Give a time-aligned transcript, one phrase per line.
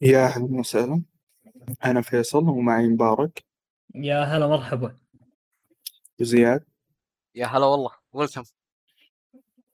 [0.00, 1.02] يا أهلا وسهلا.
[1.84, 3.44] أنا فيصل ومعي مبارك.
[3.94, 4.96] يا هلا مرحبا.
[6.20, 6.64] وزياد.
[7.34, 7.90] يا هلا والله.
[8.12, 8.44] ويلكم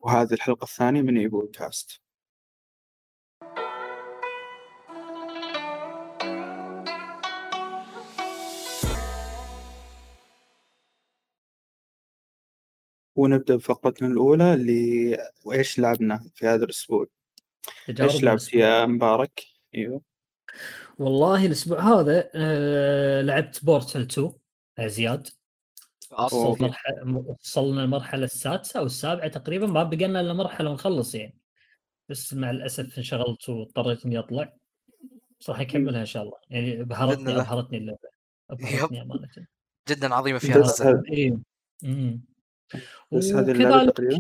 [0.01, 2.01] وهذه الحلقة الثانية من إيبو كاست
[13.17, 17.07] ونبدأ بفقرتنا الأولى اللي وإيش لعبنا في هذا الأسبوع؟
[17.87, 18.55] تجارب إيش لعبت.
[18.55, 19.43] يا مبارك؟
[19.75, 20.12] أيوه.
[20.99, 24.33] والله الأسبوع هذا آه لعبت بورتل 2
[24.79, 25.29] يا زياد.
[26.61, 31.39] مرحلة وصلنا المرحلة السادسة أو السابعة تقريبا ما بقى لنا إلا مرحلة ونخلص يعني.
[32.09, 34.53] بس مع الأسف انشغلت واضطريت إني أطلع.
[35.41, 36.37] بس راح أكملها إن شاء الله.
[36.51, 37.43] يعني بهرتني الله.
[37.43, 38.09] أبهرتني اللعبة.
[38.51, 39.29] أبهرتني أمانة.
[39.89, 40.59] جدا عظيمة فيها.
[40.59, 41.37] بس إيه.
[41.85, 42.19] هذه
[43.11, 44.19] وكذلك تقريبا؟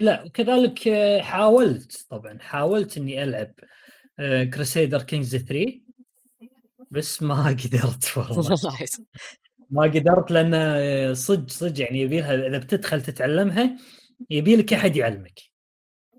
[0.00, 3.54] لا وكذلك آه، حاولت طبعا حاولت إني ألعب
[4.54, 5.80] Crusader Kings 3
[6.90, 8.56] بس ما قدرت والله.
[9.70, 13.76] ما قدرت لأن آه، صدق صدق يعني يبي لها إذا بتدخل تتعلمها
[14.30, 15.40] يبي لك أحد يعلمك.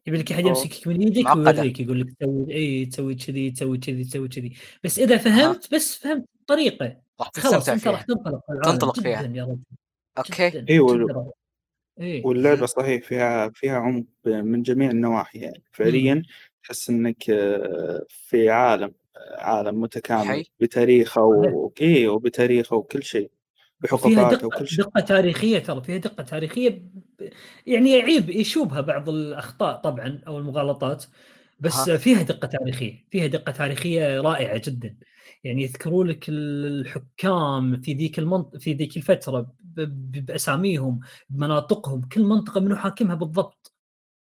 [0.08, 0.46] يبي لك أحد.
[0.46, 1.52] يمسكك من يدك معقدة.
[1.52, 4.54] ويوريك يقول لك سوي إي تسوي كذي تسوي كذي تسوي كذي.
[4.84, 9.22] بس إذا فهمت بس فهمت الطريقة راح خلاص تستمتع انت راح تنطلق تنطلق فيها.
[9.24, 9.58] جدا يا رجل.
[10.18, 10.66] أوكي.
[12.00, 12.26] إيه.
[12.26, 15.64] واللعبة صحيح فيها فيها عمق من جميع النواحي يعني.
[15.72, 16.24] فعليا
[16.66, 18.92] تحس إنك آه، في عالم
[19.38, 20.44] عالم متكامل حي.
[20.60, 21.72] بتاريخه و...
[21.82, 23.32] إيه وبتاريخه وكل شيء
[23.82, 27.30] دقة وكل شيء دقة تاريخية ترى فيها دقة تاريخية ب-
[27.68, 31.06] يعني يعيب يشوبها بعض الأخطاء طبعا أو المغالطات
[31.60, 31.98] بس ها.
[31.98, 34.96] فيها دقة تاريخية فيها دقة تاريخية رائعة جدا
[35.44, 42.24] يعني يذكروا لك الحكام في ذيك المنطقة في ذيك الفترة ب- ب- بأساميهم بمناطقهم كل
[42.24, 43.65] منطقة منو حاكمها بالضبط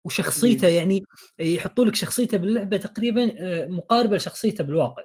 [0.06, 1.02] وشخصيته يعني
[1.38, 5.02] يحطوا لك شخصيته باللعبة تقريبا آه، مقاربة لشخصيته بالواقع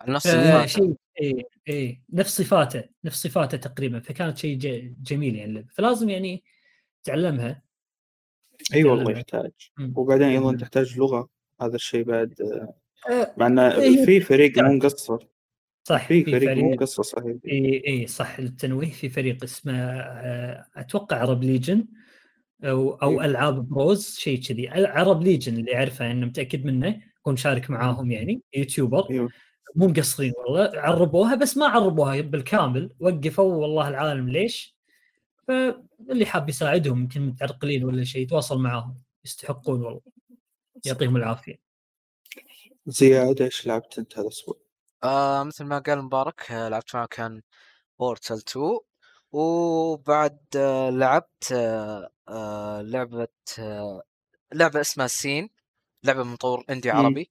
[0.00, 4.94] على نفس آه، الفات شيء إيه إيه نفس صفاته نفس صفاته تقريبا فكانت شيء ج-
[5.02, 5.68] جميل يعني اللعبة.
[5.72, 6.42] فلازم يعني
[7.04, 7.62] تعلمها
[8.74, 9.18] أي والله تعلمها.
[9.20, 9.50] يحتاج.
[9.96, 10.56] وبعدين أيضا.
[10.56, 11.28] تحتاج لغة
[11.60, 12.34] هذا الشيء بعد
[13.10, 14.58] آه، مع إنه إيه، في فريق.
[14.58, 15.26] مو مقصر
[15.84, 19.72] صح في في فريق مو فريق مقصر صحيح اي اي صح للتنويه في فريق اسمه
[20.76, 21.84] أتوقع Arab Legion
[22.64, 23.26] أو أو إيه.
[23.26, 24.68] ألعاب بروز شيء كذي.
[24.68, 29.10] Arab Legion اللي أعرفه انه متأكد منه كنت شارك معاهم يعني YouTuber.
[29.10, 29.28] أيوه
[29.76, 32.94] مو مقصرين والله عربوها بس ما عربوها بالكامل.
[33.00, 34.76] وقفوا والله العالم ليش.
[35.48, 38.94] فاللي حاب يساعدهم يمكن متعرقلين ولا شيء يتواصل معاهم.
[39.24, 40.00] يستحقون والله.
[40.86, 41.58] يعطيهم العافية.
[42.86, 44.56] زياد إيش لعبت أنت هذا الأسبوع؟
[45.04, 47.42] آه مثل ما قال مبارك لعبت معه كان
[47.98, 48.78] بورتال 2
[49.32, 53.28] وبعد آه لعبت آه آه لعبة
[53.58, 54.02] آه
[54.52, 55.50] لعبة اسمها سين
[56.04, 56.90] لعبة من مطور إندي.
[56.90, 57.30] عربي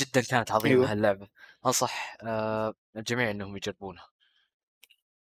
[0.00, 0.92] جدا كانت عظيمة أيوة.
[0.92, 1.28] هاللعبة
[1.66, 4.08] أنصح آه الجميع إنهم يجربونها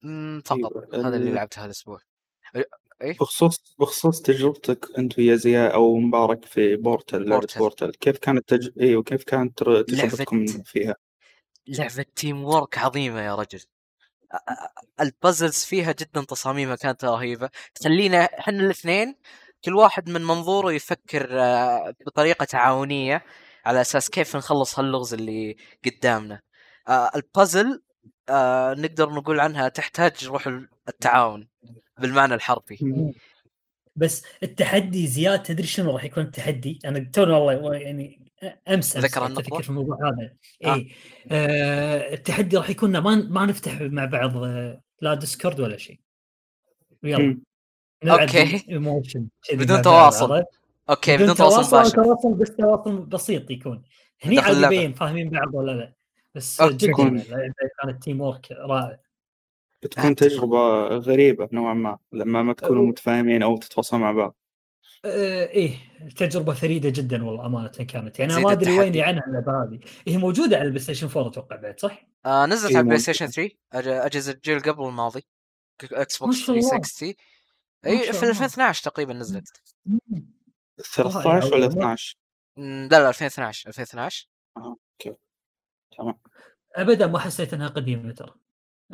[0.01, 1.07] مم فقط أيوة.
[1.07, 1.99] هذا اللي ال- لعبته هالأسبوع
[3.19, 7.59] بخصوص بخصوص تجربتك أنت ويا زياد أو مبارك في Portal لعبة Portal.
[7.59, 8.69] Portal كيف كانت تج...
[8.81, 10.95] إيوه كيف كانت تجربتكم لعبة- فيها؟
[11.67, 13.59] لعبة teamwork عظيمة يا رجل
[15.01, 19.15] ال puzzles فيها جدا تصاميمها كانت رهيبة تخلينا إحنا الاثنين
[19.65, 23.23] كل واحد من منظوره يفكر آه، بطريقة تعاونية
[23.65, 25.55] على أساس كيف نخلص هاللغز اللي
[25.85, 26.41] قدامنا
[26.87, 27.81] آه، البازل
[28.29, 30.47] آه، نقدر نقول عنها تحتاج روح
[30.89, 31.47] التعاون
[31.99, 32.77] بالمعنى الحرفي.
[33.95, 39.25] بس التحدي زياد تدري شنو راح يكون التحدي؟ أنا توني والله يعني امس امس ذكر؟
[39.25, 40.33] أفكر في الموضوع هذا
[40.65, 40.73] آه.
[40.75, 40.91] اي
[41.31, 45.99] آه التحدي راح يكون ما ما نفتح مع بعض آه، لا Discord ولا شيء
[47.03, 47.37] يلا.
[48.69, 50.43] emotion بدون تواصل.
[50.89, 53.83] أوكي بدون تواصل مباشر تواصل بس تواصل بسيط يكون
[54.21, 54.75] هني عاد اللعبة.
[54.75, 55.93] يبين فاهمين بعض ولا لا
[56.35, 56.61] بس.
[56.61, 57.53] جدا تكون- اللعبة
[57.83, 58.99] كانت teamwork رائع
[59.83, 64.35] بتكون تجربة غريبة نوعا ما لما ما تكونوا متفاهمين أو تتواصلوا مع بعض
[65.05, 65.77] إيه
[66.17, 68.79] تجربة فريدة جدا والله أمانة كانت يعني أنا ما أدري.
[68.79, 72.69] وين عنها اللعبه هذه هي موجودة على ال PlayStation 4 أتوقع بعد صح؟ آه نزلت
[72.71, 73.13] إيه على Play ممكن.
[73.13, 75.23] Station 3 أج- أجهزة الجيل قبل الماضي
[75.83, 76.61] Xbox شاء الله.
[76.69, 77.13] 360
[77.85, 78.29] ما إي في الله.
[78.29, 79.61] 2012 تقريبا نزلت
[80.95, 81.67] 13 ولا والله.
[81.67, 82.17] 12
[82.57, 84.27] مم، لا لا 2012 2012
[84.57, 85.15] أوكي
[85.97, 86.15] تمام
[86.75, 88.33] ابدا ما حسيت إنها قديمة ترى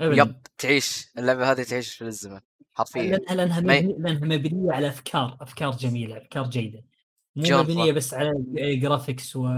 [0.01, 2.39] yep تعيش اللعبة هذه تعيش في الزمن
[2.73, 6.83] حرفيا لانها لانها ما ي- مبني- لانها مبنية على أفكار أفكار جميلة أفكار جيدة
[7.35, 7.44] مو.
[7.63, 8.33] مبنية بس على
[8.75, 9.49] graphics و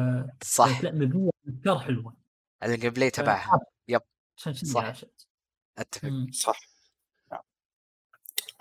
[0.44, 2.16] صح لا مبنية على أفكار حلوة
[2.62, 4.02] على ال gameplay تبعها yep.
[4.66, 4.84] صح.
[4.84, 5.28] عاشت.
[5.78, 6.32] أتفق مم.
[6.32, 6.60] صح
[7.32, 7.42] نعم.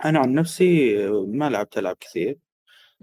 [0.04, 0.96] أنا عن نفسي
[1.26, 2.38] ما لعبت ألعاب كثير.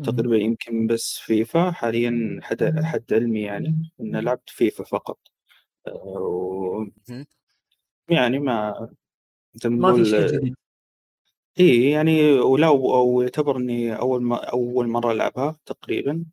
[0.03, 5.19] تقريبا يمكن بس فيفا حاليا حد حد علمي يعني ان لعبت فيفا فقط
[5.87, 6.85] و...
[8.09, 8.89] يعني ما
[9.53, 10.55] زي ما ما في شيء جديد
[11.59, 16.25] اي يعني ولا أو يعتبر إني أول ما أول مرة ألعبها تقريبا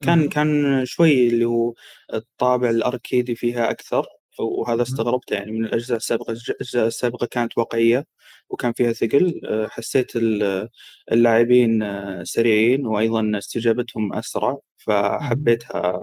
[0.00, 0.28] كان مهم.
[0.28, 1.74] كان شوي اللي هو
[2.14, 4.06] الطابع الأركيدي فيها أكثر
[4.38, 4.82] وهذا.
[4.82, 8.06] استغربته يعني من الأجزاء السابقة الأجزاء السابقة كانت واقعية
[8.48, 10.68] وكان فيها ثقل أه، حسيت ال-
[11.12, 14.58] اللاعبين أه، سريعين وأيضا استجابتهم أسرع.
[14.76, 16.00] فحبيتها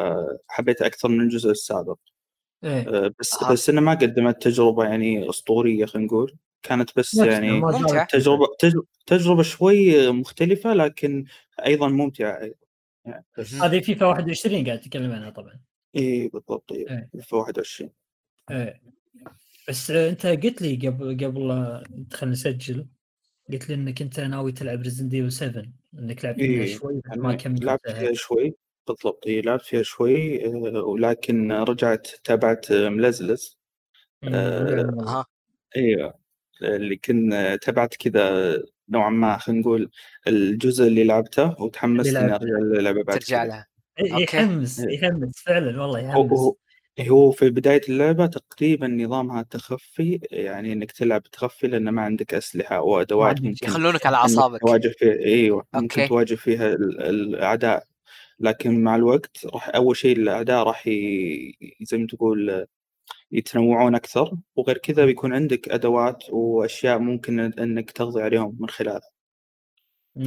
[0.47, 1.97] حبيتها أكثر من الجزء السابق
[2.63, 3.05] إيه.
[3.05, 3.51] أه، بس أها.
[3.51, 6.35] بس انها ما قدمت تجربة يعني أسطورية خلينا نقول.
[6.63, 8.03] كانت بس يعني ممتع.
[8.03, 11.25] تجربة تجربة, تجربة شوي مختلفة لكن
[11.65, 12.41] أيضا ممتعة.
[12.41, 12.55] أيضا
[13.05, 13.25] يعني.
[13.61, 15.59] هذه فيفا 21 قاعد تتكلم عنها طبعا.
[15.95, 16.71] إي بالضبط.
[16.71, 17.09] إي إيه.
[17.21, 17.89] في 21
[18.51, 18.81] إيه.
[19.69, 22.87] بس آه، أنت قلت لي قبل قبل ندخل نسجل
[23.51, 25.63] قلت لي إنك أنت ناوي تلعب Resident Evil 7
[25.99, 28.53] إنك لعبت منها إي شوي ما أنا لعبت شوي.
[28.87, 33.57] بالضبط إي لعبت فيها شوي آه، ولكن رجعت تابعت آه، ملزلز
[34.23, 35.03] آه، والله.
[35.19, 35.25] أها
[35.77, 36.13] إيوه
[36.61, 37.29] اللي كن
[37.61, 38.57] تابعت كذا
[38.89, 39.91] نوعا ما خلينا نقول
[40.27, 42.35] الجزء اللي لعبته وتحمست إني.
[42.35, 43.67] أرجع اللعبه بعد ترجع لها
[43.99, 44.13] إيه،.
[44.13, 44.95] يحمس إيه.
[44.99, 46.55] يحمس فعلا والله هو يحمس هو
[46.99, 52.81] هو في بداية اللعبة تقريبا نظامها تخفي يعني إنك تلعب تخفي لأن ما عندك أسلحة
[52.81, 56.07] وادوات ممكن يخلونك على أعصابك تواجه فيها إيوه ممكن.
[56.07, 57.87] تواجه فيها ال- الأعداء
[58.41, 61.77] لكن مع الوقت راح أول شيء الاعداء راح ي...
[61.81, 62.67] زي ما تقول
[63.31, 64.37] يتنوعون أكثر.
[64.55, 69.09] وغير كذا بيكون عندك أدوات وأشياء ممكن إنك تقضي عليهم من خلالها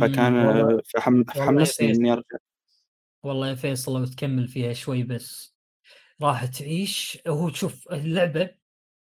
[0.01, 0.81] فكان
[1.27, 2.39] فحمسني إني أرجع.
[3.23, 5.55] والله يا فيصل لو تكمل فيها شوي بس
[6.23, 7.19] راح تعيش.
[7.27, 8.51] هو شوف اللعبة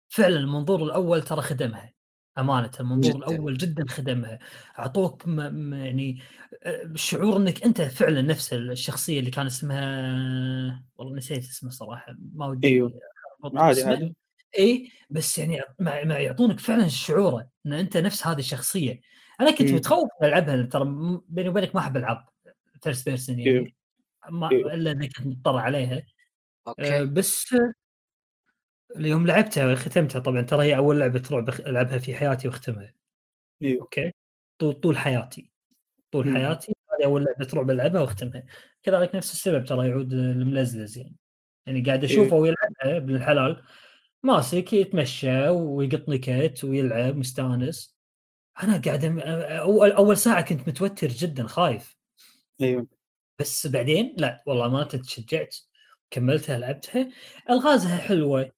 [0.08, 1.92] فعلا المنظور الأول ترى خدمها.
[2.38, 3.16] أمانة المنظور.
[3.16, 4.38] الأول جدا خدمها
[4.78, 5.74] أعطوك م...
[5.74, 6.22] يعني
[6.62, 12.46] آه، شعور إنك أنت فعلا نفس الشخصية اللي كان اسمها والله نسيت اسمه صراحة ما
[12.46, 13.00] ودي أيوه
[13.54, 14.14] عادي
[14.58, 19.00] إي بس يعني ما, ما يعطونك فعلا شعوره إن أنت نفس هذه الشخصية
[19.40, 19.76] أنا كنت مم.
[19.76, 20.84] متخوف ألعبها ترى
[21.28, 22.28] بيني وبينك ما أحب ألعب
[22.82, 23.54] first person إيه.
[23.54, 23.74] يعني
[24.30, 24.74] ما إيه.
[24.74, 26.02] إلا انك كنت مضطر عليها
[26.66, 27.72] آه، أوكي بس آه،
[28.96, 32.92] اليوم لعبتها ختمتها طبعا ترى هي أول لعبة رعب ألعبها في حياتي واختمها.
[33.62, 33.80] إيوه.
[33.82, 34.12] أوكي؟
[34.58, 35.50] طول طول حياتي.
[36.10, 36.36] طول مم.
[36.36, 36.72] حياتي.
[36.92, 38.44] هذه أول لعبة رعب العبها واختمها.
[38.82, 41.16] كذلك نفس السبب ترى يعود الملزلز يعني.
[41.66, 43.62] يعني قاعد أشوفه ويلعبها ابن الحلال
[44.22, 47.96] ماسك يتمشى ويقط نكت ويلعب مستانس.
[48.62, 49.26] أنا قاعد أم-
[49.60, 51.96] أول أول ساعة كنت متوتر جدا خايف.
[52.60, 52.86] إيوه.
[53.38, 55.56] بس بعدين لا والله ما تشجعت
[56.10, 57.08] كملتها لعبتها.
[57.50, 58.52] ألغازها حلوة.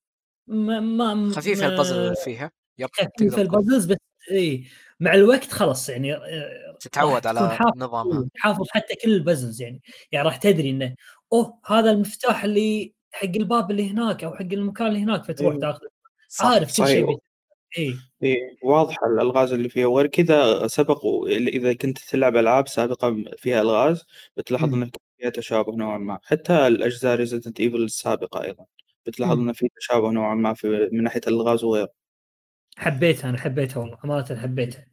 [0.46, 2.50] ما ما خفيفه ما- البازل فيها.
[2.78, 3.42] yep خفيفه.
[3.42, 3.96] ال puzzles بس
[4.30, 4.64] اي
[5.00, 9.82] مع الوقت خلاص يعني آه، تتعود على نظامها حافظ حتى كل ال puzzles يعني.
[10.12, 10.94] يعني راح تدري إنه
[11.32, 15.60] أوه هذا المفتاح اللي حق الباب اللي هناك أو حق المكان اللي هناك فتروح إيه.
[15.60, 15.88] تاخذه.
[16.40, 17.18] عارف كل شيء
[17.78, 18.56] اي إيه.
[18.62, 19.86] واضحة الألغاز اللي فيها.
[19.86, 24.04] وغير كذا سبق إذا كنت تلعب ألعاب سابقة فيها ألغاز
[24.36, 24.82] بتلاحظ مم.
[24.82, 26.18] إن فيها تشابه نوعا ما.
[26.22, 28.64] حتى الأجزاء Resident Evil السابقة أيضا.
[29.06, 29.38] بتلاحظ.
[29.38, 31.92] إن في تشابه نوعا ما في من ناحية الألغاز وغيره.
[32.76, 34.86] حبيتها أنا حبيتها والله أمانة حبيتها.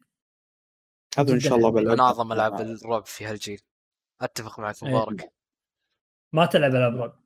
[1.17, 1.87] هذا إن جداً شاء الله حبيت.
[1.87, 3.61] من أعظم ألعاب الرعب في هالجيل.
[4.21, 4.89] أتفق معك إيه.
[4.89, 5.33] مبارك.
[6.33, 7.19] ما تلعب ألعاب رعب.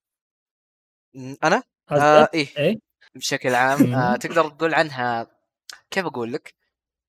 [1.44, 2.80] أنا؟ آه إيه؟ إيه.
[3.15, 4.16] بشكل عام آه.
[4.16, 5.28] تقدر تقول عنها
[5.92, 6.56] كيف أقول لك؟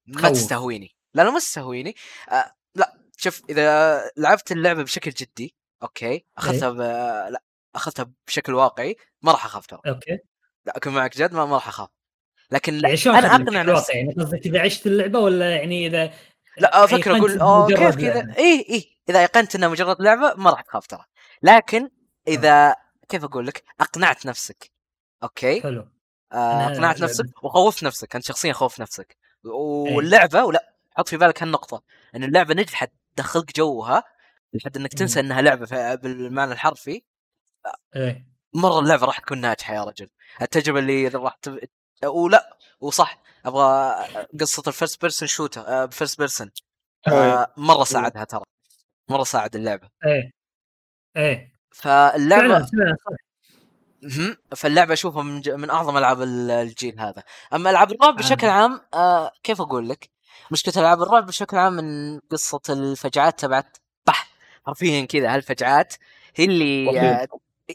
[0.07, 0.31] ما.
[0.31, 0.97] تستهويني.
[1.15, 1.95] لا لا ما تستهويني.
[2.29, 6.79] آه لا شوف إذا لعبت اللعبة بشكل جدي أوكي أخذتها ب...
[7.33, 7.43] لا
[7.77, 10.19] أخذتها بشكل واقعي ما راح اخاف ترى أوكي.
[10.67, 11.89] لا أكون معك جد ما, ما راح أخاف.
[12.51, 16.15] لكن يعني شلون أنا أقنع نفسي؟ يعني قصدك إذا عشت اللعبة ولا يعني إذا
[16.59, 18.37] لا أفكر أيقنت أقول مجرد كيف كذا؟ لعبة.
[18.37, 18.85] إيه إيه.
[19.09, 21.05] إذا ايقنت انها مجرد لعبة ما راح تخاف ترى.
[21.43, 21.89] لكن
[22.29, 22.77] إذا
[23.09, 24.71] كيف أقول لك؟ أقنعت نفسك.
[25.23, 25.89] okay؟ حلو.
[26.33, 28.17] آه، أقنعت لعبة- نفسك وخوفت نفسك.
[28.17, 29.17] أنت شخصيا خوف نفسك.
[29.45, 31.83] واللعبة ولا حط في بالك هالنقطة.
[32.17, 34.05] إن اللعبة نجحت تدخلك جوها
[34.53, 35.21] لحد إنك تنسى.
[35.21, 37.03] إنها لعبة بالمعنى الحرفي.
[37.97, 38.27] إيه.
[38.55, 40.09] مرة اللعبة راح تكون ناجحة يا رجل.
[40.43, 41.59] التجربة اللي راح تب...
[42.05, 43.95] ولا وصح أبغى
[44.41, 46.51] قصة ال first person shooter first person
[47.57, 48.43] مرة ساعدها ترى.
[49.09, 49.89] مرة ساعد اللعبة.
[50.07, 50.31] إيه.
[51.17, 51.55] إيه.
[51.71, 52.67] فاللعبة.
[54.57, 55.51] فاللعبة أشوفها من, ج...
[55.51, 57.23] من أعظم ألعاب ال- الجيل هذا.
[57.53, 60.11] أما ألعاب الرعب بشكل عام آه كيف أقول لك؟
[60.51, 64.31] مشكلة ألعاب الرعب بشكل عام من قصة الفجعات تبعت بح.
[64.67, 65.95] حرفيا كذا هالفجعات
[66.37, 67.29] هي اللي آه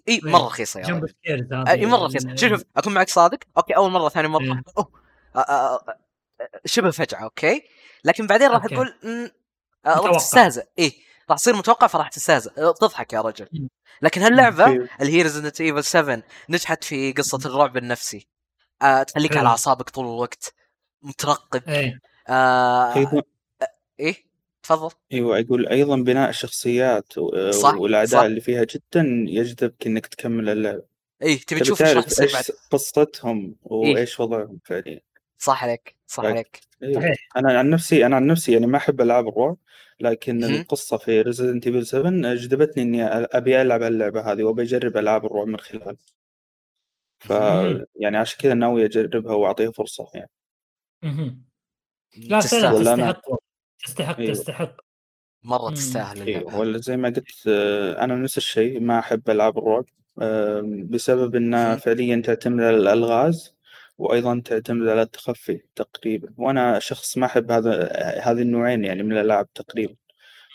[0.07, 3.75] إي مرة رخيصة يا scares هذه إي مرة رخيصة شوف شوف أكون معك صادق okay
[3.75, 4.63] أول مرة ثاني مرة إيه.
[4.77, 4.91] أوه.
[6.65, 7.63] شبه فجعة okay
[8.03, 8.65] لكن بعدين راح.
[8.65, 8.93] تقول
[9.85, 10.15] راح.
[10.15, 10.93] تستهزئ إيه
[11.29, 13.69] راح تصير متوقع فراح تستهزئ تضحك يا رجل مم.
[14.01, 14.65] لكن هاللعبة.
[15.01, 18.27] اللي هي Resident Evil 7 نجحت في قصة الرعب النفسي
[18.81, 19.37] آه تخليك.
[19.37, 20.53] على أعصابك طول الوقت
[21.01, 23.21] مترقب إيه آه أيضا
[23.99, 24.28] إيه
[24.69, 28.19] تفضل أيوه أقول أيضا بناء الشخصيات و- صح، صح.
[28.19, 30.83] اللي فيها جدا يجذبك إنك تكمل اللعبه
[31.23, 35.01] اي تبي تبي تشوف إيش راح تعرف بعد إيش قصتهم وإيش وضعهم فعليا
[35.37, 36.25] صح عليك صح.
[36.25, 36.59] عليك
[36.95, 37.15] صحيح.
[37.37, 39.57] أنا عن نفسي أنا عن نفسي يعني ما أحب ألعاب الرعب
[39.99, 40.55] لكن مهم.
[40.55, 45.47] القصة في Resident Evil 7 جذبتني إني أبي ألعب اللعبة هذه وأبي أجرب ألعاب الرعب
[45.47, 45.95] من خلالها
[47.19, 47.85] ف مهم.
[47.95, 50.29] يعني عشان كذا ناوي أجربها وأعطيها فرصة يعني
[51.03, 51.43] مهم.
[52.17, 53.48] لا فعلا تستاهل ولا أنا- تستحق.
[53.85, 54.33] تستحق أيوه.
[54.33, 54.75] تستحق
[55.43, 55.75] مرة مم.
[55.75, 59.85] تستاهل أيوه ولا زي ما قلت آه، أنا نفس الشيء ما أحب ألعاب الرعب
[60.89, 61.75] بسبب إنها.
[61.75, 63.55] فعليا تعتمد على الألغاز
[63.97, 67.91] وأيضا تعتمد على التخفي تقريبا وأنا شخص ما أحب هذا
[68.23, 69.95] هذه النوعين يعني من الألعاب تقريبا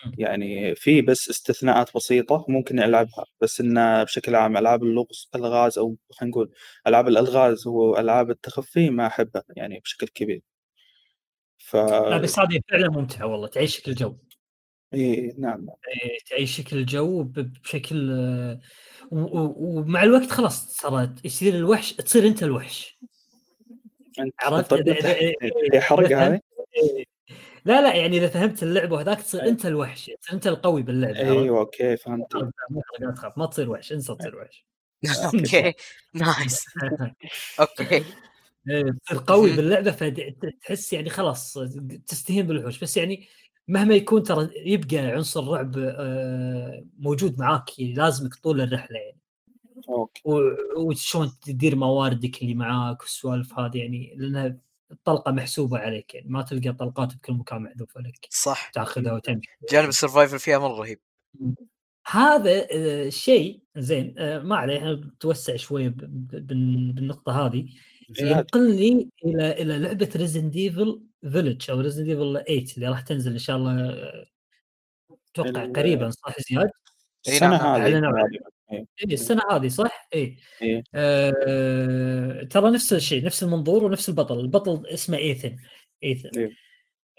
[0.06, 0.12] مم.
[0.18, 5.96] يعني في بس استثناءات بسيطة ممكن ألعبها بس إن بشكل عام ألعاب اللغز ألغاز أو
[6.10, 6.52] خلينا نقول
[6.86, 10.42] ألعاب الألغاز وألعاب التخفي ما أحبها يعني بشكل كبير
[11.64, 14.16] ف لا بس هذه فعلا ممتعة والله تعيشك الجو
[14.94, 18.10] إيه نعم إيه، تعيشك الجو ب- بشكل
[19.10, 22.98] ومع الوقت خلاص صارت يصير الوحش تصير أنت الوحش.
[24.42, 26.42] عرفت؟ طيب إذا- إذا- هي حرق إذا هذه فهمت-
[26.76, 27.04] إيه.
[27.64, 29.48] لا لا يعني إذا فهمت اللعبة وهذاك تصير أي.
[29.48, 32.34] أنت الوحش تصير أنت القوي باللعبة عرفت؟ أيوه okay فهمت
[33.00, 34.66] لا تخاف ما تصير وحش انسى تصير وحش.
[35.34, 35.74] okay.
[36.14, 36.64] nice
[37.60, 38.04] okay
[39.06, 39.56] تصير قوي مهم.
[39.56, 41.58] باللعبة فتحس يعني خلاص
[42.06, 42.78] تستهين بالوحوش.
[42.80, 43.26] بس يعني
[43.68, 49.18] مهما يكون ترى يبقى عنصر الرعب آه، موجود معاك لازمك طول الرحلة يعني.
[49.88, 50.22] okay.
[50.24, 54.56] و- وشلون تدير مواردك اللي معاك والسوالف هذه يعني لانها
[54.92, 58.70] الطلقة محسوبة عليك يعني ما تلقى طلقات بكل مكان محذوفه لك صح.
[58.74, 59.48] تاخذها وتمشي.
[59.70, 60.98] جانب ال survival فيها مرة رهيب.
[62.06, 65.94] هذا آه، الشيء زين آه، ما عليه إحنا بتوسع شوية
[66.32, 67.68] بالنقطة هذه.
[68.20, 73.38] ينقلني إلى إلى لعبة Resident Evil Village أو Resident Evil 8 اللي راح تنزل إن
[73.38, 74.02] شاء الله
[75.34, 76.70] أتوقع ال- قريبا صح زياد؟
[77.28, 78.38] إي السنة نعم هذه
[78.72, 78.78] إيه.
[79.08, 80.82] إي السنة هذه صح؟ إي إيه.
[80.94, 85.56] آه ترى نفس الشيء نفس المنظور ونفس البطل البطل اسمه Ethan
[86.04, 86.50] Ethan إيه.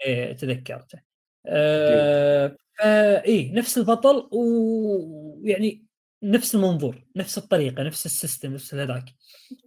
[0.06, 0.98] إيه تذكرته
[1.46, 5.85] آه فا إي نفس البطل ويعني
[6.30, 9.04] نفس المنظور نفس الطريقة نفس السيستم نفس هذاك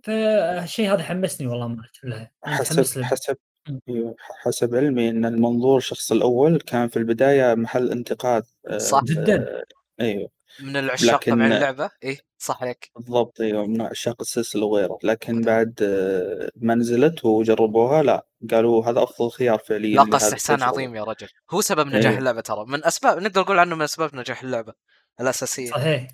[0.04, 2.32] فالشيء هذا حمسني والله ما لها.
[2.48, 3.38] أنا متحمس حسب حسب
[3.70, 3.80] مم.
[3.90, 9.04] أيوه، حسب علمي إن المنظور الشخص الأول كان في البداية محل انتقاد آه، صح.
[9.04, 9.64] جداً.
[10.02, 10.30] أيوه.
[10.60, 12.92] من العشاق لكن- طبعا اللعبة؟ اي صح عليك.
[12.96, 14.98] بالضبط أيوه من عشاق السلسلة وغيره.
[15.04, 20.62] لكن بعد آه، ما نزلت وجربوها لا قالوا هذا أفضل خيار فعليا لاقى لهذه استحسان.
[20.64, 21.28] عظيم يا رجل.
[21.52, 22.18] هو سبب نجاح إيه.
[22.20, 22.66] اللعبة ترى.
[22.68, 24.74] من أسباب نقدر نقول عنه من أسباب نجاح اللعبة
[25.22, 25.70] الأساسية.
[25.72, 26.08] صحيح.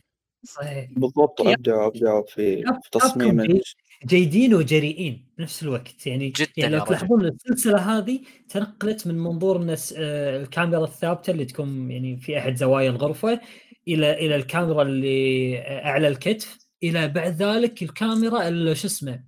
[0.45, 3.59] صحيح بالضبط ابدعوا ابدعوا في تصميم
[4.05, 6.85] جيدين وجريئين بنفس الوقت يعني جداً يعني لو.
[6.85, 12.55] تلاحظون السلسلة هذه تنقلت من منظور الناس آه، الكاميرا الثابتة اللي تكون يعني في أحد
[12.55, 13.41] زوايا الغرفة
[13.87, 19.23] إلى إلى الكاميرا اللي أعلى الكتف إلى بعد ذلك الكاميرا اللي شو اسمه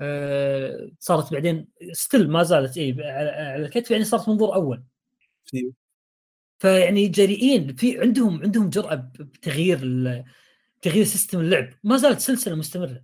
[0.00, 4.82] آه، صارت بعدين ستيل ما زالت اي على الكتف يعني صارت منظور أول
[5.54, 5.72] أيوه.
[6.58, 9.78] فيعني جريئين في عندهم عندهم جرأة بتغيير
[10.82, 11.68] تغيير سيستم اللعب.
[11.84, 13.02] ما زالت سلسلة مستمرة.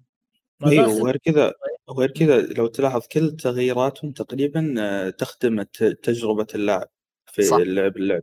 [0.61, 1.53] ما زالت أيوه وغير كذا
[1.89, 5.63] وغير كذا لو تلاحظ كل تغييراتهم تقريبا آه، تخدم
[6.03, 6.89] تجربة اللاعب
[7.33, 7.57] في صح.
[7.57, 8.23] اللعب اللعب.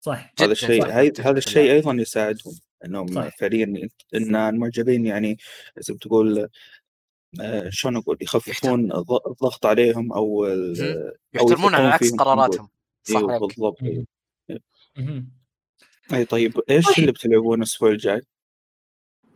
[0.00, 0.32] صح.
[0.40, 0.86] هذا الشيء
[1.20, 1.72] هذا الشيء.
[1.72, 2.58] أيضا يساعدهم.
[2.84, 3.30] إنهم.
[3.30, 5.38] فعليا إن المعجبين يعني
[5.78, 6.48] زي ما تقول
[7.40, 10.46] آه، شلون أقول؟ يخففون الض- الضغط عليهم أو
[11.34, 12.14] يحترمون على عكس.
[12.14, 12.68] قراراتهم.
[13.02, 13.82] صح أيوه بالضبط.
[13.82, 14.06] أيوه.
[16.12, 16.98] اي طيب إيش طيب.
[16.98, 18.22] اللي بتلعبون الأسبوع الجاي؟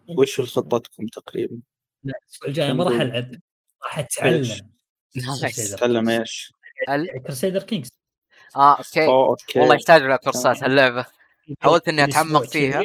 [0.08, 1.60] وش خطتكم تقريبا؟
[2.04, 3.34] لا الأسبوع الجاي ما راح ألعب.
[3.84, 4.70] راح أتعلم.
[5.56, 6.52] تتكلم إيش؟
[7.26, 7.90] Crusader Kings.
[8.56, 9.06] آه okay.
[9.06, 9.60] okay.
[9.60, 10.64] والله يحتاج لها كورسات.
[10.64, 11.06] هاللعبة.
[11.60, 12.82] حاولت إني الأسبوع أتعمق فيها.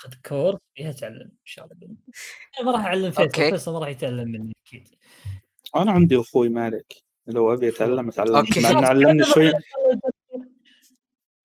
[0.00, 1.96] اخذ course فيها اتعلم إن شاء الله.
[2.60, 3.22] أنا ما راح أعلم فيصل.
[3.22, 3.50] okay.
[3.50, 4.88] فيصل ما راح يتعلم مني أكيد.
[5.76, 6.94] أنا عندي أخوي مالك.
[7.26, 8.36] لو أبي أتعلم أتعلم.
[8.36, 8.60] okay.
[8.60, 9.52] مع إنه علمني شوي.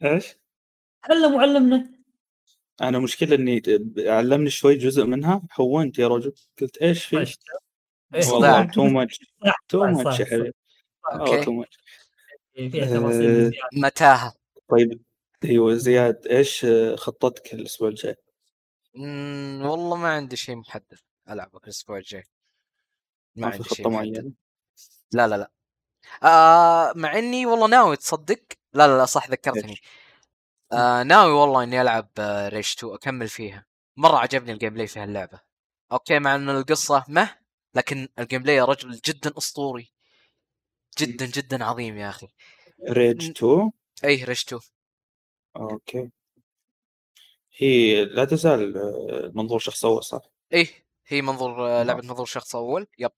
[0.04, 0.36] إيش؟
[1.04, 1.99] علم وعلمنا.
[2.82, 3.62] أنا مشكلة إني
[3.98, 7.28] علمني شوي جزء منها هونت يا رجل قلت إيش في؟ طيب.
[8.16, 8.58] إيه، صداع.
[8.58, 9.20] والله too much
[9.68, 10.54] too much يا حبيبي
[11.44, 11.78] too much
[12.60, 13.52] آه،.
[13.74, 14.34] متاهة
[14.70, 15.02] طيب
[15.46, 18.16] أيوه زياد إيش خطتك الأسبوع الجاي؟
[19.62, 22.24] والله ما عندي شيء محدد العبه الأسبوع الجاي
[23.36, 24.32] ما ما في عندي شيء معينة؟
[25.12, 25.52] لا لا لا
[26.24, 28.42] آه مع إني والله ناوي تصدق
[28.74, 29.82] لا لا لا صح ذكرتني إيش؟
[30.72, 33.66] آه ناوي والله إني ألعب آه Rage 2 أكمل فيها.
[33.98, 35.40] مرة عجبني ال gameplay في هاللعبه
[35.92, 37.36] okay مع إن القصة مه
[37.76, 39.92] لكن ال gameplay يا رجل جدا أسطوري.
[41.00, 42.28] جدا جدا عظيم يا أخي.
[42.90, 43.72] Rage 2
[44.04, 44.62] اي Rage 2
[45.58, 46.10] okay.
[47.58, 50.22] هي لا تزال آه، منظور شخص أول صح؟
[50.54, 50.68] إيه
[51.08, 51.84] هي منظور آه، آه.
[51.84, 52.88] لعبة منظور شخص أول.
[53.00, 53.12] yep.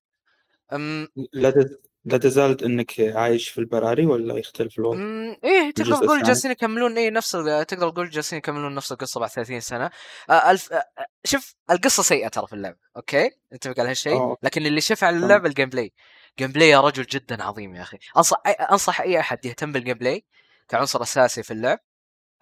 [0.73, 1.77] أم لا تز...
[2.05, 4.99] لا تزال إنك عايش في البراري ولا يختلف الوضع؟
[5.43, 7.31] إيه تقدر تقول؟ جالسين يكملون إيه نفس
[7.67, 9.89] تقدر تقول جالسين يكملون نفس القصة بعد 30 سنة
[10.29, 14.37] آه الف آه آه، شوف القصة سيئة ترى في اللعبة okay نتفق على هالشيء أوه.
[14.43, 15.17] لكن اللي شاف على.
[15.17, 15.93] اللعبة ال gameplay
[16.39, 20.25] gameplay يا رجل جدا عظيم يا أخي أنصح أي أنصح أي أحد يهتم بال gameplay
[20.67, 21.79] كعنصر أساسي في اللعب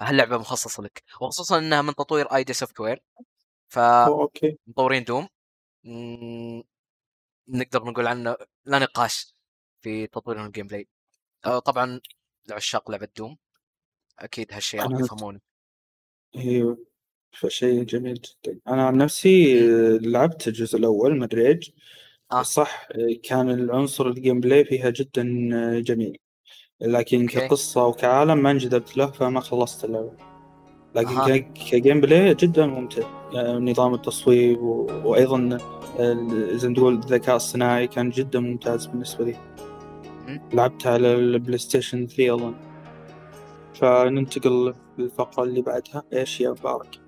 [0.02, 3.04] هاللعبة مخصصة لك وخصوصا إنها من تطوير id Software
[3.78, 5.28] أوه، okay فمطورين Doom
[5.84, 6.64] مم،
[7.48, 9.36] نقدر نقول عنه لا نقاش
[9.82, 10.88] في تطوير ال gameplay
[11.46, 12.00] آه، طبعا
[12.50, 13.38] لعشاق لعبة Doom.
[14.20, 15.40] أكيد هالشيء راح يفهمونه.
[16.36, 16.78] أيوه
[17.32, 18.60] فشيء جميل جدا.
[18.68, 21.70] أنا عن نفسي آه، لعبت الجزء الأول من Rage
[22.32, 22.42] آه.
[22.44, 26.18] صح آه، كان العنصر ال gameplay فيها جدا آه، جميل.
[26.82, 27.48] لكن okay.
[27.48, 30.14] كقصة وكعالم ما انجذبت له فما خلصت اللعبة.
[30.96, 31.38] لكن.
[31.38, 33.30] ك- ك game play جدا ممتع.
[33.36, 34.86] آه، نظام التصويب و...
[35.06, 35.58] وأيضا
[36.00, 39.36] آه، زي ما تقول الذكاء الصناعي كان جدا ممتاز بالنسبة لي.
[40.54, 42.56] لعبتها على ال PlayStation 3 أظن.
[43.74, 46.04] فننتقل للفقرة اللي بعدها.
[46.14, 47.00] إيش يا مبارك؟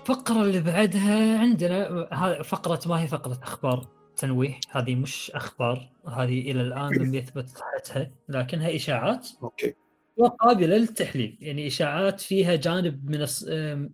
[0.00, 4.60] الفقرة اللي بعدها عندنا فقرة ما هي فقرة أخبار تنويه.
[4.70, 9.28] هذه مش أخبار هذه إلى الآن لم يثبت صحتها لكنها إشاعات.
[9.42, 9.74] okay.
[10.16, 13.26] وقابلة للتحليل يعني إشاعات فيها جانب من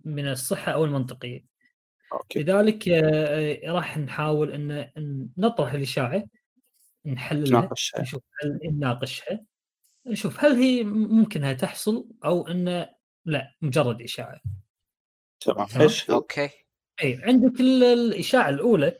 [0.05, 1.45] من الصحة أو المنطقية.
[2.13, 2.43] okay.
[2.43, 6.23] لذلك آه، راح نحاول أن نطرح الإشاعة.
[7.05, 7.69] نحللها
[7.99, 9.45] نشوف هل نناقشها.
[10.07, 12.85] نشوف هل هي ممكنها تحصل أو أن
[13.25, 14.41] لا مجرد إشاعة.
[15.39, 15.67] تمام؟
[16.09, 16.49] okay.
[17.03, 18.97] إي عندك ال- الإشاعة الأولى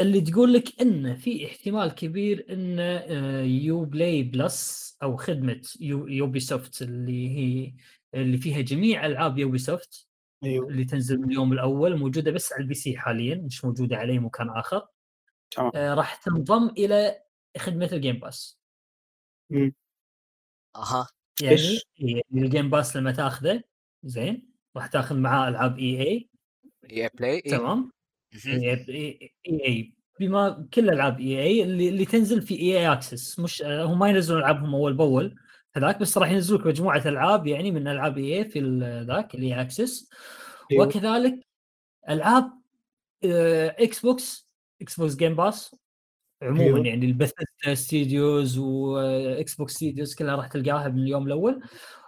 [0.00, 6.82] اللي تقول لك إن في احتمال كبير إن آه، Uplay Plus أو خدمة يو Ubisoft
[6.82, 7.74] اللي هي
[8.14, 10.08] اللي فيها جميع ألعاب Ubisoft
[10.44, 10.68] أيوه.
[10.68, 14.18] اللي تنزل من اليوم الأول موجودة بس على ال PC حاليا مش موجودة على اي
[14.18, 14.86] مكان آخر.
[15.58, 17.22] آه، راح تنضم إلى
[17.58, 18.58] خدمة ال Game Pass.
[20.76, 21.08] أها
[21.42, 23.62] يعني إيش؟ يعني ال Game Pass لما تأخذه
[24.04, 26.28] زين راح تأخذ معاه ألعاب إي EA
[26.90, 27.50] Play إيه.
[27.50, 27.92] تمام.
[28.46, 33.98] إي إي بما كل ألعاب EA اللي, اللي تنزل في EA Access مش آه، هم
[33.98, 35.36] ما ينزلون ألعابهم أول بأول
[35.76, 38.60] هذاك بس راح ينزلوا لك مجموعة ألعاب يعني من ألعاب EA في
[39.08, 40.10] ذاك ال EA Access
[40.72, 40.86] أيوه.
[40.86, 41.46] وكذلك
[42.08, 42.52] ألعاب
[43.24, 44.48] آه، Xbox
[44.82, 45.76] Xbox Game Pass
[46.42, 46.86] عموما أيوه.
[46.86, 51.62] يعني ال Bethesda Studios و Xbox Studios كلها راح تلقاها من اليوم الأول.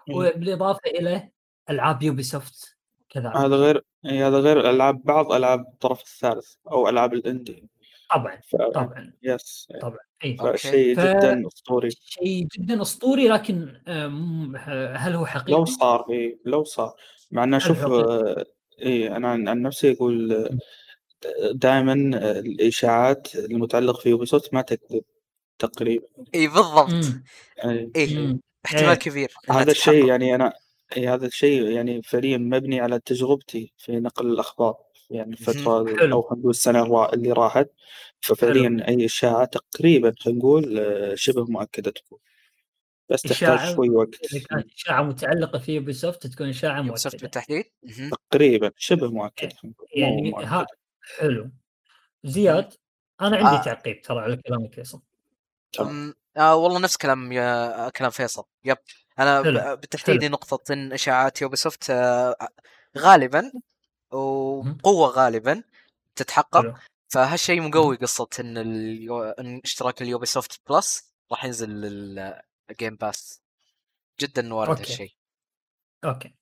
[0.09, 0.27] أيوه.
[0.29, 1.29] وبالإضافة إلى
[1.71, 2.77] ألعاب Ubisoft
[3.09, 7.69] كذلك هذا غير إيه، هذا غير ألعاب بعض ألعاب الطرف الثالث أو ألعاب ال indie.
[8.15, 8.57] طبعا ف...
[8.57, 9.13] طبعا.
[9.23, 9.69] yes.
[9.81, 10.37] طبعا اي.
[10.37, 11.91] فشيء ف- جدا أسطوري.
[11.91, 13.81] شيء جدا أسطوري لكن
[14.97, 16.95] هل هو حقيقي؟ لو صار إيه لو صار.
[17.31, 17.85] مع إنه شوف
[18.83, 20.49] اي أنا عن عن نفسي أقول
[21.53, 21.93] دائما
[22.39, 25.03] الإشاعات المتعلقة في Ubisoft ما تكذب
[25.59, 26.07] تقريبا.
[26.35, 27.23] إي بالضبط.
[27.65, 28.41] مم.
[28.67, 28.95] احتمال.
[28.95, 29.33] كبير.
[29.51, 30.07] هذا الشيء.
[30.07, 30.53] يعني أنا
[30.97, 34.75] إي هذا الشيء يعني فعليا مبني على تجربتي في نقل الأخبار.
[35.11, 35.79] يعني الفترة.
[36.13, 37.69] أو خلينا نقول السنة اللي راحت.
[38.21, 42.19] ففعليا أي إشاعة تقريبا خلينا نقول آه، شبه مؤكدة تكون.
[43.09, 44.33] بس تحتاج شوي وقت.
[44.35, 47.19] إذا كانت إشاعة متعلقة في Ubisoft تكون إشاعة مؤكدة.
[47.23, 47.65] بالتحديد.
[48.31, 50.47] تقريبا شبه مؤكد خلينا نقول، مو يعني.
[50.47, 50.67] ها
[51.19, 51.51] حلو.
[52.25, 52.75] زياد
[53.21, 53.63] أنا عندي آه.
[53.63, 55.03] تعقيب ترى على كلامك فيصل.
[56.37, 58.45] آه والله نفس كلام يا كلام فيصل.
[58.65, 58.79] yep.
[59.19, 59.77] أنا حلو.
[59.77, 62.49] بالتحديد نقطة إن إشاعات Ubisoft آه،
[62.99, 63.53] غالبا
[64.11, 65.63] وبقوة غالبا
[66.17, 66.63] تتحقق.
[66.63, 66.75] حلو.
[67.09, 69.23] فهالشيء مقوي قصة إن اليو...
[69.23, 73.43] إن اشتراك ال Ubisoft Plus راح ينزل لل Game Pass
[74.21, 74.79] جدا وارد.
[74.79, 75.13] هالشيء.
[76.05, 76.35] okay.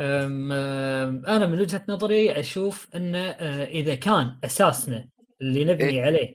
[0.00, 5.08] أنا من وجهة نظري أشوف ان آه، إذا كان أساسنا
[5.40, 6.02] اللي نبني إيه.
[6.02, 6.34] عليه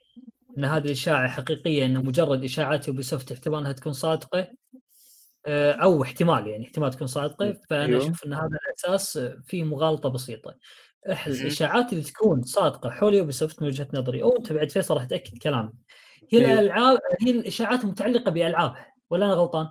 [0.57, 4.47] إن هذه الإشاعة حقيقية انه مجرد إشاعات Ubisoft احتمال انها تكون صادقة
[5.45, 8.03] آه، أو احتمال يعني احتمال تكون صادقة فأنا أيوه.
[8.03, 10.55] أشوف إن هذا الأساس آه، فيه مغالطة بسيطة.
[11.27, 15.37] الاشاعات اللي تكون صادقة حول Ubisoft من وجهة نظري أو أنت بعد فيصل راح تأكد
[15.37, 15.71] كلامي
[16.29, 16.53] هي أيوه.
[16.59, 19.69] الألعاب هي الإشاعات المتعلقه بألعابها ولا أنا غلطان؟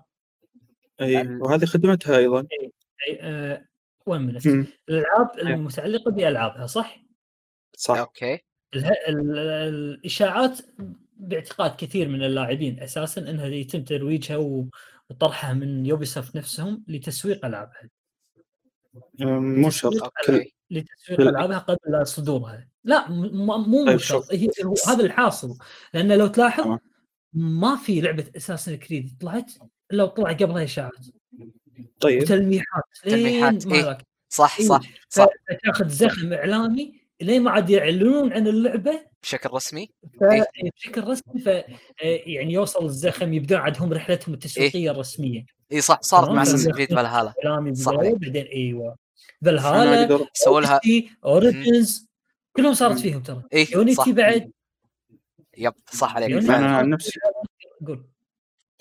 [1.00, 3.60] اي وهذه خدمتها أيضا أي-
[4.08, 4.66] آه، وين منت مم.
[4.88, 5.50] الألعاب أيوه.
[5.50, 7.02] المتعلقة بألعابها صح؟
[7.76, 8.38] صح okay.
[9.08, 10.58] الإشاعات
[11.16, 14.36] باعتقاد كثير من اللاعبين أساسا إنها يتم ترويجها
[15.10, 17.90] وطرحها من Ubisoft نفسهم لتسويق ألعابها
[19.20, 20.12] مو شرط
[20.70, 24.32] لتسويق ألعابها قبل صدورها لا م- م- مو طيب مو شرط.
[24.32, 24.48] هي
[24.88, 25.58] هذا الحاصل
[25.94, 26.78] لأن لو تلاحظ.
[27.32, 29.52] ما في لعبة اساسن كريد طلعت
[29.92, 31.06] الا وطلع قبلها إشاعات
[32.00, 32.24] طيب.
[32.24, 33.26] تلميحات، لين
[33.74, 33.90] إيه.
[33.90, 34.66] لك صح إيه.
[34.66, 35.26] صح صح.
[35.48, 39.00] فتاخذ زخم إعلامي لين ما عاد يعلنون عن اللعبة.
[39.22, 40.24] بشكل رسمي؟ ف-
[40.76, 41.46] بشكل رسمي ف
[42.02, 45.46] يعني يوصل الزخم يبدون عاد هم رحلتهم التسويقيه الرسمية.
[45.72, 46.28] اي صح صارت.
[46.28, 47.32] مع فلما أساس كريد فالهالا
[47.74, 47.92] صح.
[47.94, 48.96] بعدين إيوه.
[49.44, 50.80] فالهالا سووا لها
[51.24, 52.06] Origins
[52.56, 52.98] كلهم صارت.
[52.98, 53.42] فيهم ترى.
[53.54, 54.08] اي Unity صح.
[54.08, 54.50] بعد.
[55.58, 57.20] yep صح عليك أنا عن نفسي-
[57.86, 58.06] قول.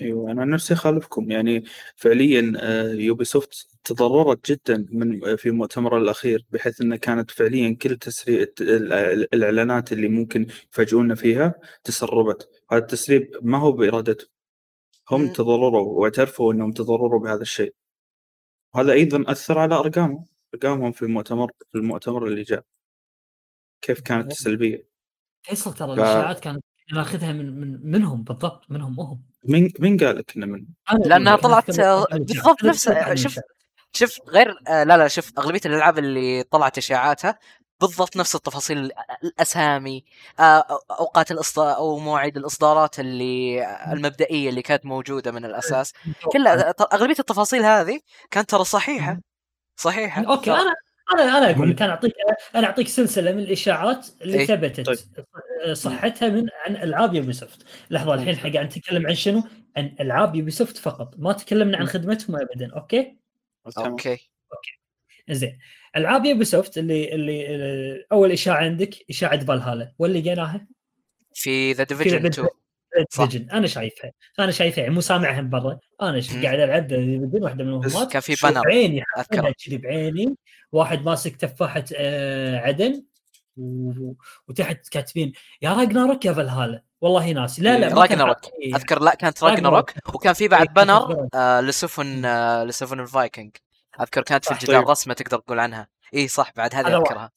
[0.02, 1.32] أيوه أنا عن نفسي أخالفكم.
[1.32, 1.64] يعني
[1.96, 8.48] فعليا آه، Ubisoft تضررت جدا من في المؤتمر الأخير بحيث إنه كانت فعليا كل تسريب
[9.34, 11.54] الإعلانات اللي ممكن يفاجئونا فيها
[11.84, 12.50] تسربت.
[12.72, 14.28] هذا التسريب ما هو بإرادتهم.
[15.12, 15.34] هم مم.
[15.34, 17.74] تضرروا واعترفوا إنهم تضرروا بهذا الشيء.
[18.74, 22.64] وهذا أيضا أثر على أرقامهم أرقامهم في المؤتمر في المؤتمر اللي جاء.
[23.82, 24.88] كيف كانت سلبيه
[25.42, 30.18] فيصل ترى ف- الإشاعات كانت ناخذها من من منهم بالضبط منهم هم مين مين قال
[30.18, 30.66] لك إنه من
[31.36, 31.72] لك، طلعت،
[32.12, 33.40] بالضبط نفس- شوف،.
[33.94, 37.40] شوف غير آه لا لا شوف أغلبية الألعاب اللي طلعت إشاعاتها
[37.82, 38.92] بالضبط نفس التفاصيل
[39.24, 40.06] الأسامي
[40.40, 40.66] آه
[41.00, 45.94] أوقات الاصدار أو مواعيد الإصدارات اللي المبدئية اللي كانت موجودة من الأساس.
[46.34, 48.00] كلها أغلبية التفاصيل هذه
[48.32, 49.20] كانت ترى صحيحة.
[49.76, 50.24] صحيحة.
[50.26, 50.76] okay أنا
[51.14, 52.14] أنا أنا أقول لك أنا اعطيك
[52.56, 54.46] أنا أعطيك سلسلة من الإشاعات اللي إيه.
[54.46, 54.86] ثبتت.
[54.86, 54.98] طيب.
[55.74, 59.44] صحتها من عن ألعاب Ubisoft لحظه الحين إحنا قاعد نتكلم عن شنو؟
[59.78, 61.16] عن ألعاب Ubisoft فقط.
[61.18, 63.18] ما تكلمنا عن خدمتهم ابدا okay؟
[63.76, 63.90] تمام.
[63.90, 64.18] okay.
[65.30, 65.60] زين
[65.96, 69.94] ألعاب Ubisoft اللي اللي أول إشاعة عندك إشاعة فالهالا.
[70.00, 70.68] واللي لقيناها
[71.34, 72.48] في The في Division لعبه 2
[72.98, 74.12] Division أنا شايفها.
[74.40, 75.80] أنا شايفها يعني مو سامعها من برا.
[76.02, 76.22] أنا.
[76.44, 78.62] قاعد ألعب Division واحدة من بس المهمات كان في banner.
[78.62, 79.04] بعيني
[79.66, 80.36] كذي بعيني.
[80.72, 83.04] واحد ماسك تفاحة آه، عدن
[83.58, 83.92] و...
[84.48, 86.84] وتحت كاتبين يا Ragnarok يا فالهالا.
[87.02, 87.62] والله ناسي.
[87.62, 88.36] لا لا Ragnarok.
[88.46, 89.92] حاطين- أذكر لا كانت Ragnarok.
[90.14, 91.28] وكان في بعد إيه، banner.
[91.34, 93.52] آه لسفن آه لسفن الفايكنج.
[94.02, 94.52] أذكر كانت في.
[94.52, 94.90] الجدار طيب.
[94.90, 96.98] رسمة تقدر تقول عنها اي صح بعد هذه هذا.
[96.98, 97.32] أذكرها.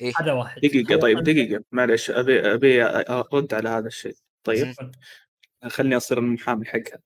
[0.00, 0.12] إيه.
[0.20, 0.60] هذا واحد.
[0.60, 1.18] دقيقة طيب.
[1.22, 1.64] دقيقة.
[1.72, 4.14] معلش أبي أبي أرد على هذا الشيء.
[4.44, 4.74] طيب.
[5.68, 6.98] خلني أصير المحامي حقها.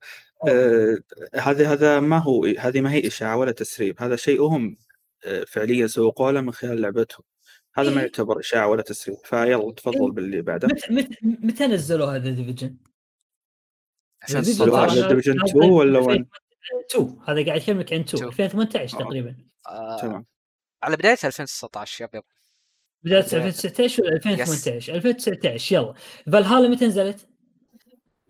[0.49, 0.99] آه
[1.35, 4.77] هذا هذا ما هو هذه ما هي إشاعة ولا تسريب هذا شيء هم
[5.25, 7.25] آه فعليا سوقوا له من خلال لعبتهم.
[7.75, 8.03] هذا ما إيه.
[8.03, 9.17] يعتبر إشاعة ولا تسريب.
[9.25, 10.69] فيلا تفضل باللي بعده.
[10.69, 12.77] متى متى متى نزلوا هذا ديفيجن؟
[14.29, 16.27] 2016 هذا Division 2 ولا وين؟
[16.91, 18.29] 2 هذا قاعد يكلمك عن 2 2.
[18.29, 19.01] 2018 آه.
[19.01, 19.37] تقريبا.
[19.67, 20.27] آه تمام.
[20.83, 22.23] على بداية 2019 يب يب.
[23.07, 23.47] بداية بداية.
[23.47, 25.95] 2019 ولا 2018 2019 يلا.
[26.33, 27.29] فالهالا متى نزلت؟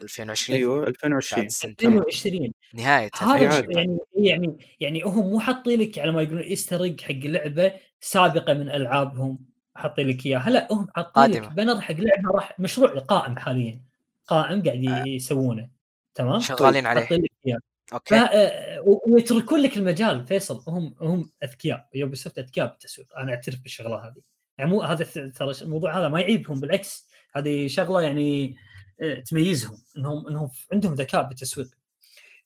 [0.03, 3.73] 2020 أيوه 2020 بعد سنتين 22 نهاية هذا عادي.
[3.75, 8.71] يعني يعني يعني هم مو حاطين لك على ما يقولون ايستر حق لعبة سابقة من
[8.71, 9.39] ألعابهم.
[9.75, 10.51] حاطين لك إياها.
[10.51, 11.53] لا هم حاطين لك.
[11.53, 13.81] بنر حق لعبة راح مشروع قائم حاليا.
[14.27, 15.69] قائم قاعد يسوونه.
[16.15, 17.01] تمام؟ شغالين عليه.
[17.01, 17.59] حاطين لك إياه.
[17.92, 18.14] okay.
[18.15, 20.62] آه، ويتركون لك المجال فيصل.
[20.69, 21.89] هم هم أذكياء.
[21.94, 24.36] Ubisoft أذكياء بالتسويق أنا أعترف بالشغلة هذه.
[24.59, 27.09] يعني مو هذا الث- ترى الموضوع هذا ما يعيبهم بالعكس.
[27.37, 28.57] هذه شغلة يعني
[29.01, 31.69] آه، تميزهم انهم إنهم عندهم ذكاء بالتسويق.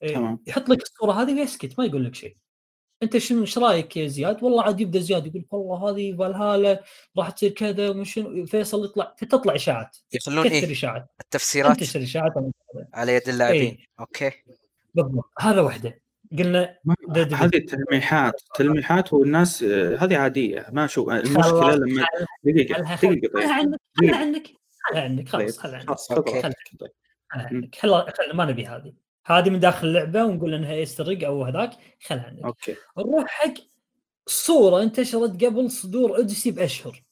[0.03, 0.38] آه، تمام.
[0.46, 2.37] يحط لك الصورة هذه ويسكت ما يقول لك شيء.
[3.03, 6.85] أنت شنو إيش رأيك يا زياد؟ والله عاد يبدأ زياد يقول لك والله هذه فالهالا
[7.18, 9.96] راح تصير كذا وشنو فيصل يطلع فتطلع إشاعات.
[10.12, 11.07] يخلون إيه إشاعات.
[11.20, 12.33] التفسيرات تنتشر إشاعات.
[12.94, 13.61] على يد اللاعبين.
[13.61, 13.87] إيه.
[14.00, 14.31] okay.
[14.94, 15.31] بالضبط.
[15.40, 16.01] هذا واحدة
[16.38, 16.95] قلنا ما-.
[17.16, 24.16] هذه تلميحات تلميحات والناس هذه عادية ما أشوف المشكلة لما خلها دقيقة طيب عنك خلها
[24.16, 24.53] عنك
[24.90, 25.77] خلها عنك خلاص خلها
[26.45, 26.57] عنك
[27.31, 27.71] خلها.
[27.81, 28.93] خلها عنك ما نبي هذه.
[29.27, 31.71] هذه من داخل اللعبة ونقول إنها Easter أو هذاك
[32.07, 32.76] خلها عنك okay.
[32.99, 33.55] نروح حق
[34.27, 37.03] صورة انتشرت قبل صدور Odyssey بأشهر.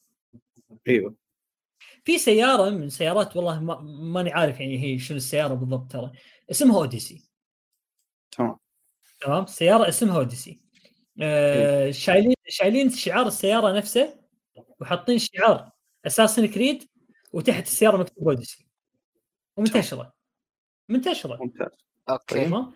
[0.87, 1.15] أيوه.
[2.03, 6.11] في سيارة من سيارات والله ما ماني عارف يعني هي شنو السيارة بالضبط ترى
[6.51, 7.29] اسمها Odyssey.
[8.31, 8.57] تمام.
[9.21, 10.59] تمام؟ سيارة اسمها Odyssey.
[11.21, 14.19] آه شايلين شايلين شعار السيارة نفسه
[14.79, 15.71] وحاطين شعار
[16.05, 16.89] Assassin's Creed
[17.33, 18.67] وتحت السيارة مكتوب Odyssey.
[19.57, 20.13] ومنتشرة.
[20.89, 21.37] منتشرة.
[21.41, 21.67] ممتاز.
[22.09, 22.45] okay.
[22.45, 22.73] تمام؟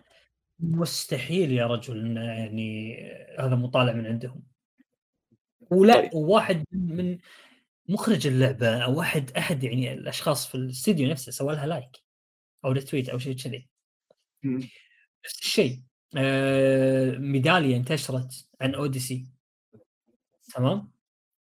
[0.58, 2.96] مستحيل يا رجل يعني
[3.38, 4.42] هذا مطالع من عندهم.
[5.70, 6.14] ولا طيب.
[6.14, 7.18] وواحد من
[7.88, 11.96] مخرج اللعبة أو واحد أحد يعني الأشخاص في الاستديو نفسه سوى لها like
[12.64, 13.68] أو retweet أو شيء كذي.
[14.44, 15.82] نفس الشيء.
[17.18, 19.26] ميدالية انتشرت عن Odyssey.
[20.54, 20.90] تمام؟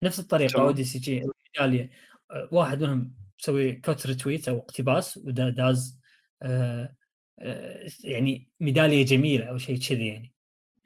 [0.04, 0.66] نفس الطريقة تمام.
[0.66, 1.24] Odyssey جي
[1.58, 1.90] ميدالية.
[2.32, 6.00] آه واحد منهم مسوي quote retweet أو اقتباس وداز
[6.42, 6.96] آه
[7.40, 10.34] آه يعني ميدالية جميلة أو شيء كذي يعني.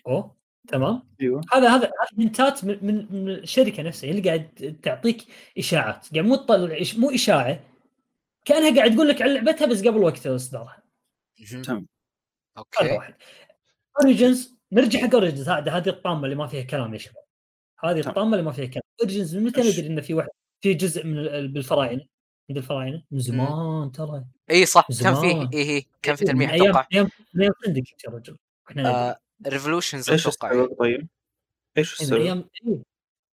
[0.08, 0.36] أوه
[0.68, 1.42] تمام؟ أيوه.
[1.54, 5.26] هذا هذا هذا hint ات من, من, الشركة نفسها هي اللي قاعد تعطيك
[5.58, 6.14] إشاعات.
[6.14, 7.60] قاعد مو تطلع إش- مو إشاعة
[8.46, 10.84] كأنها قاعد تقول لك عن لعبتها بس قبل وقت اصدارها.
[11.64, 11.88] تمام.
[12.58, 12.92] هذا أوكي.
[12.98, 13.14] واحد.
[14.02, 17.24] Origins نرجع حق Origins هذه هذه الطامة اللي ما فيها كلام يا شباب.
[17.84, 18.10] هذه تمام.
[18.10, 18.84] الطامة اللي ما فيها كلام.
[19.02, 20.30] Origins من متى؟ ندري انه في واحد
[20.64, 22.06] في جزء من ال- بالفراعنة؟
[22.50, 24.26] عند الفراعنة؟ من زمان ترى.
[24.52, 25.50] إي صح كان فيه.
[25.54, 26.88] إي هي كان في من تلميح أتوقع.
[26.94, 28.38] أيام من أيام Syndicate يا رجل.
[28.70, 30.68] إحنا آه Revelations إيش أتوقع.
[30.80, 31.08] طيب؟
[31.78, 32.80] إيش من السبب؟ أيام إي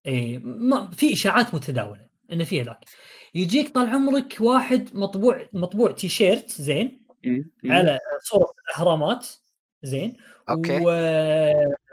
[0.05, 2.85] إيه ما في إشاعات متداولة انه في ذاك
[3.35, 7.05] يجيك طال عمرك واحد مطبوع مطبوع تيشيرت زين.
[7.65, 9.27] على صورة اهرامات
[9.83, 10.17] زين
[10.49, 10.79] okay.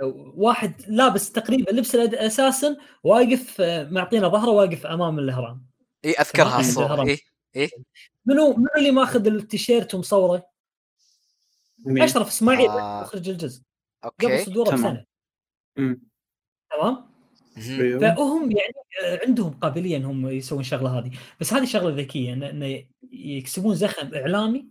[0.02, 5.66] وواحد لابس تقريبا لبس assassin واقف آه، معطينا ظهره واقف أمام الإهرام
[6.04, 6.60] إي أذكرها.
[6.60, 7.16] الصورة الهرم.
[7.56, 7.70] إي
[8.26, 10.46] منو منو اللي ماخذ التيشيرت ومصوره؟
[11.84, 13.02] مين؟ أشرف إسماعيل آه.
[13.02, 13.62] مخرج الجزء
[14.02, 14.80] قبل okay صدوره تمام.
[14.80, 15.04] بسنة.
[16.70, 17.06] تمام؟
[18.00, 23.74] فهم يعني آه، عندهم قابلية إنهم يسوون الشغله هذه بس هذه شغلة ذكية انه يكسبون
[23.74, 24.68] زخم إعلامي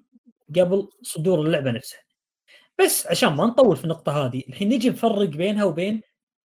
[0.55, 2.04] قبل صدور اللعبة نفسها
[2.81, 6.01] بس عشان ما نطول في النقطة هذه الحين نجي نفرق بينها وبين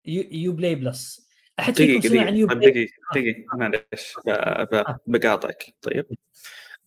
[0.06, 4.98] U, play Plus أحد فيكم سمع عن U طيب play دقيقة دقيقة معلش ب- ب-
[5.08, 6.06] بقاطعك طيب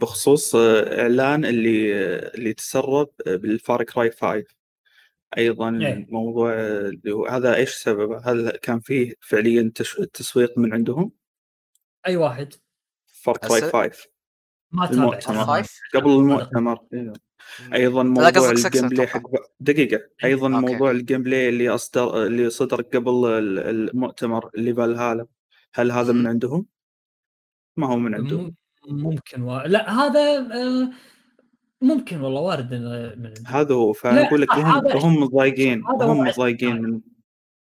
[0.00, 4.44] بخصوص آه، إعلان اللي آه، اللي تسرب بال Far Cry 5
[5.38, 5.92] أيضا إيه.
[5.92, 11.12] الموضوع آه، اللي هو- هذا إيش سببه؟ هل كان فيه فعليا تش- تسويق من عندهم؟
[12.06, 12.54] أي واحد
[13.06, 14.08] Far Cry أس- 5
[14.72, 15.46] ما تابع المؤتمر.
[15.46, 17.12] five قبل المؤتمر إيه.
[17.74, 19.06] أيضا لا موضوع ال gameplay.
[19.06, 19.22] حق
[19.60, 20.72] دقيقة أيضا okay.
[20.72, 25.26] موضوع ال gameplay اللي اصدر اللي صدر قبل ال- المؤتمر اللي فالهالا
[25.74, 26.26] هل هذا من.
[26.26, 26.66] عندهم؟
[27.76, 28.54] ما هو من عندهم
[28.88, 29.60] ممكن و...
[29.60, 30.90] لا هذا آه،
[31.82, 32.74] ممكن والله وارد
[33.18, 33.34] من.
[33.46, 37.00] هذا هو فأنا أقول لك هم هم مضايقين هذا هم هو مضايقين من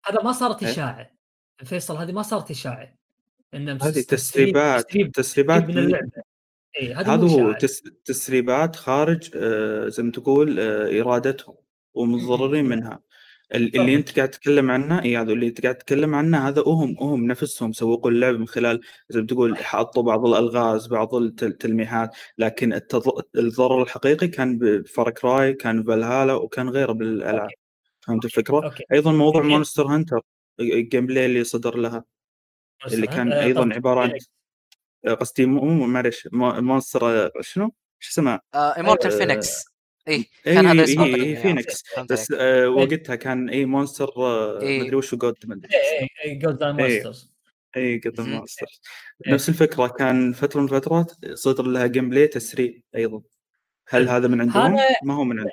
[0.07, 0.71] هذا ما صارت إيه.
[0.71, 1.11] إشاعة
[1.65, 2.95] فيصل هذه ما صارت إشاعة
[3.55, 6.23] إنه هذه تسريبات تسريب تسريبات تسريب من من اللعبة
[6.81, 7.53] اي هذا هو.
[7.53, 11.55] تس تسريبات خارج آه، زي ما تقول آه، إرادتهم
[11.95, 12.71] ومتضررين م- م.
[12.71, 13.01] منها
[13.55, 13.97] ال- اللي بالضبط.
[14.09, 17.73] أنت قاعد تتكلم عنه إي هذا اللي أنت قاعد تتكلم عنه هذا هم هم نفسهم
[17.73, 23.23] سوقوا اللعبه من خلال زي ما تقول حطوا بعض الألغاز بعض الت- التلميحات لكن التض-
[23.37, 27.51] الضرر الحقيقي كان ب Far Cry كان فالهالا وكان غيره بالألعاب
[28.01, 30.21] فهمت الفكرة؟ okay أيضا موضوع Monster Hunter
[30.61, 32.05] ال gameplay اللي صدر لها
[32.93, 33.75] اللي كان آه، أيضا.
[33.75, 34.13] عبارة عن
[35.15, 39.65] قصدي مو مو- معلش مو- مونستر شنو؟ شو اسمه؟ ايمورتال آه، فينيكس
[40.09, 40.15] اي
[40.47, 41.37] اي كان هذا اسمه اي.
[41.37, 42.33] فينيكس بس.
[42.39, 44.81] آه وقتها كان اي مونستر آه إيه.
[44.83, 46.73] مدري وش جود مدري اي اي جولد إيه.
[46.73, 47.33] ماسترز
[47.77, 48.31] اي قد مهم.
[48.31, 48.67] مونستر
[49.27, 49.33] إيه.
[49.33, 53.23] نفس الفكرة كان فترة من الفترات صدر لها جيم بلاي تسريب أيضا
[53.89, 54.09] هل.
[54.09, 55.53] هذا من عندهم؟ ما هو من عندهم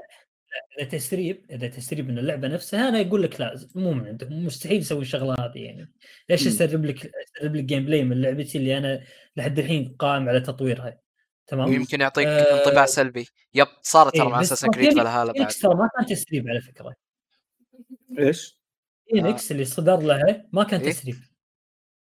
[0.80, 4.78] إذا تسريب إذا تسريب من اللعبة نفسها أنا أقول لك لا مو من عندهم مستحيل
[4.78, 5.94] يسوي الشغله هذه يعني.
[6.30, 6.48] ليش.
[6.48, 9.04] أسرب لك أسرب لك gameplay من لعبتي اللي أنا
[9.36, 11.00] لحد الحين قائم على تطويرها؟
[11.48, 13.28] تمام؟ يمكن يعطيك آه، انطباع سلبي.
[13.54, 16.62] yep صارت ترى إيه، مع بس Assassin's Creed Valhalla بعد ترى ما كان تسريب على
[16.62, 16.96] فكرة.
[18.20, 18.60] إيش؟
[19.10, 21.16] فينيكس اللي صدر لها ما كان إيه؟ تسريب.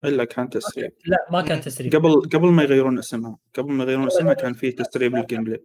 [0.06, 0.92] إلا كان تسريب.
[1.06, 1.62] لا ما كان.
[1.62, 1.96] تسريب.
[1.96, 5.64] قبل قبل ما يغيرون اسمها قبل ما يغيرون اسمها كان في تسريب لل gameplay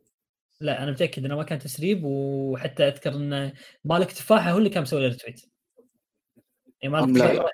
[0.60, 3.52] لا أنا متأكد إنه ما كان تسريب وحتى أذكر إن
[3.84, 5.40] مالك تفاحة هو اللي كان مسوي ريتويت
[6.82, 7.50] يعني مالك لا.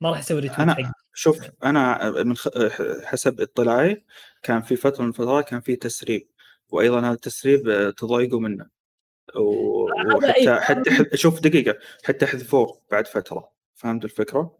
[0.00, 2.36] ما راح يسوي ريتويت أنا حق شوف أنا من.
[3.04, 4.04] حسب اطلاعي
[4.42, 6.28] كان في فترة من الفترات كان في تسريب
[6.68, 8.66] وأيضا هذا التسريب آه، تضايقوا منه
[9.36, 9.88] و...
[9.88, 14.58] هذا وحتى أي- حتى حتى شوف دقيقة حتى حذفوه بعد فترة فهمت الفكرة؟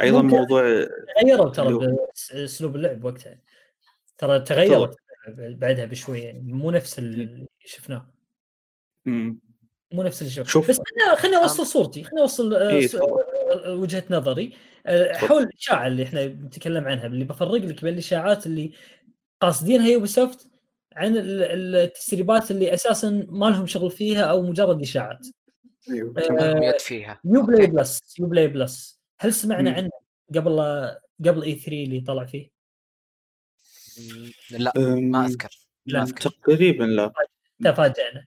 [0.00, 0.22] أيضا.
[0.22, 0.86] موضوع
[1.20, 1.96] تغيروا ترى اللي
[2.34, 3.38] بأسلوب اللعب وقتها
[4.18, 4.96] ترى تغيرت
[5.28, 8.10] بعدها بشوي يعني مو نفس اللي شفناه
[9.06, 9.40] مم.
[9.92, 10.70] مو نفس اللي شفناه شوف.
[10.70, 12.88] بس خليني خليني اوصل صورتي خليني اوصل آه، إيه،.
[12.94, 14.52] آه، وجهة نظري
[14.86, 15.12] آه،.
[15.12, 18.72] حول الاشاعه اللي إحنا بنتكلم عنها اللي بفرق لك بين الإشاعات اللي
[19.40, 20.48] قاصدينها Ubisoft
[20.96, 25.26] عن ال- التسريبات اللي أساسا ما لهم شغل فيها أو مجرد إشاعات
[25.90, 27.66] أيوه آه، فيها Uplay.
[27.66, 29.76] Plus Uplay Plus هل سمعنا مم.
[29.76, 29.90] عنه
[30.34, 30.60] قبل
[31.24, 32.53] قبل E3 اللي طلع فيه؟
[34.50, 35.48] لا ما أذكر
[35.86, 36.00] لا.
[36.00, 37.12] ما تقريبا لا
[37.64, 38.26] تفاجأنا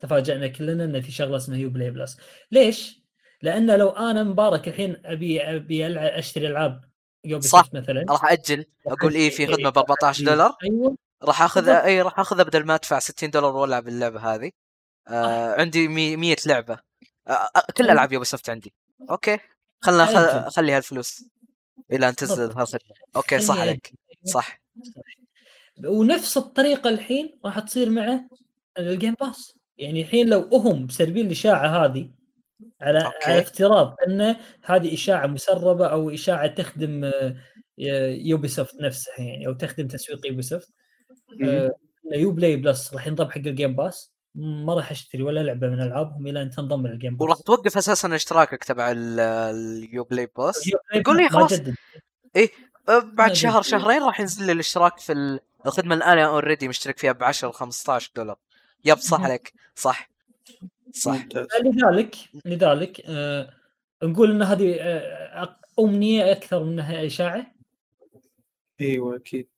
[0.00, 2.16] تفاجأنا كلنا إن في شغلة اسمها Uplay Plus
[2.50, 3.04] ليش؟
[3.42, 6.84] لأن لو أنا مبارك الحين أبي أبي ألعب أشتري ألعاب
[7.24, 7.62] Ubi صح.
[7.62, 11.84] soft مثلا راح أجل أقول إيه في خدمة ب 14 دولار أيوه راح اخذها بالضبط.
[11.84, 14.50] اي راح أخذها بدل ما أدفع 60 دولار وألعب اللعبة هذه
[15.08, 16.78] آه عندي 100 لعبة
[17.28, 18.74] آه آه، كل ألعاب Ubisoft عندي
[19.10, 19.38] أوكي
[19.80, 20.06] خلنا.
[20.06, 20.50] خل...
[20.50, 21.24] خلي هالفلوس
[21.92, 22.54] إلى أن تنزل
[23.16, 24.32] أوكي صح عليك أجل.
[24.32, 24.63] صح
[25.84, 28.20] ونفس الطريقة الحين راح تصير مع
[28.78, 32.10] ال Game Pass يعني الحين لو هم مسربين الإشاعة هذه
[32.80, 33.16] على أوكي.
[33.24, 37.36] على افتراض أن هذه إشاعة مسربة أو إشاعة تخدم آه،
[38.08, 40.72] Ubisoft نفسها يعني أو تخدم تسويق Ubisoft
[41.40, 41.70] مم.
[42.12, 46.26] Uplay Plus راح ينضم حق ال Game Pass ما راح أشتري ولا لعبة من ألعابهم
[46.26, 50.66] إلى أن تنضم لل Game وراح Pass توقف أساسا اشتراكك تبع ال- ال Uplay Plus
[50.66, 51.52] Uplay قول لي خلاص.
[52.36, 52.48] أه،
[52.88, 53.62] بعد شهر.
[53.62, 57.50] شهرين راح ينزل لي الاشتراك في ال- الخدمة اللي أنا already مشترك فيها ب 10
[57.50, 58.36] 15 دولار
[58.84, 59.20] yep صح.
[59.20, 60.10] عليك صح
[60.92, 63.50] صح ممتاز لذلك لذلك آه
[64.02, 67.46] نقول إن هذه آه أمنية أكثر منها إشاعة
[68.80, 69.48] إيوه أكيد.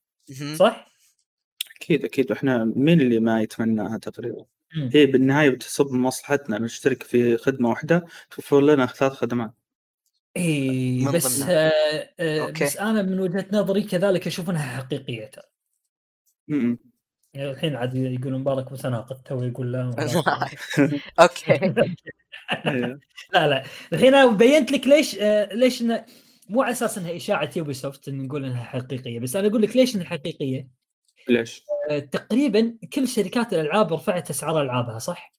[0.56, 0.88] صح؟
[1.76, 4.44] أكيد أكيد إحنا مين اللي ما يتمناها تقريبا.
[4.92, 9.50] هي بالنهاية بتصب مصلحتنا نشترك في خدمة واحدة توفر لنا ثلاث خدمات
[10.36, 11.42] اي بس.
[11.42, 11.72] آه
[12.20, 12.64] آه أوكي.
[12.64, 15.44] بس أنا من وجهة نظري كذلك أشوف إنها حقيقية ترى.
[17.34, 19.90] يعني الحين عاد يقولون مبارك متناقض تو يقول لا
[21.20, 21.52] أوكي
[22.66, 22.98] إيه.
[23.32, 26.04] لا لا الحين أنا بينت لك ليش آه ليش إنه
[26.48, 29.96] مو على أساس إنها إشاعة Ubisoft إن نقول إنها حقيقية بس أنا أقول لك ليش
[29.96, 30.68] إنها حقيقية
[31.28, 35.32] ليش؟ آه تقريبا كل شركات الألعاب رفعت أسعار ألعابها صح؟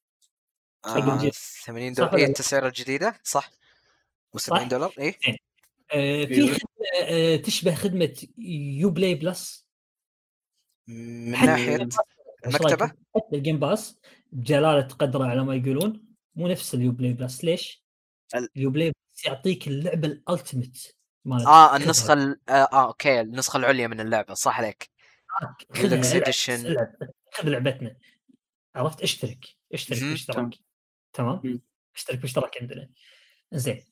[0.86, 1.32] آه، الجيل.
[1.32, 3.50] 80 صح دولار لا؟ التسعيرة الجديدة صح
[4.36, 5.08] و70 صح؟ دولار اي
[5.94, 6.46] آه في.
[6.48, 6.58] خدمة
[7.02, 8.26] آه تشبه خدمة
[8.78, 9.66] Uplay Plus
[10.88, 11.88] من ناحية؟
[12.46, 13.98] رأيكم؟ حتى ال Game Pass
[14.32, 17.84] بجلاله قدره على ما يقولون مو نفس ال Uplay Plus ليش؟
[18.34, 20.78] ال- ال Uplay Plus يعطيك اللعبة ال ultimate
[21.24, 21.76] مالت آه.
[21.76, 24.90] النسخة ال- آه, آه أوكي النسخة العليا من اللعبة صح عليك
[25.74, 26.48] Edition.
[26.50, 26.94] العب،
[27.34, 27.96] خذ لعبتنا
[28.74, 30.02] عرفت اشترك اشترك.
[30.04, 30.50] باشتراك
[31.12, 31.60] تمام.
[31.94, 32.88] اشترك باشتراك عندنا
[33.52, 33.84] زين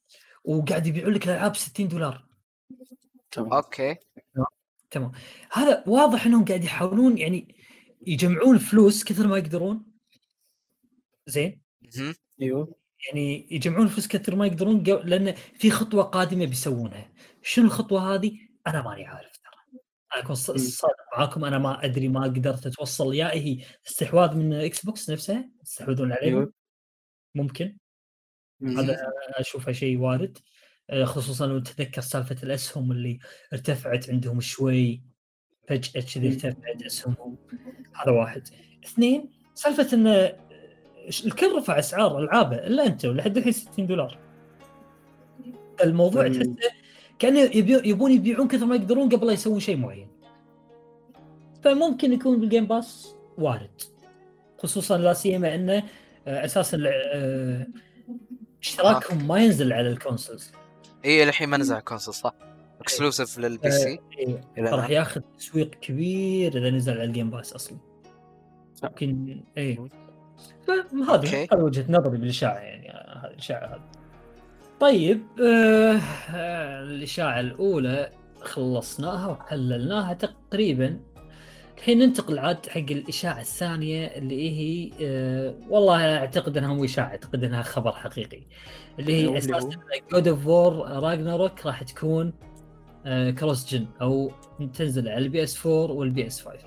[0.46, 2.24] وقاعد يبيعون لك الألعاب ب 60 دولار.
[3.30, 3.52] تمام.
[3.52, 3.96] أوكي.
[4.90, 5.12] تمام.
[5.52, 7.56] هذا واضح إنهم قاعد يحاولون يعني
[8.06, 9.86] يجمعون فلوس كثر ما يقدرون.
[11.26, 11.60] زين.
[12.42, 12.74] أيوه.
[13.08, 17.12] يعني يجمعون فلوس كثر ما يقدرون لأن في خطوة قادمة بيسوونها.
[17.42, 19.80] شنو الخطوة هذه؟ أنا ماني عارف ترى.
[20.14, 20.34] أنا أكون.
[20.36, 23.14] صادق معاكم أنا ما أدري ما قدرت أتوصل.
[23.14, 26.52] يا هي استحواذ من Xbox نفسها؟ يستحوذون عليهم أيوه.
[27.34, 27.64] ممكن.
[27.66, 27.85] م-م.
[28.62, 28.96] هذا
[29.34, 30.38] أشوفه شيء وارد
[30.90, 33.18] آه، خصوصا لو تتذكر سالفة الأسهم اللي
[33.52, 35.02] ارتفعت عندهم شوي
[35.68, 36.28] فجأة كذي.
[36.28, 37.36] ارتفعت أسهمهم.
[37.92, 38.48] هذا واحد.
[38.84, 40.36] اثنين سالفة إن آه،
[41.24, 44.18] الكل رفع أسعار العابه إلا أنتم لحد الحين 60 دولار.
[45.84, 46.28] الموضوع.
[46.28, 46.56] تحسه
[47.18, 50.08] كانه يبون يبيعون كثر ما يقدرون قبل لا يسوون شيء معين.
[51.62, 53.82] فممكن يكون بال Game Pass وارد
[54.58, 55.82] خصوصا لا سيما إنه
[56.26, 56.76] آه، أساسا
[58.66, 60.52] اشتراكهم ما ينزل على ال consoles.
[61.04, 62.34] إي الحين ما نزل console صح.
[62.80, 64.90] exclusive لل PC إيه، راح.
[64.90, 67.78] ياخذ تسويق كبير إذا نزل على ال Game Pass أصلا.
[68.84, 69.88] يمكن اي
[70.66, 71.48] فهذه.
[71.52, 73.82] هذه وجهة نظري بالإشاعة يعني هذه الإشاعة هذه.
[74.80, 76.00] طيب آه
[76.34, 81.00] آه، الإشاعة الأولى خلصناها وحللناها تقريبا
[81.78, 87.44] الحين ننتقل عاد حق الإشاعة الثانية اللي هي آه والله أعتقد إنها مو إشاعة أعتقد
[87.44, 88.42] إنها خبر حقيقي
[88.98, 89.70] اللي هي أساسا
[90.12, 92.32] God of War Ragnarok راح تكون
[93.06, 94.30] آه cross-gen أو
[94.74, 96.58] تنزل على ال PS 4 وال PS 5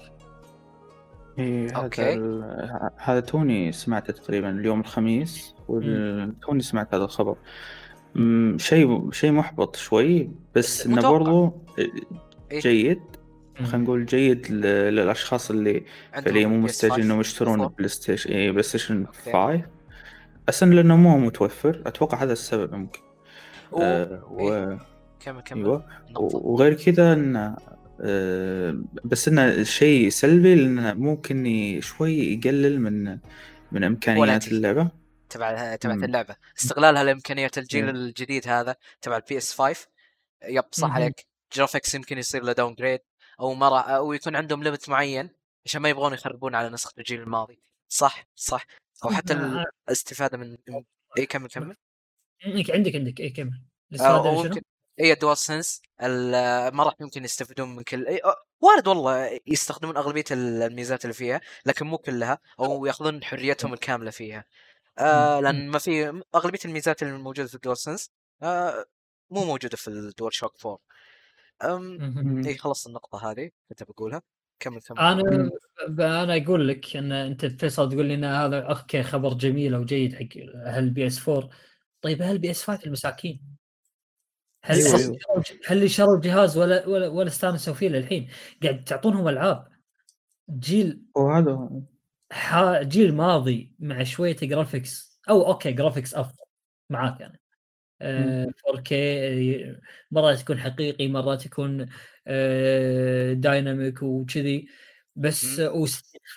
[1.40, 2.02] إيه أوكي.
[2.02, 7.36] هذا هذا توني سمعته تقريبا اليوم الخميس وتوني سمعت هذا الخبر
[8.58, 11.12] شيء شيء محبط شوي بس إنه.
[11.12, 11.54] برضو
[12.52, 12.60] إيه.
[12.60, 13.02] جيد
[13.66, 17.72] خلينا نقول جيد للأشخاص اللي فعليا مو مستعجلين إنهم يشترون PS5.
[17.72, 19.32] PlayStation إيه PlayStation أوكي.
[19.32, 19.62] 5
[20.50, 23.00] أصلا لأنه مو متوفر أتوقع هذا السبب ممكن.
[23.74, 24.54] آه و...
[24.54, 24.80] إيه.
[25.20, 25.86] كمل كمل أيوه.
[26.16, 27.58] وغير كذا انه
[28.02, 33.18] آه، بس انه شيء سلبي لأنه ممكن شوي يقلل من
[33.72, 34.48] من إمكانيات.
[34.48, 34.92] اللعبة
[35.30, 36.04] تبع تبعت مم.
[36.04, 37.92] اللعبة استغلالها لامكانيات الجيل إيه.
[37.92, 39.88] الجديد هذا تبع ال PS 5
[40.48, 40.92] yep صح.
[40.92, 43.00] عليك graphics يمكن يصير له downgrade
[43.40, 45.30] أو ما راح أو يكون عندهم limit معين
[45.66, 47.62] عشان ما يبغون يخربون على نسخة الجيل الماضي.
[47.88, 48.66] صح صح.
[49.06, 49.34] أو حتى.
[49.88, 50.58] الاستفادة من
[51.18, 51.76] اي كمل كمل.
[52.46, 53.20] عندك عندك عندك.
[53.20, 53.62] اي كمل؟
[53.92, 54.62] ممكن
[55.00, 58.22] اي دوال سنس ما راح يمكن يستفيدون من كل أي...
[58.62, 64.46] وارد والله يستخدمون أغلبية الميزات اللي فيها لكن مو كلها أو يأخذون حريتهم الكاملة فيها.
[64.98, 65.40] آه.
[65.40, 68.12] لأن ما في أغلبية الميزات اللي موجودة في الدول سنس
[68.44, 68.86] آه
[69.30, 70.80] مو موجودة في الدول شوك 4
[71.64, 72.42] أم.
[72.48, 74.22] اي خلصت النقطة هذه كنت بقولها
[74.60, 75.00] كمل كمل.
[75.00, 75.50] أنا
[76.24, 80.14] أنا أقول لك إن أنت فيصل تقول لي إن هذا okay خبر جميل أو جيد
[80.16, 81.50] حق أهل ال PS 4
[82.02, 83.42] طيب أهل ال PS 5 المساكين.
[84.64, 84.98] هل أيوة.
[84.98, 88.30] شروا- هل اللي شروا الجهاز ولا ولا ولا استانسوا فيه للحين؟
[88.64, 89.68] قاعد تعطونهم ألعاب.
[90.50, 91.70] جيل وهذا
[92.32, 96.44] ح- جيل ماضي مع شوية graphics أو okay graphics أفضل
[96.90, 97.34] معاك آه
[98.02, 99.80] 4K آه،
[100.12, 101.90] مرات يكون حقيقي مرات يكون
[102.28, 104.68] آه dynamic وكذي.
[105.16, 105.86] بس و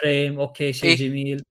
[0.01, 1.43] frame okay شيء إيه؟ جميل.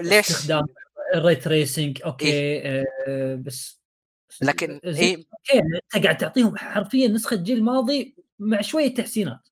[0.00, 0.66] ليش؟ استخدام
[1.14, 3.80] ال ray tracing okay إيه؟ آه بس
[4.42, 5.26] لكن okay
[5.94, 9.48] انت قاعد تعطيهم حرفيا نسخة الجيل الماضي مع شوية تحسينات.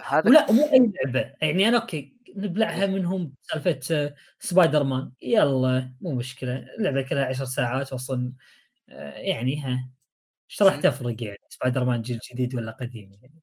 [0.00, 1.34] هذا ولا مو أي لعبة.
[1.42, 2.90] يعني أنا okay نبلعها إيه.
[2.90, 6.66] منهم سالفة آه، سبايدر مان يلا مو مشكلة.
[6.78, 8.32] اللعبة كلها عشر ساعات أصلا آه،
[8.88, 9.90] يعني ها
[10.50, 10.80] إيش راح.
[10.80, 13.40] تفرق يعني سبايدر مان جيل جديد ولا قديم يعني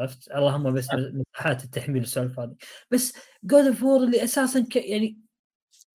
[0.00, 1.12] عرفت اللهم بس أه.
[1.14, 2.56] مساحات التحميل والسوالف هذه
[2.90, 5.18] بس God of War اللي أساسا ك يعني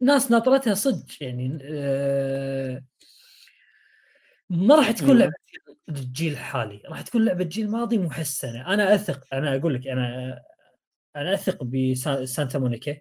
[0.02, 2.84] ناس ناطرتها صدق يعني آه
[4.50, 5.20] ما راح تكون أيوة.
[5.20, 5.34] لعبة
[5.90, 10.40] الجيل الحالي راح تكون لعبة جيل ماضي محسنه أنا أثق أنا أقول لك أنا
[11.16, 12.98] أنا أثق ب Santa Monica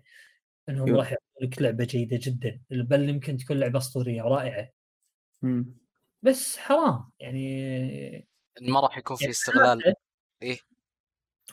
[0.68, 0.98] إنهم أيوة.
[0.98, 4.68] راح يعطون لك لعبة جيدة جدا بل يمكن تكون لعبة أسطورية رائعة
[5.42, 5.74] مم.
[6.22, 7.10] بس حرام.
[7.20, 8.28] يعني
[8.60, 9.94] ما راح يكون في يعني استغلال.
[10.42, 10.58] إيه.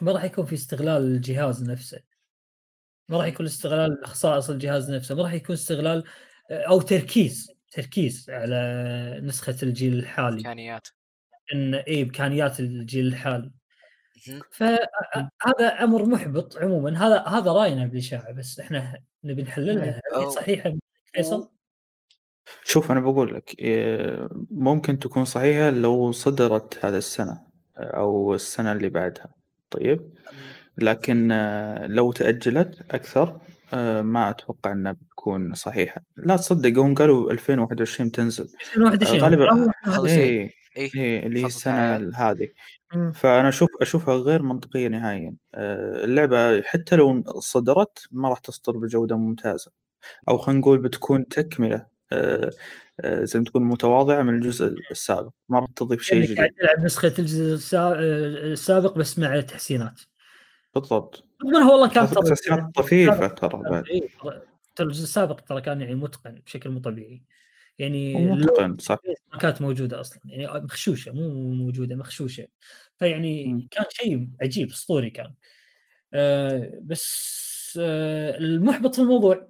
[0.01, 1.99] ما راح يكون في استغلال الجهاز نفسه.
[3.09, 5.15] ما راح يكون استغلال خصائص الجهاز نفسه.
[5.15, 6.03] ما راح يكون استغلال
[6.51, 7.51] أو تركيز.
[7.71, 10.37] تركيز على نسخة الجيل الحالي.
[10.37, 10.87] إمكانيات.
[11.53, 13.51] إن اي إمكانيات الجيل الحالي.
[14.51, 17.07] فهذا أمر محبط عموما.
[17.07, 20.01] هذا هذا رأينا بالاشاعه بس إحنا نبي نحللها.
[20.29, 20.73] صحيحة
[21.13, 21.56] فيصل؟
[22.63, 27.41] شوف أنا بقول لك إيه، ممكن تكون صحيحة لو صدرت هذا السنة
[27.77, 29.27] أو السنة اللي بعدها.
[29.69, 30.09] طيب؟
[30.77, 33.39] لكن آه، لو تأجلت أكثر
[33.73, 36.01] آه، ما أتوقع أنها بتكون صحيحة.
[36.17, 38.47] لا تصدق هم قالوا 2021 تنزل.
[38.75, 40.49] 2021 غالبا أول- شيء.
[40.77, 42.11] إيه إيه اللي هي خطط السنة.
[42.15, 42.47] هذه.
[43.13, 45.35] فأنا أشوف أشوفها غير منطقية نهائيا.
[45.55, 49.71] آه، اللعبة حتى لو صدرت ما راح تصدر بجودة ممتازة.
[50.29, 51.75] أو خلينا نقول بتكون تكملة.
[51.75, 51.87] آه، آه،
[53.05, 55.29] زي ما تقول متواضعة من الجزء السابق.
[55.49, 57.99] ما راح تضيف شيء يعني قاعد جديد تلعب نسخة الجزء السا-
[58.51, 60.01] السابق بس مع تحسينات.
[60.75, 61.23] بالضبط.
[61.45, 63.83] انه والله كان تحسينات طفيفة ترى بعد.
[64.75, 67.23] ترى الجزء السابق ترى كان يعني متقن بشكل مو طبيعي.
[67.79, 68.97] يعني ومتقن صح.
[69.33, 70.19] ما كانت موجودة أصلا.
[70.25, 72.47] يعني مخشوشة مو موجودة مخشوشة.
[72.97, 73.67] فيعني.
[73.71, 75.33] كان شيء عجيب أسطوري كان.
[76.13, 79.47] آه بس آه المحبط في الموضوع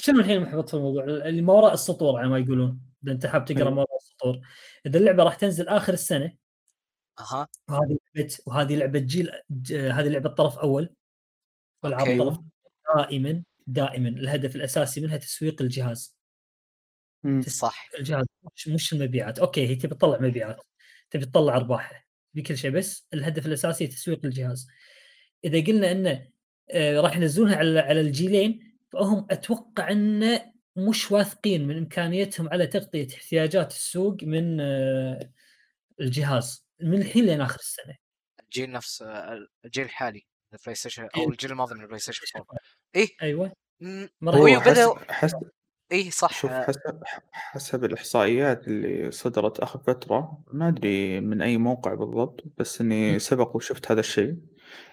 [0.00, 2.80] شنو الحين المحبط في الموضوع؟ اللي ما وراء السطور على ما يقولون.
[3.04, 3.70] إذا أنت حاب تقرأ.
[3.70, 4.40] ما وراء السطور.
[4.86, 6.32] إذا اللعبة راح تنزل آخر السنة
[7.20, 7.48] أها.
[7.68, 9.30] وهذه لعبة وهذه لعبة جيل
[9.70, 10.94] هذه لعبة طرف أول.
[11.82, 12.18] والعاب.
[12.18, 12.38] طرف
[12.96, 16.16] دائما دائما الهدف الأساسي منها تسويق الجهاز.
[17.24, 17.42] مم.
[17.42, 17.88] صح.
[17.98, 18.24] الجهاز
[18.54, 19.38] مش مش المبيعات.
[19.38, 20.60] أوكي هي تبي تطلع مبيعات.
[21.10, 24.68] تبي تطلع ارباح بكل شيء بس الهدف الأساسي تسويق الجهاز.
[25.44, 26.30] إذا قلنا إنه
[26.70, 33.08] آه، راح ينزلونها على على الجيلين فهم أتوقع انه مش واثقين من إمكانيتهم على تغطية
[33.14, 35.30] احتياجات السوق من آه،
[36.00, 37.96] الجهاز من الحين لين آخر السنة.
[38.44, 41.24] الجيل نفس آه، الجيل الحالي البلاي ستيشن إيه.
[41.24, 42.58] أو الجيل الماضي من البلاي ستيشن 4
[42.96, 43.08] إيه.
[43.22, 43.52] أيوه.
[44.24, 45.50] هو بدأوا حسب
[45.92, 46.40] إيه صح.
[46.40, 52.80] شوف حسب حسب الإحصائيات اللي صدرت آخر فترة ما أدري من أي موقع بالضبط بس
[52.80, 54.36] إني سبق وشفت هذا الشيء.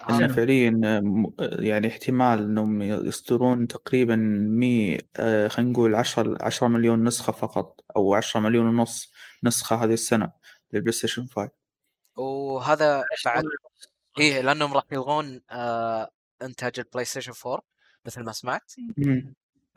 [0.09, 0.81] شنو؟ فعليا
[1.59, 4.15] يعني احتمال إنهم يصدرون تقريبا
[4.49, 9.11] مي آه، خلينا نقول 10 10 مليون نسخة فقط أو 10 مليون ونص
[9.43, 10.31] نسخة هذه السنة
[10.73, 11.49] للبلاي ستيشن 5
[12.17, 13.43] وهذا بعد
[14.19, 16.09] إيه لأنهم راح يلغون آه
[16.41, 17.61] إنتاج البلاي ستيشن 4
[18.05, 18.73] مثل ما سمعت.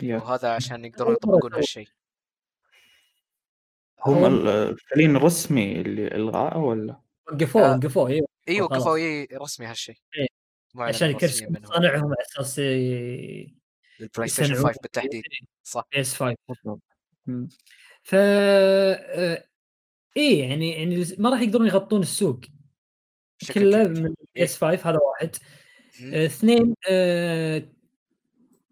[0.03, 1.89] وهذا عشان يقدرون يطبقون هالشيء
[4.07, 7.01] هم ال- فعليا الرسمي اللي إلغاءه ولا
[7.33, 7.77] وقفوه آه.
[7.77, 10.27] وقفوه أيوه أيوه اي رسمي هالشيء إيه.
[10.79, 15.23] عشان منهم مصانعهم على أساس البلاي ستيشن يصنعون 5 بالتحديد.
[15.63, 15.85] صح.
[15.93, 16.83] PS 5 بالضبط.
[17.27, 17.49] مم.
[18.03, 18.15] ف
[20.17, 22.41] إيه يعني يعني ما راح يقدرون يغطون السوق.
[23.55, 23.89] كله.
[23.89, 25.37] من PS 5 هذا واحد.
[26.13, 27.63] آه، اثنين آه،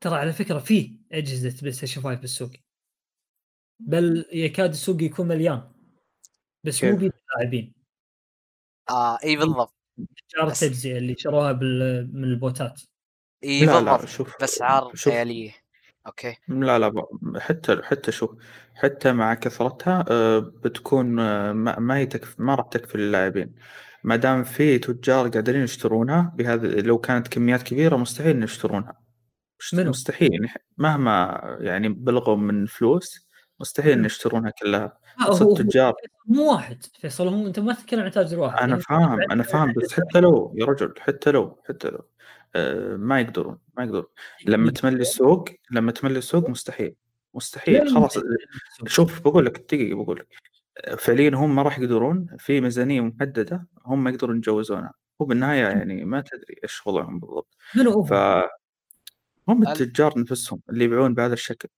[0.01, 2.51] ترى على فكرة في أجهزة بلاي ستيشن 5 بالسوق.
[3.81, 5.73] بل يكاد السوق يكون مليان.
[6.65, 7.78] بس مو اللاعبين.
[8.91, 9.75] آه إي بالضبط.
[10.29, 12.83] تجار بس- التجزئه اللي شروها بال- من البوتات
[13.45, 15.53] إي لا لا بالضبط شوف بأسعار خيالية.
[16.07, 16.37] okay.
[16.49, 17.07] لا لا
[17.39, 18.31] حتى حتى شوف
[18.75, 23.55] حتى مع كثرتها آه، بتكون آه، ما ما هي تكف ما راح تكفي للاعبين.
[24.05, 29.01] ما دام في تجار قادرين يشترونها بهذا لو كانت كميات كبيرة مستحيل يشترونها.
[29.73, 33.28] منو؟ مستحيل مهما يعني بلغوا من فلوس
[33.61, 34.99] مستحيل إن منو؟ يشترونها كلها.
[35.21, 35.95] آه، هو التجار
[36.27, 39.73] مو واحد فيصل هو أنت ما تتكلم عن تاجر واحد أنا يعني فاهم أنا فاهم
[39.73, 42.05] بس حتى لو يا رجل حتى لو حتى لو
[42.57, 44.07] آه، ما يقدرون ما يقدرون.
[44.47, 46.95] لما تملي السوق لما تملي السوق مستحيل
[47.35, 47.95] مستحيل.
[47.95, 48.19] خلاص
[48.87, 50.29] شوف بقول لك دقيقة بقول لك.
[50.99, 54.93] فعليا هم ما راح يقدرون في ميزانية محددة هم ما يقدرون يتجاوزونها.
[55.23, 57.57] هو بالنهاية يعني ما تدري إيش وضعهم بالضبط.
[57.75, 58.13] منو ف
[59.49, 61.69] هم التجار نفسهم اللي يبيعون بهذا الشكل.
[61.69, 61.78] إيه،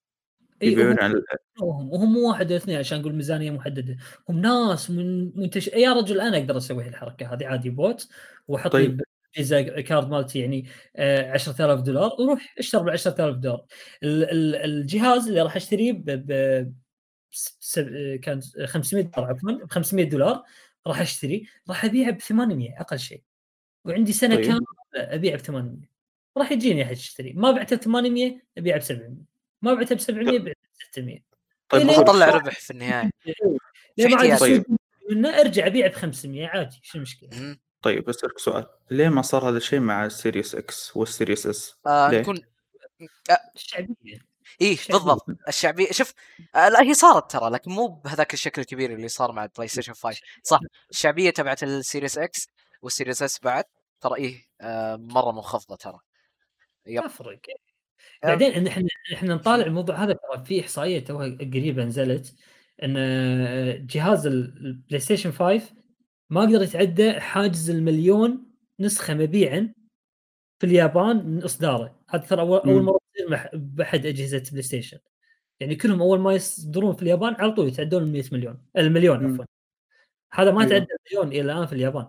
[0.63, 1.23] يبيعون هم- على
[1.61, 3.97] وهم وهم مو واحد اثنين عشان نقول ميزانية محددة.
[4.29, 8.09] هم ناس من منتج يا رجل أنا أقدر أسوي الحركه هذه عادي bot
[8.49, 9.01] وأحط طيب.
[9.33, 13.65] Visa card مالتي يعني آه، 10000 دولار وروح اشتر ب 10000 دولار.
[14.03, 16.21] ال- ال- الجهاز اللي راح أشتريه ب
[18.23, 20.43] كان 500 دولار عفوا ب 500 دولار
[20.87, 23.23] راح أشتري راح أبيعه ب 800 أقل شيء.
[23.85, 24.45] وعندي سنة طيب.
[24.45, 25.91] كاملة أبيعه ب 800
[26.39, 29.30] راح يجيني احد يشتري ما بعته ب 800 أبيعه ب 700
[29.63, 31.19] ما بعته ب 700 ابيعه ب 600
[31.69, 32.27] طيب لك طلع.
[32.29, 33.11] ربح في النهاية
[33.99, 34.65] ليه
[35.11, 39.57] منه أرجع أبيع ب 500 عادي شو المشكلة؟ طيب بسألك سؤال ليه ما صار هذا
[39.57, 42.41] الشيء مع ال Series X وال Series S؟ آه ليه؟ نكون
[43.57, 44.31] الشعبية
[44.61, 44.77] إيه.
[44.91, 46.15] بالضبط الشعبية شوف
[46.55, 49.93] آه لا هي صارت ترى لكن مو بهذاك الشكل الكبير اللي صار مع البلاي ستيشن
[49.93, 52.49] 5 صح الشعبية تبعت ال Series X
[52.83, 53.65] وال Series S بعد
[54.01, 55.99] ترى إيه آه مرة منخفضة ترى
[56.87, 57.41] yep تفرق
[58.23, 62.35] بعدين إن إحنا إحنا نطالع الموضوع هذا ترى في إحصائية توها قريبة نزلت
[62.83, 65.63] إن جهاز ال- البلاي ستيشن 5
[66.31, 68.47] ما قدر يتعدى حاجز المليون
[68.81, 69.73] نسخة مبيعا
[70.59, 72.83] في اليابان من إصداره هذا ترى اول مم.
[72.85, 74.99] مرة تصير بأحد أجهزة بلاي ستيشن
[75.61, 79.33] يعني كلهم أول ما يصدرون في اليابان على طول يتعدون ال 100 مليون المليون.
[79.33, 79.45] عفوا
[80.33, 80.71] هذا ما أيوة.
[80.71, 82.07] تعدى المليون إلى الآن في اليابان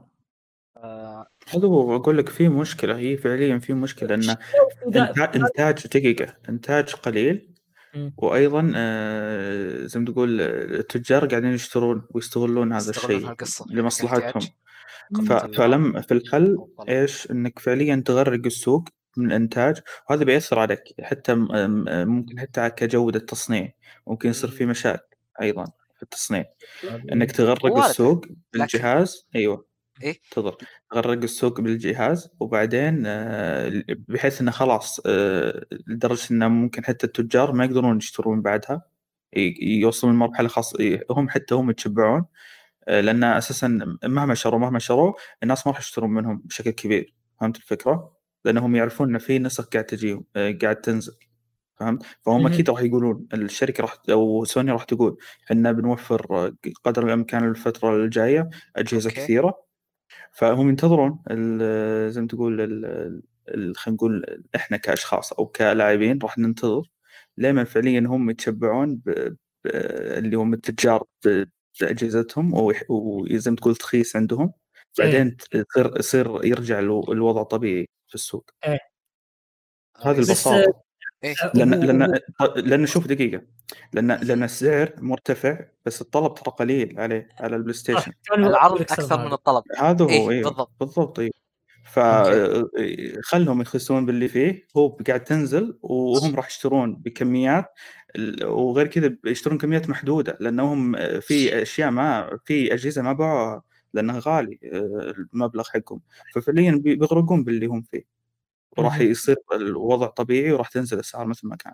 [0.77, 4.21] آه هو أقول لك في مشكلة هي فعليا في مشكلة إن
[4.95, 7.49] إنتاج, إنتاج دقيقة إنتاج قليل
[7.95, 8.13] مم.
[8.17, 14.41] وأيضا آه زي ما تقول التجار قاعدين يشترون ويستغلون هذا يستغلون الشيء هالقصة لمصلحتهم.
[15.27, 15.33] ف...
[15.33, 18.83] فلم في الحل إيش إنك فعليا تغرق السوق
[19.17, 23.73] من الإنتاج وهذا بيأثر عليك حتى م- م- ممكن حتى كجودة تصنيع
[24.07, 25.65] ممكن يصير في مشاكل أيضا
[25.95, 26.45] في التصنيع
[27.11, 27.77] إنك تغرق وارد.
[27.89, 29.70] السوق بالجهاز أيوه
[30.03, 30.55] إيه؟ تفضل
[30.91, 37.65] تغرق السوق بالجهاز وبعدين آه، بحيث إنه خلاص آه، لدرجة إنه ممكن حتى التجار ما
[37.65, 38.81] يقدرون يشترون بعدها
[39.61, 42.25] يوصلون لمرحلة خاصه هم حتى هم يتشبعون
[42.87, 47.57] آه، لأن أساسا مهما شروا مهما شروا الناس ما راح يشترون منهم بشكل كبير فهمت
[47.57, 51.13] الفكرة؟ لأنهم يعرفون إن في نسخ قاعد تجيهم آه، قاعد تنزل
[51.75, 52.47] فهمت؟ فهم.
[52.47, 56.51] أكيد راح يقولون الشركة راح أو سوني راح تقول إحنا بنوفر
[56.83, 59.21] قدر الإمكان الفترة الجاية أجهزة أوكي.
[59.21, 59.70] كثيرة
[60.31, 66.37] فهم ينتظرون ال- زي ما تقول ال- ال- خلينا نقول إحنا كأشخاص أو كلاعبين راح
[66.37, 66.89] ننتظر
[67.37, 69.09] لما فعليا هم يتشبعون ب...
[69.63, 69.67] ب...
[70.17, 71.45] اللي هم التجار ب-
[71.81, 72.51] بأجهزتهم
[72.89, 74.53] وزي ما تقول تخيس عندهم.
[74.99, 78.49] بعدين تصير يصير يرجع الو- الوضع طبيعي في السوق.
[80.01, 80.83] هذه بس- البساطة.
[81.23, 81.35] إيه.
[81.55, 82.19] لأن هو- لأن
[82.55, 83.41] لأن شوف دقيقة
[83.93, 89.17] لأن لأن السعر مرتفع بس الطلب ترى قليل عليه على البلاي ستيشن كان العرض أكثر
[89.25, 89.33] من.
[89.33, 90.71] الطلب هذا هو إيه، أيوه بالضبط.
[90.79, 91.31] بالضبط أيوه
[91.97, 93.13] okay.
[93.21, 97.65] فخلهم يخسون باللي فيه هو قاعد تنزل وهم راح يشترون بكميات
[98.15, 103.63] ال- وغير كذا بيشترون كميات محدودة لأنهم في أشياء ما في أجهزة ما باعوها
[103.93, 106.01] لأنها غالي آه، المبلغ حقهم
[106.35, 108.20] ففعليا بي- بيغرقون باللي هم فيه
[108.77, 108.99] وراح.
[108.99, 111.73] يصير الوضع طبيعي وراح تنزل الأسعار مثل ما كان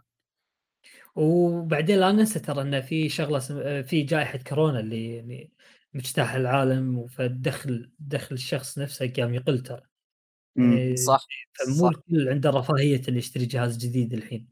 [1.16, 5.52] وبعدين لا ننسى ترى إن في شغلة اسم- في جائحة كورونا اللي يعني
[5.94, 9.82] مجتاح العالم فالدخل دخل الشخص نفسه قام يقل ترى.
[10.56, 14.48] يعني صح فمو الكل عنده رفاهية اللي يشتري جهاز جديد الحين.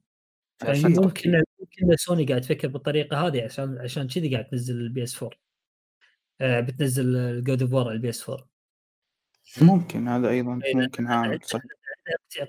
[0.63, 5.23] يعني ممكن ممكن سوني قاعد تفكر بالطريقة هذه عشان عشان كذي قاعد تنزل ال PS
[5.23, 5.37] 4
[6.41, 8.47] آه بتنزل ال God of War على ال PS 4
[9.61, 11.59] ممكن هذا أيضا إيه، ممكن عامل صح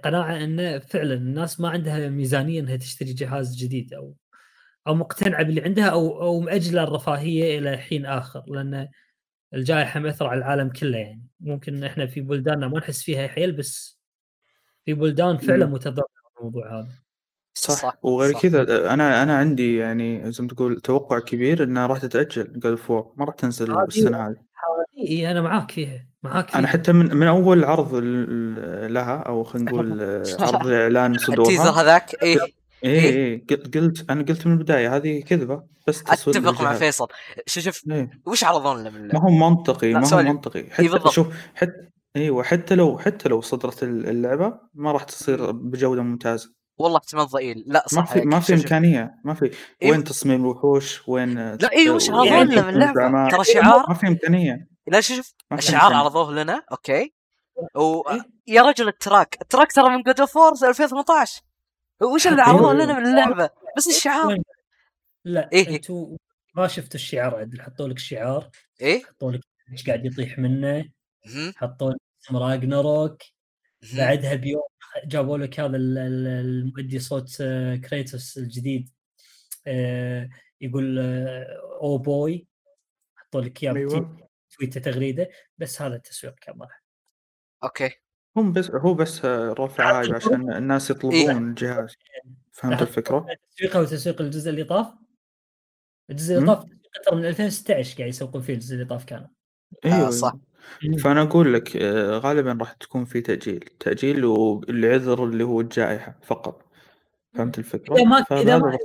[0.05, 4.15] قناعه إن فعلا الناس ما عندها ميزانية إنها تشتري جهاز جديد أو
[4.87, 8.89] أو مقتنعة باللي عندها أو أو مأجلة الرفاهية إلى حين آخر لأن
[9.55, 14.01] الجائحة مأثرة على العالم كله يعني ممكن إحنا في بلداننا ما نحس فيها حيل بس
[14.85, 15.67] في بلدان فعلا.
[15.67, 16.89] متضررة من الموضوع هذا
[17.55, 18.41] صح, صح، وغير.
[18.41, 22.91] كذا أنا أنا عندي يعني زي ما تقول توقع كبير انها راح تتأجل God of
[22.91, 24.46] War ما راح تنزل السنة هذه
[24.99, 29.45] إيه، أنا معاك فيها معاك فيها أنا حتى من من أول عرض ال- لها أو
[29.45, 30.03] خلينا نقول
[30.41, 32.39] عرض إعلان ال teaser صدورها هذاك إيه
[32.85, 36.75] إي إي قلت قلت- أنا قلت من البداية هذه كذبة بس أتفق مع.
[36.75, 37.07] فيصل
[37.47, 38.11] شوف شوف إيه.
[38.27, 40.23] وش عرضون لنا من ما هو منطقي ما هو.
[40.23, 41.09] منطقي حتى بالضبط.
[41.11, 46.99] شوف حتى أيوه حتى لو حتى لو صدرت اللعبة ما راح تصير بجودة ممتازة والله
[46.99, 47.65] احتمال ضئيل.
[47.67, 48.41] لا ما صح في ما.
[48.41, 48.65] في شوف- شوف.
[48.65, 49.15] إمكانية.
[49.25, 49.51] ما في.
[49.83, 49.91] إيه.
[49.91, 53.31] وين تصميم الوحوش؟ وين لا اي وش وين عرضون لنا من اللعبة.
[53.31, 54.69] ترى شعار؟ ما في إمكانية.
[54.87, 55.95] لا شوف ما في الشعار.
[55.95, 56.63] عرضوه لنا.
[56.73, 57.13] okay.
[57.77, 58.01] و...
[58.11, 58.21] إيه.
[58.47, 59.37] يا رجل ال track.
[59.43, 61.41] ال track ترى من God of 2018
[62.03, 62.73] وش اللي عرضوه.
[62.73, 64.37] لنا من اللعبة؟ بس الشعار.
[65.25, 66.17] لا إيه؟ أنتم
[66.55, 68.51] ما شفتوا الشعار عدل حطوا لك شعار.
[68.81, 69.05] إيه.
[69.05, 69.41] حطوا لك
[69.73, 70.85] إيش قاعد يطيح منه.
[71.57, 71.99] حطوا لك
[72.33, 73.23] راجناروك.
[73.97, 74.63] بعدها بيوم
[75.05, 78.89] جابوا لك هذا ال- ال- المؤدي صوت آه، كريتوس الجديد.
[79.67, 80.31] آه،
[80.61, 82.47] يقول آه، أو بوي
[83.17, 84.29] حطوا لك إياه أيوه.
[84.51, 85.31] تويتة تغريدة.
[85.59, 86.59] بس هذا التسويق كان.
[87.65, 87.91] أوكي.
[88.37, 91.95] هم بس هو بس رفع عايب عشان الناس يطلبون الجهاز.
[92.53, 94.87] فهمت الفكرة؟ تسويقه وتسويق الجزء اللي طاف؟
[96.11, 96.47] الجزء اللي.
[96.47, 96.65] طاف
[97.07, 99.29] ترى من 2016 قاعد يسوقون فيه الجزء اللي طاف كان.
[99.85, 100.35] أيوه آه صح.
[101.03, 103.61] فأنا أقول لك آه، غالبا راح تكون في تأجيل.
[103.81, 106.63] تأجيل والعذر اللي هو الجائحة فقط.
[107.35, 108.79] فهمت الفكرة؟ إذا ما إذا ما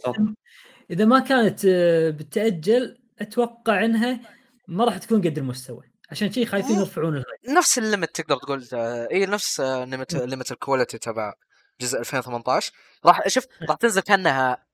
[0.92, 4.20] إذا ما كانت آه، بتأجل أتوقع إنها
[4.68, 6.80] ما راح تكون قد المستوى عشان شي خايفين.
[6.80, 7.24] يرفعون
[7.58, 11.34] نفس ال limit تقدر تقول آه، إي نفس limit limit ال quality تبع
[11.82, 12.74] جزء 2018
[13.06, 14.66] راح شوف راح تنزل كأنها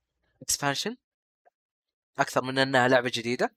[0.42, 0.96] expansion
[2.20, 3.52] أكثر من إنها لعبة جديدة.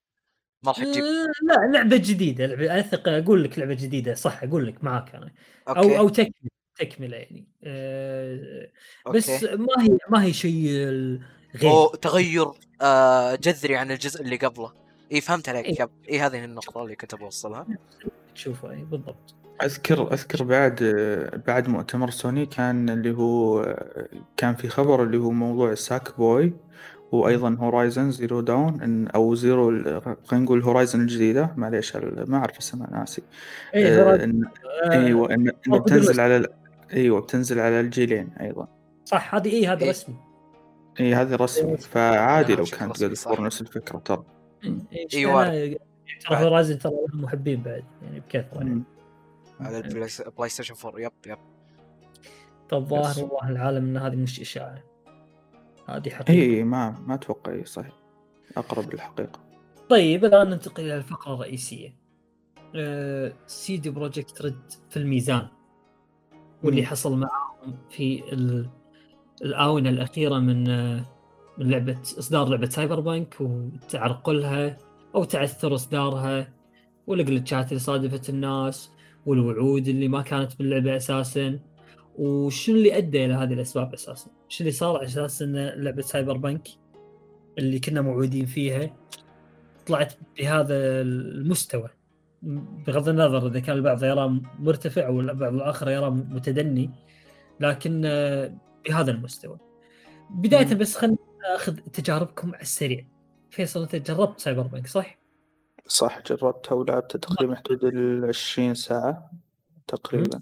[0.62, 1.04] ما راح تجيب
[1.42, 5.32] لا لعبة جديدة لعبة أثق أقول لك لعبة جديدة صح أقول لك معاك أنا.
[5.68, 5.98] أو okay.
[5.98, 7.48] أو تكملة تكملة يعني.
[7.64, 8.68] آه،
[9.14, 9.56] بس okay.
[9.56, 10.68] ما هي ما هي شيء
[11.56, 12.46] غير أو تغير
[12.82, 14.72] آه جذري عن الجزء اللي قبله.
[15.12, 15.88] إي فهمت عليك إيه.
[16.10, 17.66] إي هذه النقطة اللي كنت بوصلها
[18.34, 19.34] تشوفه إي بالضبط.
[19.62, 20.82] أذكر أذكر بعد
[21.46, 23.64] بعد مؤتمر سوني كان اللي هو
[24.36, 26.52] كان في خبر اللي هو موضوع ال Sackboy.
[27.12, 29.70] وأيضا Horizon Zero Dawn أو Zero
[30.26, 33.22] خلينا نقول Horizon الجديدة معليش ال- ما أعرف اسمها ناسي
[33.74, 34.46] اي آه، إن-
[34.84, 36.20] آه، أيوه ان إن موجود بتنزل.
[36.20, 36.46] على ال-
[36.92, 38.68] أيوه بتنزل على الجيلين أيضا
[39.04, 39.90] صح هذه اي هذا إيه.
[39.90, 40.16] رسمي
[41.00, 43.28] اي هذه رسمي فعادي لو كانت صح.
[43.34, 44.24] فور نفس الفكرة ترى
[45.14, 45.78] إيه، وارد.
[46.28, 46.44] ترى.
[46.44, 48.82] Horizon ترى لهم محبين بعد يعني بكثرة يعني.
[49.60, 51.38] على ال Play PlayStation 4 yep yep
[52.68, 53.24] طب ظاهر.
[53.24, 54.78] والله العالم إن هذه مش إشاعة
[55.96, 57.92] هذه حقيقه اي ما ما أتوقع اي صحيح.
[58.56, 59.40] أقرب للحقيقة.
[59.88, 61.94] طيب الآن ننتقل إلى الفقرة الرئيسية.
[62.76, 64.58] أه CD Projekt Red
[64.90, 65.46] في الميزان
[66.62, 66.86] واللي.
[66.86, 68.70] حصل معاهم في ال-
[69.42, 71.04] الآونة الأخيرة من آه،
[71.58, 74.76] من لعبة إصدار لعبة Cyberpunk وتعرقلها
[75.14, 76.52] أو تعثر إصدارها
[77.06, 78.90] وال glitch ات اللي صادفت الناس
[79.26, 81.58] والوعود اللي ما كانت باللعبة أساسا.
[82.20, 86.68] وشنو اللي أدى إلى هذه الأسباب أساسا؟ شو اللي صار على أساس إن لعبة Cyberpunk
[87.58, 88.96] اللي كنا موعودين فيها
[89.86, 91.88] طلعت بهذا المستوى
[92.86, 96.90] بغض النظر إذا كان البعض يراه مرتفع والبعض الآخر يراه متدني
[97.60, 98.54] لكن آه،
[98.88, 99.58] بهذا المستوى.
[100.30, 100.74] بداية.
[100.74, 101.16] بس خلينا
[101.52, 103.06] ناخذ تجاربكم على السريع.
[103.50, 105.18] فيصل أنت جربت سايبر بانك صح؟
[105.86, 109.30] صح جربتها ولعبتها تقريبا حدود العشرين ساعة
[109.86, 110.40] تقريبا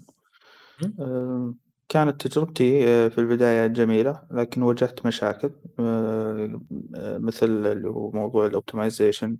[0.83, 0.93] مم.
[0.99, 1.55] أم،
[1.89, 6.61] كانت تجربتي أه، في البداية جميلة لكن واجهت مشاكل أه،
[6.95, 9.37] أه، مثل اللي هو موضوع الاوبتمايزيشن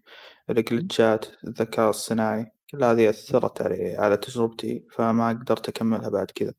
[0.50, 6.54] الجلتشات الذكاء الصناعي كل هذه أثرت علي على تجربتي فما قدرت أكملها بعد كذا.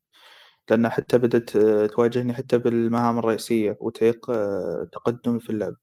[0.69, 1.49] لأن حتى بدأت
[1.93, 4.25] تواجهني حتى بالمهام الرئيسية وتعيق
[4.93, 5.75] تقدمي في اللعب.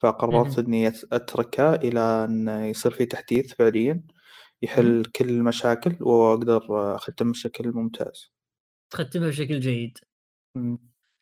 [0.00, 0.58] فقررت.
[0.58, 4.02] إني أت- أتركها إلى أن يصير في تحديث فعليا
[4.62, 6.62] يحل كل المشاكل وأقدر
[6.96, 8.32] أختم بشكل ممتاز.
[8.90, 9.98] تختمها بشكل جيد.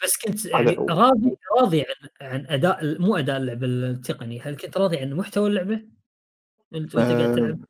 [0.05, 0.71] بس كنت يعني.
[0.91, 5.75] راضي راضي عن عن أداء مو أداء اللعبه التقني، هل كنت راضي عن محتوى اللعبة؟
[6.75, 7.67] أنت وأنت قاعد تلعب؟ آه،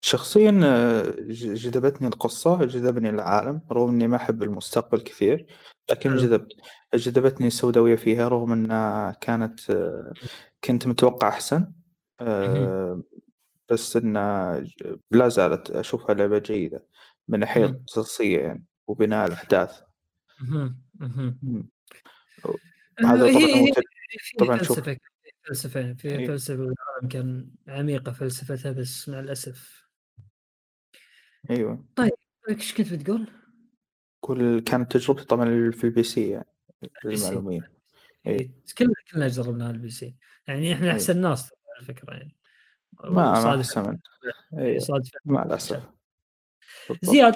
[0.00, 5.46] شخصيا آه، جذبتني القصة جذبني العالم رغم إني ما أحب المستقبل كثير
[5.90, 6.16] لكن.
[6.16, 6.52] جذبت
[6.94, 10.12] جذبتني السوداوية فيها رغم أنها كانت آه،
[10.64, 11.72] كنت متوقع أحسن
[12.20, 13.02] آه،
[13.70, 16.86] بس إنها ج- لا زالت أشوفها لعبة جيدة
[17.28, 17.82] من ناحية.
[17.86, 19.32] قصصية يعني وبناء.
[20.44, 20.74] آه،
[23.04, 23.72] هذا هي
[24.38, 26.30] طبعا شوف فلسفة في فلسفة في إيه.
[26.50, 29.88] والعالم كان عميقة فلسفتها بس مع الأسف
[31.50, 31.84] أيوه
[32.48, 33.30] إيش كنت بتقول؟
[34.20, 36.48] كل كانت تجربتي طبعا في ال PC يعني.
[37.04, 37.72] للمعلومية
[38.26, 38.38] إيه.
[38.38, 40.16] إيه، كلنا كلنا جربناها ال PC
[40.46, 40.92] يعني إحنا إيه.
[40.92, 42.36] أحسن ناس على فكرة يعني
[43.04, 43.62] ما ما
[44.58, 45.90] أيوه صادف مع الأسف
[46.88, 47.04] بالضبط.
[47.04, 47.34] زياد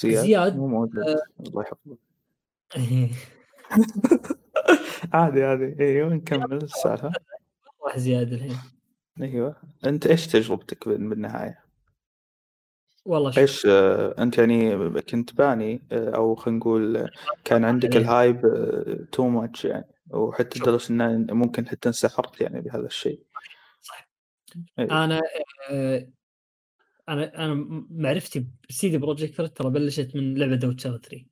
[0.00, 1.22] زياد, زياد، مو موجود آه.
[1.40, 1.96] الله يحفظه
[5.12, 5.76] عادي عادي.
[5.84, 7.12] أيوه نكمل السالفة.
[7.86, 8.56] راح زياد الحين.
[9.22, 9.56] أيوه.
[9.86, 11.58] أنت إيش تجربتك بال- بالنهاية؟
[13.04, 13.38] والله شوف.
[13.38, 17.10] إيش آه، أنت يعني كنت باني آه، أو خلينا نقول
[17.44, 17.96] كان عندك.
[17.96, 18.40] الهايب
[19.12, 19.86] too much يعني.
[20.10, 20.68] وحتى شوف.
[20.68, 23.20] لدرجة إن ممكن حتى انسحرت يعني بهذا الشيء.
[23.82, 24.08] صح
[24.78, 25.04] أيوة.
[25.04, 25.20] أنا
[25.70, 26.06] آه،
[27.08, 27.54] أنا أنا
[27.90, 31.24] معرفتي ب CD Projekt Red ترى بلشت من لعبة The Witcher 3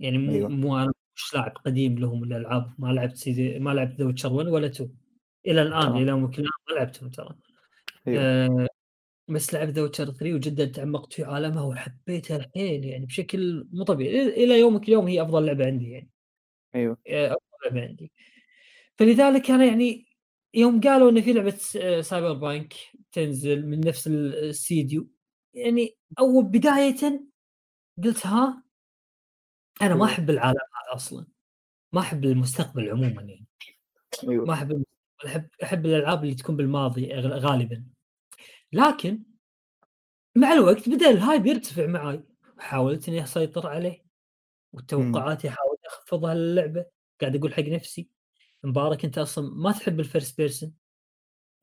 [0.00, 0.48] يعني مو أيوة.
[0.48, 4.48] مو أنا مش لاعب قديم لهم الالعاب ما لعبت سيدي ما لعبت The Witcher 1
[4.48, 4.90] ولا 2
[5.46, 5.96] إلى الآن.
[5.96, 7.36] إلى يومك ما لعبتهم ترى.
[8.08, 8.22] أيوه.
[8.22, 8.68] آه
[9.28, 14.44] بس لعبت The Witcher 3 وجدا تعمقت في عالمها وحبيتها الحيل يعني بشكل مو طبيعي.
[14.44, 16.10] إلى يومك اليوم هي أفضل لعبة عندي يعني.
[16.74, 16.98] أيوه.
[17.08, 18.12] آه، أفضل لعبة عندي.
[18.98, 20.06] فلذلك أنا يعني
[20.54, 21.56] يوم قالوا إن في لعبة
[22.00, 22.74] Cyberpunk
[23.12, 25.08] تنزل من نفس الاستديو
[25.54, 27.20] يعني اول بدايه
[28.04, 28.62] قلت ها
[29.82, 30.06] أنا ما أيوه.
[30.14, 31.26] أحب العالم هذا أصلا.
[31.92, 33.46] ما أحب المستقبل عموما يعني.
[34.24, 34.92] ما أيوه أحب المستقبل
[35.26, 37.84] أحب أحب الألعاب اللي تكون بالماضي غالبا.
[38.72, 39.22] لكن
[40.36, 42.22] مع الوقت بدأ ال hype يرتفع معي
[42.58, 44.04] حاولت إني أسيطر عليه
[44.72, 46.86] وتوقعاتي حاولت أخفضها للعبه
[47.20, 48.08] قاعد أقول حق نفسي
[48.64, 50.74] مبارك انت أصلا ما تحب ال first person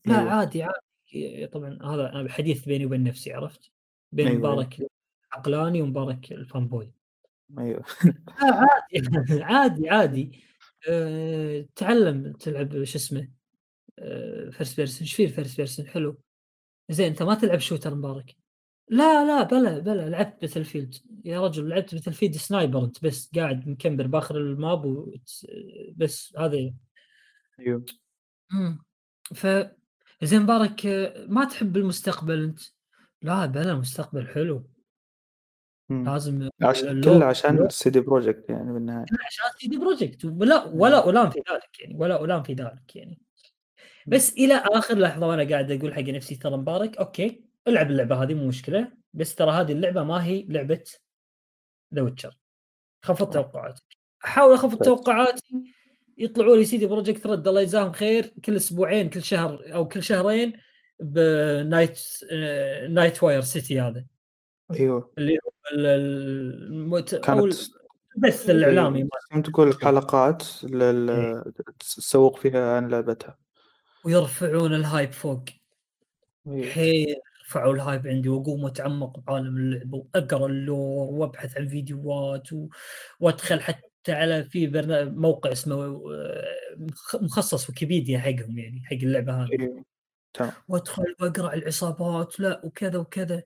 [0.06, 0.32] لا أيوه.
[0.32, 1.48] عادي عادي.
[1.48, 3.72] طبعا هذا حديث بيني وبين نفسي عرفت؟
[4.12, 4.40] بين أيوه.
[4.40, 4.78] مبارك
[5.34, 6.92] العقلاني ومبارك ال fanboy
[7.60, 7.84] أيوه.
[8.38, 10.44] لا عادي عادي عادي.
[10.90, 13.30] أه تعلم تلعب شو اسمه
[14.00, 16.22] أه first person إيش فيه ال first person حلو.
[16.90, 18.36] زين أنت ما تلعب shooter مبارك.
[18.90, 20.10] لا لا بلا بلا.
[20.10, 20.96] لعبت Battlefield
[21.26, 23.32] يا رجل لعبت Battlefield sniper أنت بس.
[23.36, 25.12] قاعد مكمبر بآخر ال map
[25.98, 26.58] بس هذا
[27.60, 27.86] أيوه.
[28.54, 28.80] امم
[29.36, 29.48] ف
[30.24, 30.86] زين مبارك
[31.30, 32.62] ما تحب المستقبل أنت؟
[33.22, 34.64] لا بلا المستقبل حلو.
[35.90, 36.10] مم.
[36.10, 36.84] لازم عش...
[36.84, 39.06] اللوب- كله عشان CD Projekt يعني بالنهاية.
[39.28, 43.22] عشان CD Projekt ولا ولا الام في ذلك يعني ولا الام في ذلك يعني.
[44.08, 48.34] بس إلى آخر لحظة وأنا قاعد أقول حق نفسي ترى مبارك أوكي ألعب اللعبة هذه
[48.34, 50.84] مو مشكلة بس ترى هذه اللعبة ما هي لعبة
[51.96, 52.38] The Witcher
[53.06, 53.84] خفض توقعاتك.
[54.26, 54.84] احاول أخفض.
[54.84, 55.74] توقعاتي
[56.18, 60.54] يطلعوا لي CD Projekt Red الله يجزاهم خير كل أسبوعين كل شهر أو كل شهرين
[61.00, 62.00] ب Night
[62.90, 64.06] Night Wire City هذا.
[64.72, 65.12] أيوه.
[65.18, 67.16] اللي هو ال- ال- المت...
[67.16, 67.56] كانت
[68.16, 69.10] البث الإعلامي.
[69.32, 71.44] كنت تقول حلقات لل...
[71.80, 73.38] تسوق فيها عن لعبتها.
[74.06, 75.44] ويرفعون ال hype فوق.
[76.48, 81.68] أيوه حيل رفعوا ال hype عندي وأقوم أتعمق بعالم اللعبه وأقرأ ال lore وأبحث عن
[81.68, 82.68] فيديوهات و...
[83.20, 86.46] وأدخل حتى على في برنامج موقع اسمه آه،
[86.78, 89.50] مخ- مخصص ويكيبيديا حقهم يعني حق اللعبة هذه.
[89.60, 89.84] أيوه
[90.34, 90.52] تمام.
[90.68, 93.44] وادخل وأقرأ العصابات لا وكذا وكذا.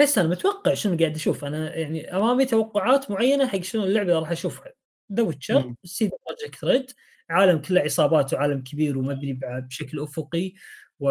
[0.00, 4.20] بس أنا متوقع شنو قاعد أشوف؟ أنا يعني أمامي توقعات معينة حق شنو اللعبة اللي
[4.20, 4.72] راح أشوفها.
[5.12, 5.74] The Witcher.
[5.84, 6.90] CD Projekt Red
[7.30, 10.54] عالم كله عصابات وعالم كبير ومبني بشكل أفقي.
[11.00, 11.10] و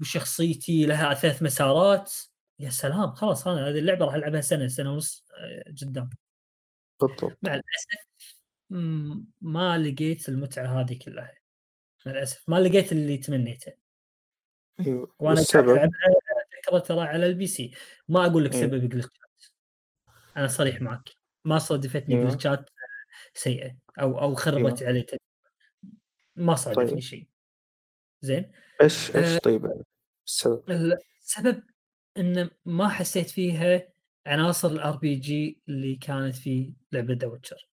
[0.00, 2.12] وشخصيتي لها ثلاث مسارات.
[2.58, 6.10] يا سلام خلاص أنا هذه اللعبة راح ألعبها سنة سنة ونص آه، قدام.
[7.00, 7.38] بالضبط.
[7.42, 8.36] مع الأسف
[9.40, 11.43] ما لقيت المتعة هذه كلها.
[12.06, 13.72] مع الاسف ما لقيت اللي تمنيته
[14.80, 15.90] أيوه وأنا العبها
[16.62, 17.74] فكره ترى على ال PC
[18.08, 18.60] ما أقول لك إيه.
[18.60, 19.44] سبب glitchات
[20.36, 21.10] أنا صريح معك
[21.44, 22.30] ما صادفتني أيوه.
[22.30, 22.70] glitchات
[23.34, 25.24] سيئة أو أو خربت علي تجربة.
[26.36, 26.98] ما صادفني طيب.
[26.98, 27.28] شيء
[28.20, 28.52] زين
[28.82, 29.20] إيش آه.
[29.20, 29.82] إيش طيب
[30.26, 31.62] السبب؟ السبب
[32.16, 33.88] إن ما حسيت فيها
[34.26, 37.68] عناصر ال RPG اللي كانت في لعبة The Witcher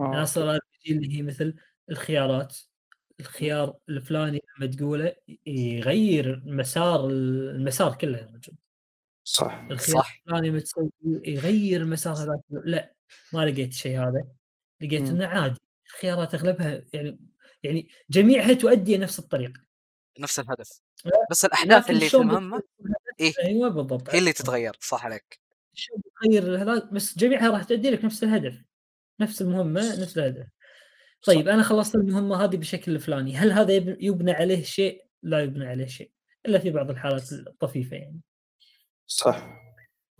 [0.00, 0.04] آه.
[0.04, 1.54] عناصر ال RPG اللي هي مثل
[1.90, 2.58] الخيارات
[3.20, 5.14] الخيار الفلاني لما تقوله
[5.46, 8.52] يغير مسار المسار كله يا رجل.
[9.24, 10.22] صح الخيار صح.
[10.26, 12.40] الفلاني لما تسوي يغير المسار هذاك.
[12.50, 12.92] لا
[13.32, 14.24] ما لقيت الشيء هذا.
[14.80, 15.08] لقيت مم.
[15.08, 15.60] إنه عادي.
[15.86, 17.18] الخيارات أغلبها يعني
[17.62, 19.52] يعني جميعها تؤدي نفس الطريق
[20.18, 20.80] نفس الهدف.
[21.30, 22.62] بس الأحداث اللي في المهمة
[23.20, 23.32] إيه.
[23.44, 24.10] أيوه بالضبط.
[24.10, 25.40] هي اللي تتغير صح عليك.
[25.74, 28.62] شو بتغير هذا بس جميعها راح تؤدي لك نفس الهدف.
[29.20, 30.46] نفس المهمة نفس الهدف.
[31.26, 35.66] طيب أنا خلصت المهمة هذه بالشكل الفلاني هل هذا يب- يبنى عليه شيء؟ لا يبنى
[35.66, 36.10] عليه شيء
[36.46, 38.20] إلا في بعض الحالات الطفيفة يعني.
[39.06, 39.46] صح.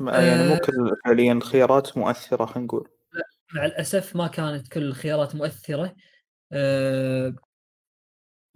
[0.01, 0.59] يعني مو آه.
[0.59, 2.89] كل فعليا الخيارات مؤثرة خلينا نقول.
[3.55, 5.95] مع الأسف ما كانت كل الخيارات مؤثرة.
[6.53, 7.35] أه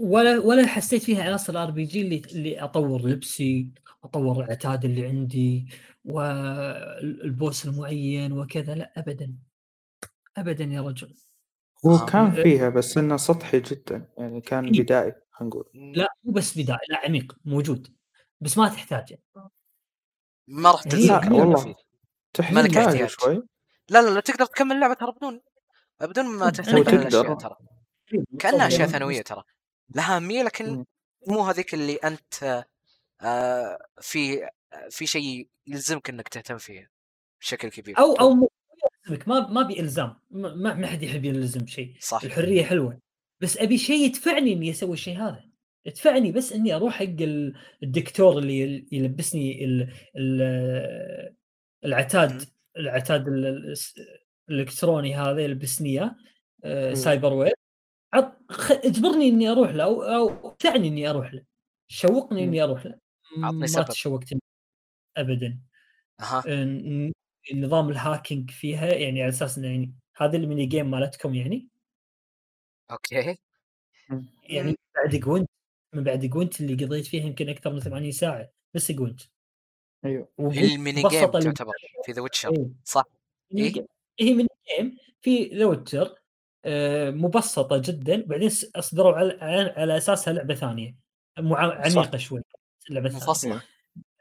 [0.01, 3.70] ولا ولا حسيت فيها عناصر RPG اللي اللي أطور لبسي
[4.05, 5.66] أطور العتاد اللي عندي
[6.05, 8.74] و ال boss المعين وكذا.
[8.74, 9.34] لا ابدا.
[10.36, 11.14] ابدا يا رجل.
[11.87, 12.07] هو آه.
[12.07, 14.83] كان فيها بس إنه سطحي جدا يعني كان إيه.
[14.83, 17.97] بدائي خلينا نقول لا مو بس بداية لا عميق موجود
[18.41, 19.18] بس ما تحتاجه
[20.49, 21.74] ما راح كل والله فيه.
[22.35, 23.09] تحتاج احتياج.
[23.09, 23.43] شوي
[23.89, 25.41] لا لا لا تقدر تكمل لعبة ترى بدون
[26.01, 26.97] بدون ما تهتم تقدر.
[26.97, 27.57] بهالاشياء ترى
[28.39, 29.43] كأنها أشياء ثانوية ترى
[29.95, 30.85] لها اهميه لكن.
[31.26, 32.64] مو هذيك اللي أنت
[33.22, 34.49] آه، في
[34.91, 36.91] في شيء يلزمك إنك تهتم فيه
[37.41, 38.51] بشكل كبير أو أو
[39.11, 43.00] يلزمك ما ما ابي إلزام ما ما حد يحب يلزم شيء صح الحرية حلوة
[43.42, 45.44] بس أبي شيء يدفعني إني أسوي الشيء هذا
[45.86, 51.34] يدفعني بس إني أروح حق ال- الدكتور اللي يل- يلبسني ال ال
[51.84, 52.42] العتاد
[52.76, 53.74] العتاد ال- ال-
[54.50, 56.16] الإلكتروني هذا يلبسني إياه
[56.64, 56.94] آه،.
[56.94, 57.53] cyberware
[58.12, 58.70] عط خ...
[58.72, 61.42] اجبرني إني أروح له أو أو دعني إني أروح له
[61.90, 62.44] شوقني.
[62.44, 62.98] إني أروح له
[63.42, 63.82] عطني ما.
[63.82, 64.28] تشوقت
[65.16, 65.59] ابدا
[66.46, 67.12] ن-
[67.55, 71.68] نظام ال hacking فيها يعني على أساس إنه يعني هذا ال mini game مالتكم يعني.
[72.90, 73.36] okay.
[74.43, 75.49] يعني بعد Gwent
[75.95, 79.20] من بعد Gwent اللي قضيت فيها يمكن أكثر من 80 ساعة بس Gwent
[80.05, 80.28] أيوه.
[80.38, 81.72] ال mini game تعتبر
[82.05, 82.68] في The Witcher إيه.
[82.84, 83.05] صح؟
[83.57, 83.86] إيه؟ هي
[84.20, 84.46] هي mini
[84.78, 86.14] game في The Witcher
[86.64, 89.39] آه، مبسطة جدا بعدين س- اصدروا على,
[89.76, 90.97] على أساسها لعبة ثانية
[91.39, 91.89] مع...
[91.89, 91.99] صح.
[91.99, 92.43] عميقة شوي
[92.89, 93.62] الثانية منفصله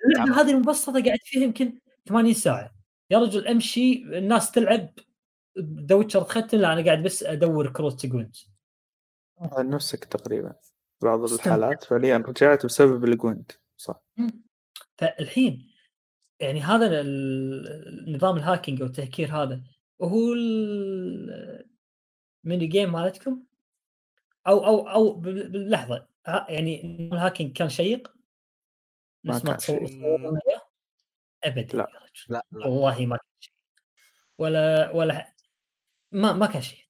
[0.06, 0.42] اللعبة.
[0.42, 2.77] هذه المبسطة قاعد فيها يمكن 80 ساعة.
[3.10, 4.90] يا رجل امشي الناس تلعب.
[5.60, 8.36] The Witcher تختم لا أنا قاعد بس أدور كروت Gwent
[9.58, 10.56] نفسك تقريبا.
[11.02, 11.34] بعض.
[11.34, 13.52] الحالات فعليا رجعت بسبب ال Gwent.
[13.78, 14.04] صح.
[14.98, 15.72] فالحين
[16.40, 19.62] يعني هذا ال- نظام ال hacking أو التهكير هذا
[20.02, 21.68] هو الميني
[22.68, 23.44] game مالتكم؟
[24.48, 26.82] أو أو أو بال- باللحظه يعني
[27.14, 28.14] ال hacking كان شيق؟
[29.24, 30.67] ما نفس ما إياه؟
[31.48, 31.88] ابدا لا.
[32.30, 32.68] لا لا.
[32.68, 33.54] والله ما كان شيء.
[34.38, 35.34] ولا ولا
[36.12, 36.86] ما ما كان شيء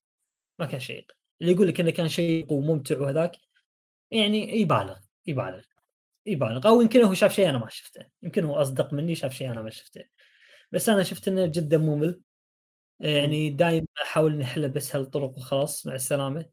[0.60, 1.08] ما كان شيء.
[1.42, 3.32] اللي يقول لك إنه كان شيق وممتع وهذاك
[4.12, 4.98] يعني يبالغ
[5.28, 5.64] يبالغ
[6.26, 6.68] يبالغ.
[6.68, 8.06] أو يمكن هو شاف شيء أنا ما شفته.
[8.24, 10.04] يمكن هو أصدق مني شاف شيء أنا ما شفته.
[10.72, 12.22] بس أنا شفت إنه جدا ممل.
[13.00, 16.46] يعني دائما أحاول نحله بس هالطرق وخلاص مع السلامة.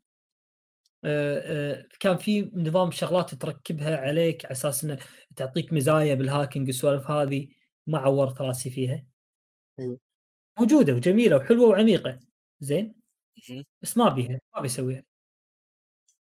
[2.00, 4.98] كان في نظام شغلات تركبها عليك على أساس إنه
[5.36, 7.48] تعطيك مزايا بال hacking والسوالف هذه.
[7.86, 9.06] ما عورت راسي فيها.
[10.60, 12.20] موجودة وجميلة وحلوة وعميقة.
[12.60, 12.94] زين.
[13.82, 15.04] بس ما بيها ما بيسويها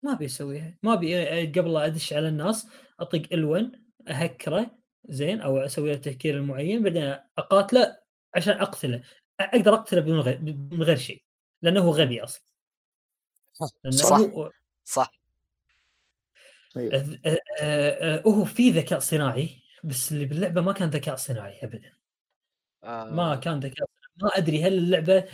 [0.02, 2.68] ما بيسويها ما بي آه، قبل لا أدش على الناس
[3.00, 3.78] أطق ال1
[4.08, 4.78] أهكره
[5.08, 7.98] زين أو أسوي له تهكير معين بعدين أقاتله
[8.34, 9.02] عشان أقتله.
[9.40, 11.22] أقدر أقتله بدون غير, من غير شيء
[11.62, 12.42] لأنه هو غبي أصلا.
[13.84, 14.16] لأنه صح.
[14.18, 14.50] هو
[14.84, 15.12] صح.
[16.76, 16.94] أيوه
[17.26, 19.62] آه، آه، آه، في ذكاء صناعي.
[19.84, 21.92] بس اللي باللعبة ما كان ذكاء صناعي ابدا
[22.84, 23.36] ما آه.
[23.36, 23.88] كان ذكاء
[24.22, 25.24] ما أدري هل اللعبة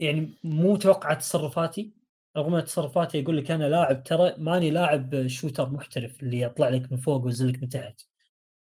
[0.00, 1.92] يعني مو متوقعه تصرفاتي
[2.36, 6.92] رغم أن تصرفاتي يقول لك أنا لاعب ترى ماني لاعب شوتر محترف اللي يطلع لك
[6.92, 8.00] من فوق وينزل من تحت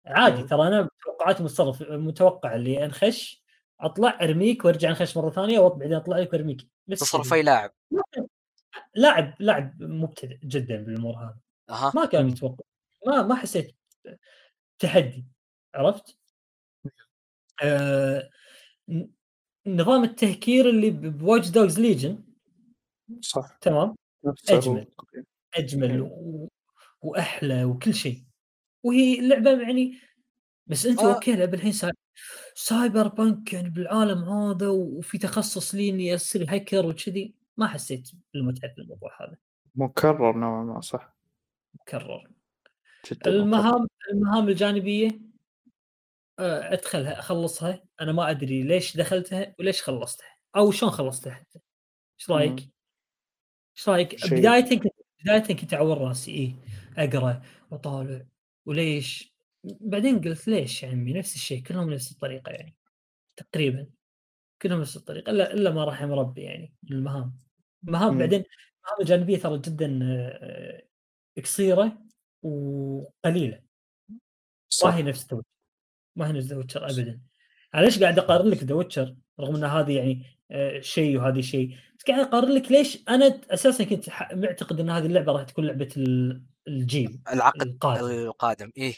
[0.05, 0.43] عادي.
[0.43, 3.43] ترى أنا توقعاتي بتصرف متوقع اللي أنخش
[3.79, 7.35] أطلع أرميك وأرجع أنخش مرة ثانية وبعدين أطلع لك وأرميك بس تصرف كذي.
[7.35, 7.71] أي لاعب
[8.95, 11.37] لاعب لاعب مبتدئ جدا بالامور هذه
[11.69, 12.29] أها ما كان مم.
[12.29, 12.63] يتوقع
[13.07, 13.75] ما ما حسيت
[14.81, 15.25] تحدي
[15.75, 16.17] عرفت؟
[17.63, 18.29] آه
[19.67, 22.23] نظام التهكير اللي ب Watch Dogs Legion
[23.21, 23.95] صح تمام.
[24.47, 24.85] تقريباً.
[25.55, 26.07] أجمل أيوة.
[26.07, 26.47] و...
[27.01, 28.23] وأحلى وكل شيء
[28.83, 29.97] وهي اللعبة يعني
[30.67, 31.13] بس انت آه.
[31.13, 31.91] okay لعبه الحين Cy...
[32.55, 38.81] Cyberpunk يعني بالعالم هذا وفي تخصص لي إني أصير هاكر وكذي ما حسيت بالمتعة في
[38.81, 39.37] الموضوع هذا
[39.75, 41.15] مكرر نوعا ما صح
[41.73, 42.40] مكرر.
[43.27, 45.09] المهام المهام الجانبية
[46.39, 51.59] آه، ادخلها اخلصها أنا ما ادري ليش دخلتها وليش خلصتها أو شلون خلصتها حتى
[52.19, 52.69] إيش رايك؟
[53.77, 54.93] إيش رايك؟ بداية كنت
[55.23, 56.55] بداية كنت اعور راسي إيه
[56.97, 57.41] اقرأ
[57.71, 58.25] واطالع
[58.65, 62.75] وليش؟ بعدين قلت ليش يا عمي نفس الشيء كلهم نفس الطريقة يعني
[63.35, 63.87] تقريبا
[64.61, 67.37] كلهم نفس الطريقة إلا إلا ما رحم ربي يعني المهام
[67.83, 68.19] مهام مم.
[68.19, 70.83] بعدين المهام الجانبية ترى جدا آه،
[71.43, 72.10] قصيرة
[72.43, 73.57] وقليلة.
[74.09, 74.17] ما
[74.69, 74.93] صح.
[74.93, 75.41] هي نفس ذا
[76.15, 77.21] ما هي نفس The Witcher ابدا.
[77.75, 81.77] أنا ليش قاعد أقارن لك The Witcher رغم إن هذه يعني آه، شيء وهذه شيء
[81.99, 85.65] بس قاعد أقارن لك ليش أنا أساسا كنت ح- معتقد إن هذه اللعبة راح تكون
[85.65, 88.05] لعبة ال- الجيل العقد القادم.
[88.05, 88.71] القادم.
[88.77, 88.93] إيه.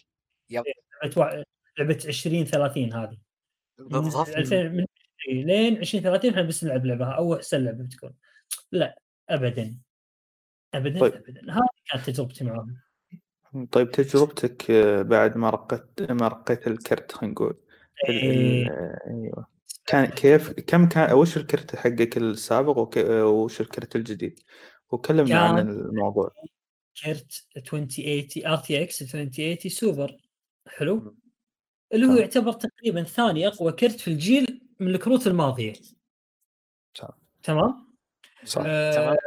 [0.49, 0.63] yep.
[1.03, 1.43] لعبة وا-
[1.79, 3.17] لعبة 20 30 هذه.
[3.79, 4.29] من بالضبط.
[4.29, 4.85] 2000 من
[5.29, 8.13] إيه، لين 20 30 إحنا بس نلعب لعبة أو احسن لعبة بتكون.
[8.71, 9.77] لا ابدا.
[10.73, 11.13] ابدا طيب.
[11.13, 11.53] ابدا.
[11.53, 12.77] هذه كانت تجربتي معاهم.
[13.71, 17.57] طيب تجربتك آه، بعد ما رقيت ما رقيت الكرت خلينا نقول
[18.09, 18.67] إيه.
[19.07, 19.47] أيوه
[19.85, 24.39] كان كيف كم كان وش الكرت حقك السابق وش الكرت الجديد
[24.91, 26.31] وكلمنا عن الموضوع
[27.03, 30.17] كرت 2080 RTX 2080 سوبر
[30.67, 31.15] حلو.
[31.93, 32.15] اللي هو.
[32.15, 35.73] يعتبر تقريبا ثاني أقوى كرت في الجيل من الكروت الماضية
[37.43, 37.92] تمام.
[38.45, 39.17] تمام صح آه.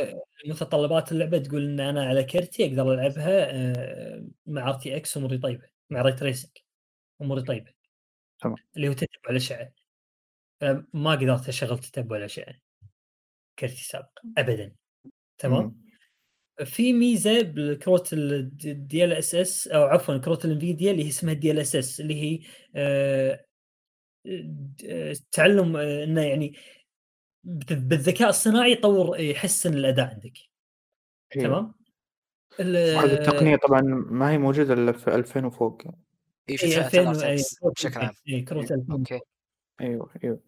[0.00, 5.68] آه، متطلبات اللعبة تقول إن أنا على كرتي أقدر ألعبها آه مع RTX اموري طيبة
[5.90, 6.50] مع ray tracing
[7.22, 7.72] اموري طيبة
[8.40, 8.56] تمام.
[8.76, 9.72] اللي هو تتبع الاشعه
[10.62, 12.54] آه ما قدرت اشغل تتبع الاشعه
[13.58, 14.74] كرتي السابق ابدا
[15.38, 15.88] تمام مم.
[16.64, 22.22] في ميزة بالكروت ال DLSS أو عفوا كروت ال Nvidia اللي هي اسمها DLSS اللي
[22.22, 22.40] هي
[22.76, 23.44] آه،
[24.84, 26.54] آه، تعلم إنه يعني
[27.44, 30.38] بالذكاء الصناعي يطور يحسن الأداء عندك.
[31.36, 31.42] إيه.
[31.42, 31.74] تمام؟
[32.60, 33.80] ال- وهذه التقنية طبعا
[34.10, 35.82] ما هي موجودة إلا في 2000 وفوق.
[36.50, 39.20] اي في إيه، فئه 2000 الار إيه، كروت بشكل عام إيه، كروت 2000 أوكي.
[39.80, 40.40] أيوه أيوه.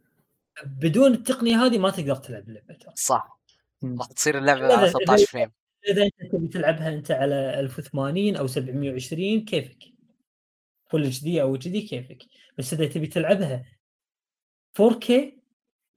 [0.67, 3.41] بدون التقنية هذه ما تقدر تلعب اللعبه صح.
[3.85, 5.51] راح تصير اللعبة إذا- على إذا- 13 frame.
[5.89, 9.79] إذا أنت تبي تلعبها أنت على 1080 أو 720 كيفك؟
[10.91, 12.19] Full HD أو HD كيفك؟
[12.59, 13.65] بس إذا تبي تلعبها
[14.83, 15.13] 4K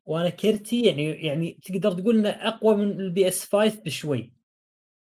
[0.05, 4.33] وأنا كرتي يعني يعني تقدر تقول إنه أقوى من ال PS 5 بشوي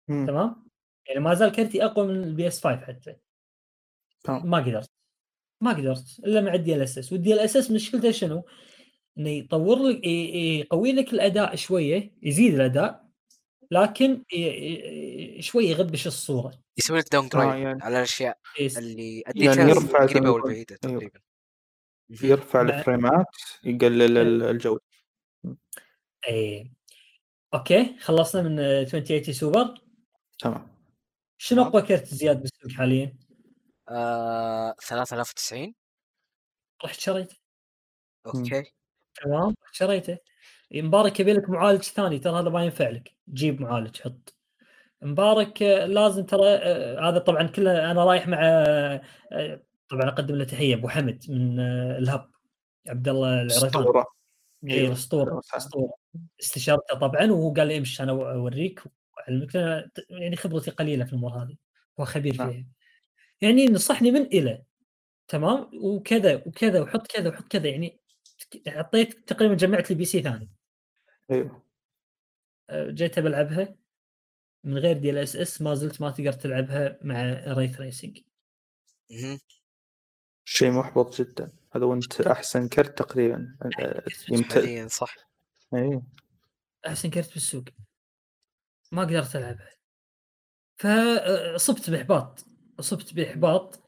[0.08, 0.28] مم.
[0.28, 0.68] تمام
[1.08, 3.16] يعني ما زال كرتي أقوى من ال PS 5 حتى
[4.24, 4.90] تمام ما قدرت
[5.62, 8.44] ما قدرت إلا مع الدي إل إس إس والدي إل إس إس مشكلته شنو؟
[9.18, 13.10] إنه يطور لك يقوي لك الأداء شوية يزيد الأداء
[13.72, 14.24] لكن
[15.40, 19.78] شوي يغبش الصورة يسوي لك down آه grade يعني على الأشياء اللي يعني ال details
[19.78, 20.42] القريبه يقول.
[20.42, 20.76] والبعيده.
[20.76, 21.20] تقريبا.
[22.24, 23.26] يرفع الفريمات
[23.64, 24.82] يقلل ال- الجودة.
[26.28, 26.72] إيه.
[27.54, 29.82] أوكي خلصنا من آه، 2080 سوبر.
[30.40, 30.68] تمام.
[31.38, 31.62] شنو.
[31.64, 33.16] أقوى كرت زياد بالسوق حاليا؟
[33.90, 35.74] آه 3090
[36.86, 37.36] رحت شريته
[38.26, 38.64] أوكي.
[39.24, 40.18] تمام رحت شريته
[40.74, 43.12] مبارك يبي لك معالج ثاني ترى هذا ما ينفع لك.
[43.34, 44.36] جيب معالج حط.
[45.02, 49.02] مبارك آه، لازم ترى آه، هذا طبعا كله أنا رايح مع آه،
[49.32, 52.32] آه، طبعا أقدم له تحية أبو حمد من آه، ال Hub
[52.88, 54.06] عبد الله العريفان أسطورة.
[54.70, 54.88] اي.
[54.88, 55.58] الاسطوره أهلا وسهلا.
[55.58, 55.94] أسطورة.
[56.42, 58.84] استشارته طبعا وهو قال لي امشي أنا أوريك
[59.18, 59.56] وأعلمك.
[60.10, 61.56] يعني خبرتي قليلة في الأمور هذه
[62.00, 62.52] هو خبير نعم.
[62.52, 62.66] فيها.
[63.42, 64.64] يعني نصحني من إلى
[65.28, 67.68] تمام؟ وكذا وكذا وحط كذا وحط كذا.
[67.68, 68.00] يعني
[68.68, 70.50] حطيت تقريبا جمعت لي PC ثاني.
[71.32, 71.64] أيوه
[72.72, 73.76] جيت بلعبها
[74.64, 78.20] من غير DLSS ما زلت ما تقدر تلعبها مع ray tracing.
[80.52, 81.52] شيء محبط جدا.
[81.76, 84.54] هذا وانت أحسن كرت تقريبا آه، يمت...
[84.54, 85.16] حاليا صح.
[85.74, 86.02] إيه.
[86.88, 87.64] أحسن كرت بالسوق
[88.92, 89.70] ما قدرت العبها
[90.78, 92.46] فصبت بإحباط.
[92.80, 93.84] صبت بإحباط.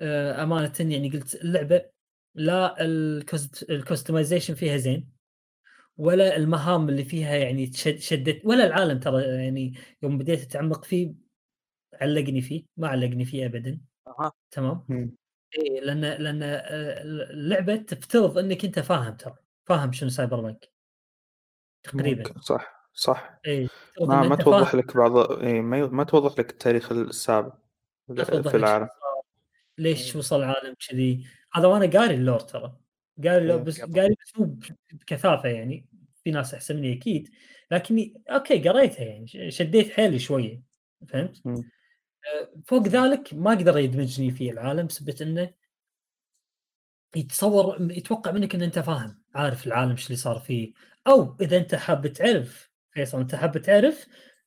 [0.00, 1.90] آه، أمانة يعني قلت اللعبة
[2.34, 5.08] لا ال cust- ال customization فيها زين
[5.96, 11.14] ولا المهام اللي فيها يعني شدت ولا العالم ترى يعني يوم بديت أتعمق فيه
[11.94, 13.80] علقني فيه ما علقني فيه ابدا.
[14.06, 14.32] أها.
[14.50, 14.84] تمام.
[14.88, 15.19] مم.
[15.58, 19.34] اي لأن لأن آه، اللعبة تفترض إنك أنت فاهم ترى
[19.64, 20.70] فاهم شنو Cyberpunk
[21.82, 23.68] تقريبا ممكن صح صح اي
[24.00, 25.86] ما ما توضح لك بعض إيه ما.
[25.86, 27.54] ما توضح لك التاريخ السابق
[28.22, 28.88] في العالم
[29.78, 32.76] ليش وصل العالم كذي هذا وأنا قاري ال lore ترى
[33.24, 33.64] قاري اللور إيه.
[33.64, 33.80] بس.
[33.80, 34.58] قاري بس مو
[34.92, 35.86] بكثافة يعني
[36.24, 37.28] في ناس احسن مني أكيد
[37.70, 40.62] لكني أوكي قريتها يعني شديت حيلي شوية
[41.08, 41.70] فهمت؟ مم.
[42.66, 45.50] فوق ذلك ما قدر يدمجني في العالم بسبب إنه
[47.16, 50.72] يتصور يتوقع منك إن أنت فاهم عارف العالم إيش اللي صار فيه.
[51.06, 54.06] أو إذا أنت حاب تعرف فيصل أنت حاب تعرف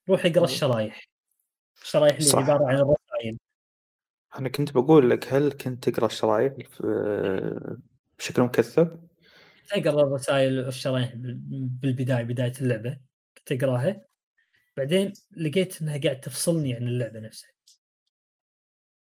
[0.10, 1.08] روح اقرأ الشرايح.
[1.82, 2.32] الشرايح اللي.
[2.34, 3.38] عبارة عن الرسائل.
[4.40, 6.54] أنا كنت بقول لك هل كنت تقرأ الشرايح
[8.20, 8.92] بشكل مكثف؟
[9.70, 11.40] تقرا الرسائل والشرايح بال-
[11.82, 13.00] بالبداية بداية اللعبة.
[13.38, 14.06] كنت أقرأها.
[14.78, 17.53] بعدين لقيت إنها قاعد تفصلني عن اللعبة نفسها.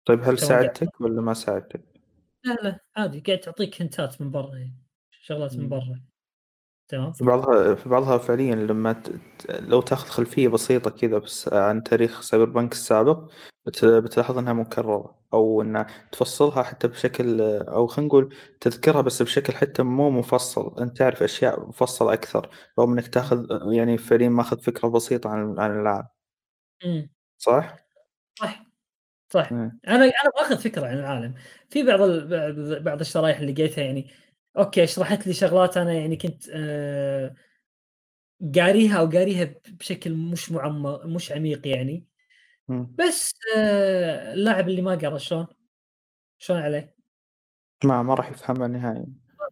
[0.07, 1.85] طيب هل ساعدتك ولا ما ساعدتك؟
[2.45, 4.71] لا لا عادي قاعد تعطيك هنتات من برا
[5.11, 5.69] شغلات من.
[5.69, 6.01] برا
[6.89, 9.13] تمام في بعضها في بعضها فعليا لما ت...
[9.51, 13.31] لو تاخذ خلفية بسيطة كذا بس عن تاريخ سايبر بانك السابق
[13.67, 13.85] بت...
[13.85, 19.83] بتلاحظ إنها مكررة أو انها تفصلها حتى بشكل أو خلينا نقول تذكرها بس بشكل حتى
[19.83, 25.31] مو مفصل أنت تعرف أشياء مفصلة أكثر رغم إنك تاخذ يعني فعليا ماخذ فكرة بسيطة
[25.31, 26.09] عن عن العالم
[26.85, 27.77] امم صح؟
[28.41, 28.66] صح
[29.29, 29.79] صح مم.
[29.89, 31.35] أنا أنا بأخذ فكرة عن العالم
[31.71, 32.83] في بعض ال...
[32.83, 34.11] بعض- الشرايح اللي لقيتها يعني
[34.59, 37.35] أوكي شرحت لي شغلات أنا يعني كنت آه
[38.55, 42.05] قاريها أو قاريها بشكل مش معمق مش عميق يعني.
[42.69, 45.47] بس آه اللاعب اللي ما قرأ شلون؟
[46.39, 46.95] شلون عليه؟
[47.85, 49.07] ما ما راح يفهمها نهائيا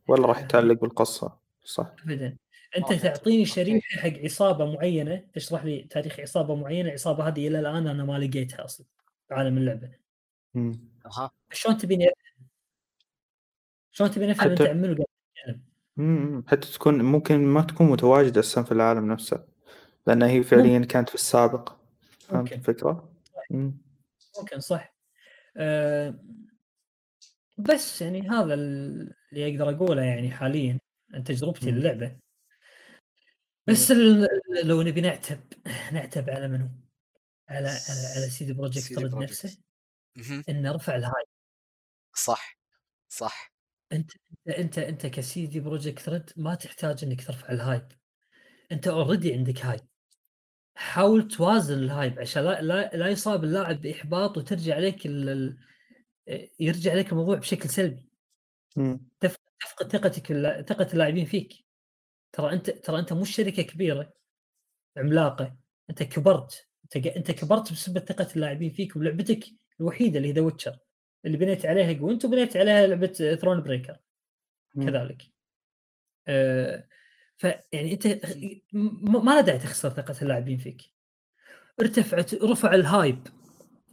[0.08, 2.36] ولا راح يتعلق بالقصة صح؟ ابدا
[2.76, 2.92] أنت.
[2.92, 3.44] تعطيني.
[3.46, 8.18] شريحة حق عصابه معينة تشرح لي تاريخ عصابه معينة العصابه هذه إلى الآن أنا ما
[8.18, 8.86] لقيتها أصلا
[9.30, 9.90] عالم اللعبة
[10.54, 10.72] مم.
[11.06, 12.48] أها شلون تبيني افهم؟
[13.92, 15.62] شلون تبيني افهم أنت حتى- عن منو قاعد تتكلم؟
[15.96, 16.44] مم.
[16.48, 19.44] حتى تكون ممكن ما تكون متواجدة أصلا في العالم نفسه
[20.06, 21.76] لأن هي فعليا كانت في السابق
[22.20, 22.56] فهمت ممكن.
[22.56, 23.12] الفكرة؟
[23.50, 23.78] مم.
[24.40, 24.94] ممكن صح
[25.56, 26.14] أه
[27.58, 29.14] بس يعني هذا اللي
[29.54, 30.78] أقدر أقوله يعني حاليا
[31.14, 31.78] عن تجربتي مم.
[31.78, 32.16] للعبه
[33.66, 34.28] بس ال-
[34.64, 35.40] لو نبي نعتب
[35.92, 36.68] نعتب على منو؟
[37.48, 39.22] على على على CD Projekt Projekt.
[39.22, 39.58] نفسه.
[40.48, 41.24] إنه رفع ال hy-
[42.16, 42.58] صح
[43.08, 43.54] صح.
[43.92, 44.10] أنت
[44.48, 47.88] أنت أنت أنت ك CD Projekt Red ما تحتاج إنك ترفع ال hype.
[48.72, 49.80] أنت already عندك hype.
[50.76, 55.28] حاول توازن ال hype عشان لا لا, لا يصاب اللاعب بإحباط وترجع عليك ال...
[55.28, 58.08] ال- يرجع عليك الموضوع بشكل سلبي.
[59.20, 60.26] تفقد ثقتك
[60.68, 61.64] ثقة اللاعبين فيك.
[62.32, 64.12] ترى أنت ترى أنت مش شركة كبيرة
[64.96, 65.56] عملاقة.
[65.90, 66.68] أنت كبرت.
[66.96, 69.44] انت كبرت بسبب ثقة اللاعبين فيك ولعبتك
[69.80, 70.78] الوحيدة اللي هي The Witcher
[71.24, 73.96] اللي بنيت عليها وانت بنيت عليها لعبة Thronebreaker.
[74.74, 75.22] كذلك.
[76.26, 76.88] آه
[77.36, 78.06] فيعني انت
[78.72, 80.82] ما له داعي تخسر ثقة اللاعبين فيك.
[81.80, 83.28] ارتفعت رفع الهايب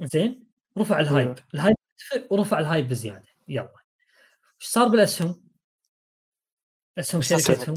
[0.02, 0.48] زين؟
[0.78, 1.36] رفع الهايب.
[1.54, 1.76] الهايب
[2.30, 3.28] ورفع الهايب بزيادة.
[3.48, 3.74] يلا.
[4.62, 5.44] إيش صار بالأسهم؟
[6.98, 7.76] أسهم شركتهم.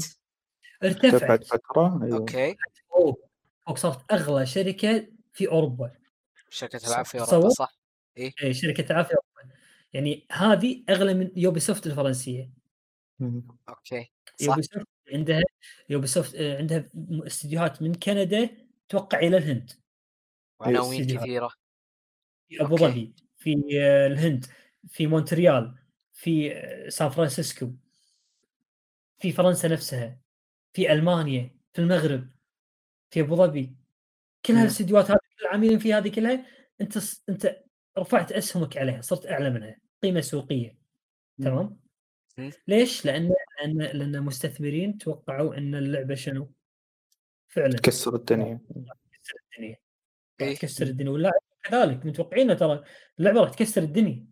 [0.83, 1.43] ارتفعت.
[1.43, 2.17] فترة؟ أيوه.
[2.17, 2.55] okay.
[2.89, 5.91] فوق صارت أغلى شركة في أوروبا
[6.49, 6.87] شركة.
[6.87, 7.77] العاب في أوروبا؟ صح؟
[8.17, 9.55] إيه، شركة العاب في أوروبا
[9.93, 12.51] يعني هذه أغلى من يوبي سوفت الفرنسيه.
[13.69, 15.41] okay صح يوبي سوفت عندها
[15.89, 16.89] يوبي سوفت آه، عندها
[17.27, 18.49] استديوهات من كندا
[18.89, 19.71] توقع إلى الهند
[20.59, 21.25] وعناوين استديوهات.
[21.25, 21.49] كثيرة
[22.49, 24.45] في أبو ظبي في آه، الهند
[24.87, 25.75] في مونتريال
[26.13, 27.71] في آه، سان فرانسيسكو
[29.19, 30.19] في فرنسا نفسها
[30.73, 32.29] في ألمانيا في المغرب
[33.09, 33.75] في أبو ظبي
[34.45, 34.53] كل.
[34.53, 36.45] هالاستديوهات هذه العاملين في هذه كلها
[36.81, 37.63] أنت ص- أنت
[37.97, 40.77] رفعت أسهمك عليها صرت أعلى منها قيمة سوقية
[41.41, 41.79] تمام
[42.37, 42.51] مم.
[42.67, 43.31] ليش؟ لأن
[43.61, 46.51] لأن لأن المستثمرين توقعوا إن اللعبة شنو؟
[47.47, 48.59] فعلا تكسر الدنيا
[49.13, 49.75] تكسر الدنيا
[50.41, 50.55] إيه.
[50.55, 52.83] تكسر الدنيا واللاعب كذلك متوقعين ترى
[53.19, 54.25] اللعبة راح تكسر الدنيا.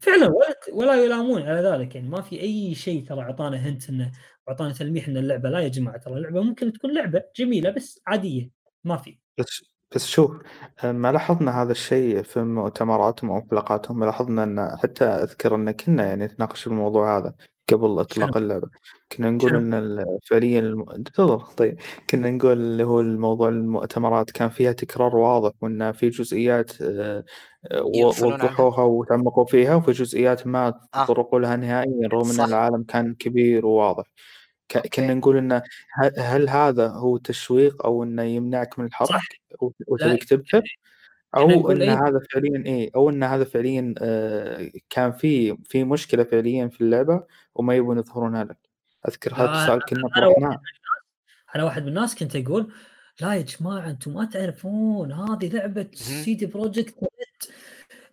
[0.00, 4.12] فعلا ولا ولا يلامون على ذلك يعني ما في أي شيء ترى أعطانا هنت إنه
[4.48, 8.50] أعطانا تلميح إن اللعبة لا يا جماعة ترى اللعبة ممكن تكون لعبة جميلة بس عادية
[8.84, 9.64] ما في بس
[9.94, 10.30] بس شوف
[10.84, 16.06] ما لاحظنا هذا الشيء في مؤتمراتهم أو في لقاءاتهم لاحظنا إن حتى أذكر إن كنا
[16.06, 17.34] يعني نتناقش في الموضوع هذا
[17.72, 18.68] قبل إطلاق اللعبة
[19.12, 20.84] كنا نقول شنو؟ إن فعليا الم...
[20.84, 21.78] تفضل طيب
[22.10, 27.24] كنا نقول اللي هو الموضوع المؤتمرات كان فيها تكرار واضح وإن في جزئيات آه،.
[28.22, 31.04] وضحوها وتعمقوا فيها وفي جزئيات ما آه.
[31.04, 32.44] تطرقوا لها نهائيا رغم صح.
[32.44, 34.04] ان العالم كان كبير وواضح
[34.68, 34.88] ك- okay.
[34.88, 35.62] كنا نقول إنه
[35.94, 39.28] ه- هل هذا هو تشويق أو إنه يمنعك من الحرق صح.
[39.60, 40.62] و- لا، وتبيك تبحث
[41.34, 45.84] كنا أو إن أي- هذا فعليا إيه أو إن هذا فعليا آه كان في في
[45.84, 48.58] مشكلة فعليا في اللعبة وما يبون يظهرونها لك
[49.08, 50.60] أذكر هذا لا، السؤال كنا طرحناه
[51.56, 52.72] أنا واحد من الناس كنت أقول
[53.20, 56.94] لا يا جماعة أنتم ما تعرفون هذه لعبة سيدي بروجكت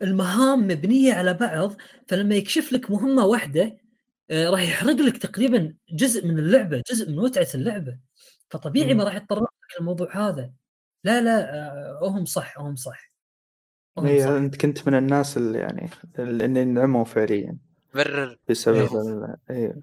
[0.01, 1.73] المهام مبنية على بعض
[2.07, 3.77] فلما يكشف لك مهمة واحدة آه،
[4.31, 7.97] راح يحرق لك تقريبا جزء من اللعبة جزء من متعة اللعبة
[8.49, 8.93] فطبيعي.
[8.93, 10.51] ما راح يتطرق لك الموضوع هذا
[11.03, 13.11] لا لا آه، هم صح هم صح
[13.97, 17.57] صح أنت كنت من الناس اللي يعني اللي انعموا فعليا
[17.95, 19.75] برر بسبب ال- إيه.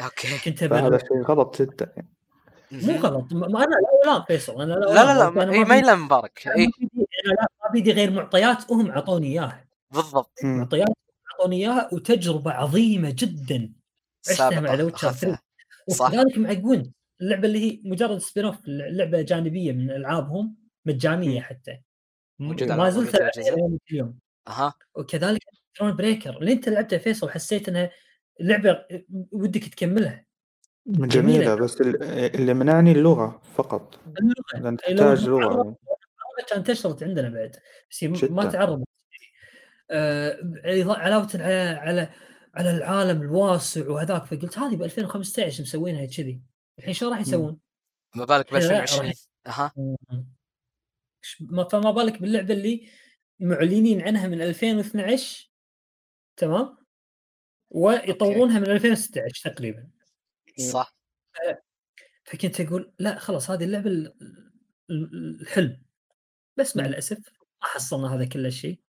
[0.00, 0.98] أوكي كنت فهذا أبرر.
[0.98, 2.08] شيء غلط جدا يعني.
[2.72, 2.92] مو.
[2.96, 5.64] غلط ما ما أنا لا لا فيصل أنا لا لا لا ما, ما إيه ما
[5.74, 6.72] بيدي- يلام مبارك أنا اي ما
[7.72, 10.38] بيدي- لا ما غير معطيات وهم أعطوني إياها بالضبط.
[10.44, 10.88] معطيات
[11.40, 13.72] اعطوني اياها وتجربة عظيمة جدا.
[14.30, 15.42] عشتها مع ذا ويتشر 3 اخذتها
[15.90, 16.06] صح.
[16.08, 21.40] وكذلك مع جوينت اللعبة اللي هي مجرد spin-off لعبة جانبية من ألعابهم مجانية.
[21.40, 21.78] حتى.
[22.38, 23.14] موجودة ما على زلت
[23.90, 24.18] اليوم
[24.48, 24.74] أها.
[24.94, 25.40] وكذلك
[25.78, 27.90] ثرون بريكر اللي أنت لعبتها فيصل حسيت إنها
[28.40, 28.84] لعبة
[29.32, 30.24] ودك تكملها.
[30.86, 31.54] جميلة جميلة.
[31.54, 32.02] بس ال-
[32.34, 34.00] اللي منعني اللغة فقط.
[34.06, 35.74] أي لو تحتاج تعرض- يعني.
[36.38, 37.56] كانت انتشرت عندنا بعد.
[37.90, 38.84] بس ما جداً.
[39.90, 41.14] آه علاوة على
[41.80, 42.08] على
[42.54, 46.40] على العالم الواسع وهذاك فقلت هذه ب 2015 مسوينها كذي.
[46.78, 47.58] الحين شو راح يسوون؟
[48.16, 49.12] ما بالك ب لا، لا، 2020
[49.46, 49.72] راح- أها.
[51.70, 52.88] فما بالك باللعبة اللي
[53.40, 55.50] معلنين عنها من 2012
[56.36, 56.76] تمام؟
[57.70, 59.90] ويطورونها من 2016 تقريبا.
[60.72, 60.96] صح.
[62.24, 64.14] فكنت أقول لا خلاص هذه اللعبة ال-
[64.90, 65.82] ال- الحلم.
[66.56, 66.84] بس مع.
[66.86, 67.18] الأسف
[67.62, 68.89] ما حصلنا هذا كل الشيء و-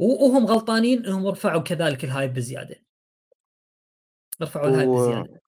[0.00, 2.76] وهم غلطانين انهم رفعوا كذلك ال hype بزيادة.
[4.42, 5.40] رفعوا ال hype و- بزيادة.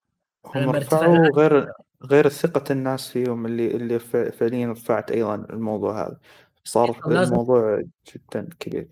[0.44, 1.72] هم رفعوا غير
[2.04, 6.20] غير ثقة الناس فيهم اللي اللي فعليا رفعت أيضا الموضوع هذا.
[6.64, 7.82] صار الموضوع
[8.14, 8.88] جدا كبير.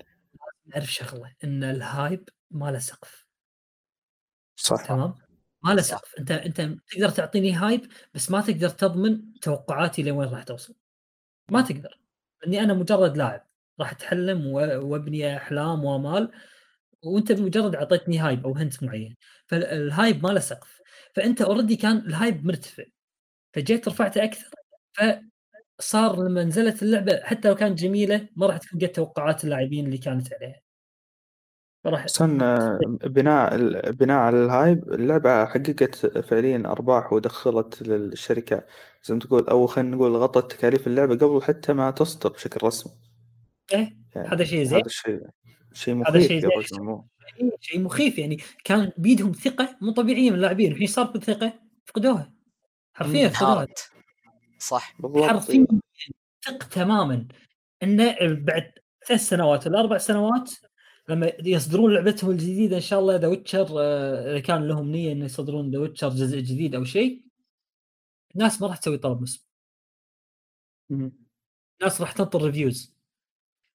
[0.67, 3.27] نعرف شغلة إن ال hype ما له سقف.
[4.57, 5.15] صح تمام؟
[5.65, 5.83] ما له.
[5.83, 6.15] سقف.
[6.19, 10.75] أنت أنت تقدر تعطيني hype بس ما تقدر تضمن توقعاتي لوين راح توصل.
[11.51, 12.01] ما تقدر.
[12.43, 13.50] لأني أنا مجرد لاعب.
[13.81, 16.31] راح اتحلم وابني أحلام وأمال
[17.05, 19.17] وأنت بمجرد أعطيتني hype أو hint معين.
[19.47, 20.81] فال hype ما له سقف.
[21.17, 22.85] فأنت already كان ال hype مرتفع.
[23.55, 24.51] فجيت رفعته أكثر
[25.79, 29.99] فصار لما نزلت اللعبة حتى لو كانت جميلة ما راح تكون قد توقعات اللاعبين اللي
[29.99, 30.61] كانت عليها.
[31.87, 33.57] راح آه، بناء
[33.91, 38.65] بناء على الهايب اللعبة حققت فعليا أرباح ودخلت للشركة.
[39.05, 43.10] زي ما تقول أو خلينا نقول غطت تكاليف اللعبة قبل حتى ما تصدر بشكل رسمي.
[43.73, 44.79] إيه، يعني هذا شيء زين.
[44.79, 45.21] هذا الشيء
[45.73, 46.49] شيء هذا مخيف شيء يا.
[46.59, 47.03] رجل
[47.61, 48.39] شيء مخيف يعني.
[48.65, 50.73] كان بيدهم ثقة مو طبيعية من اللاعبين.
[50.73, 52.33] الحين صار بالثقه فقدوها.
[52.95, 53.67] حرفيا فقدوها.
[54.59, 55.01] صح.
[55.01, 55.25] بالضبط.
[55.25, 55.67] حرفيا
[56.45, 57.29] ثق تماما.
[57.83, 58.73] انه بعد
[59.09, 60.51] ثلاث سنوات ولا أربع سنوات
[61.09, 63.81] لما يصدرون لعبتهم الجديدة إن شاء الله ذا ويتشر
[64.31, 67.25] إذا كان لهم نية انه يصدرون ذا ويتشر جزء جديد أو شيء
[68.35, 69.45] الناس ما راح تسوي طلب مسبق.
[70.91, 73.00] الناس راح تنطر reviews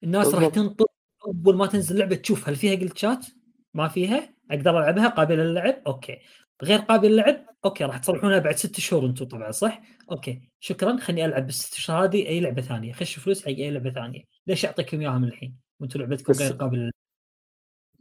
[0.03, 0.47] الناس راح.
[0.47, 0.85] تنطر
[1.25, 2.15] اول ما تنزل لعبة.
[2.15, 3.25] تشوف هل فيها glitchات
[3.73, 4.35] ما فيها.
[4.51, 6.19] أقدر ألعبها؟ قابلة للعب؟ okay.
[6.63, 9.81] غير قابل للعب؟ okay راح تصلحونها بعد ست شهور أنتم طبعا صح؟
[10.11, 10.41] okay.
[10.59, 12.93] شكرا خليني ألعب بالست شهور هذه أي لعبة ثانية.
[12.93, 14.23] خش فلوس حق أي لعبة ثانية.
[14.47, 16.91] ليش أعطيكم اياها من الحين؟ وأنتم لعبتكم غير قابلة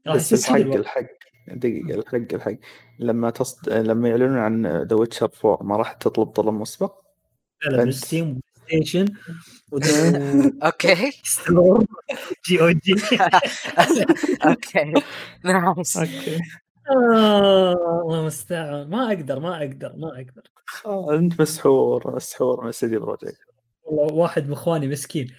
[0.07, 0.17] للعب.
[0.17, 0.57] بس الحق.
[0.57, 1.07] الحق.
[1.49, 2.57] دقيقة الحق الحق.
[2.99, 3.69] لما تصد...
[3.69, 6.95] لما يعلنون عن ذا ويتشر 4 ما راح تطلب طلب مسبق؟
[7.65, 9.15] لا لا بالستيم ستيشن
[10.63, 11.87] okay store
[12.47, 12.95] جي أو جي
[14.45, 14.93] okay
[15.45, 16.41] nice okay
[16.91, 20.43] الله المستعان ما أقدر ما أقدر ما أقدر.
[20.87, 23.39] آه، أنت مسحور مسحور من سيدي بروجكت
[23.85, 25.35] والله واحد من إخواني مسكين.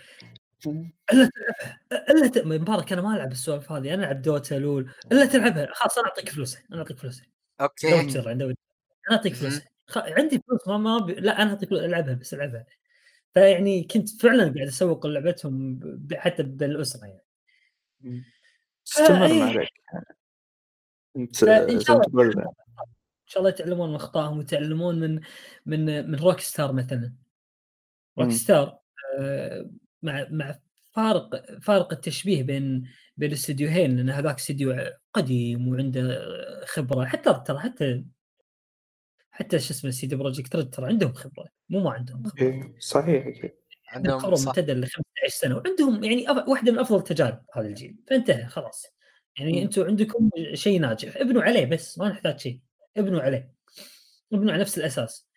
[1.13, 1.79] ألا تلعبها
[2.09, 2.37] ألا ت...
[2.37, 3.93] مبارك أنا ما ألعب السوالف هذه.
[3.93, 4.91] أنا ألعب دوتا لول.
[5.11, 5.67] ألا تلعبها.
[5.73, 7.25] خلاص أنا أعطيك فلوسها أنا أعطيك فلوسها
[7.61, 8.55] okay أنا
[9.11, 9.33] أعطيك.
[9.33, 9.97] فلوسها خ...
[9.97, 11.09] عندي فلوس ما ما ب...
[11.09, 12.65] لا أنا أعطيك فلوس ألعبها بس ألعبها.
[13.35, 15.79] فيعني كنت فعلا قاعد أسوق لعبتهم.
[16.13, 18.23] حتى بالأسرة يعني
[18.87, 19.27] استمر.
[19.33, 19.69] ما عليك
[21.17, 25.21] أنت فإن زي شاء الله إن شاء الله يتعلمون من أخطائهم ويتعلمون من
[25.65, 27.13] من من روك ستار مثلا
[28.19, 28.79] روك ستار
[29.19, 29.69] آه،
[30.01, 30.59] مع مع
[30.93, 36.25] فارق فارق التشبيه بين بين الاستديوهين لأن هذاك استديو قديم وعنده
[36.65, 38.05] خبرة حتى ترى حتى
[39.35, 41.45] حتى شو اسمه سيدي بروجكت ريد ترى عندهم خبرة.
[41.69, 42.43] مو ما عندهم خبرة.
[42.43, 43.51] إيه، صحيح أكيد
[43.89, 45.55] عندهم خبره ممتده ل 15 سنة.
[45.55, 47.95] وعندهم يعني واحدة من أفضل تجارب هذا الجيل.
[48.09, 48.85] فانتهى خلاص.
[49.39, 49.63] يعني.
[49.63, 51.17] أنتم عندكم شيء ناجح.
[51.17, 52.59] ابنوا عليه بس ما نحتاج شيء.
[52.97, 53.51] ابنوا عليه.
[54.33, 55.27] ابنوا على نفس الأساس.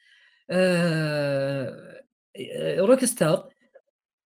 [0.51, 2.05] آه...
[2.79, 3.49] روك ستار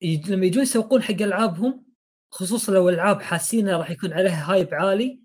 [0.03, 1.85] لما يجون يسوقون حق ألعابهم
[2.31, 5.21] خصوصا لو ألعاب حاسينها راح يكون عليها hype عالي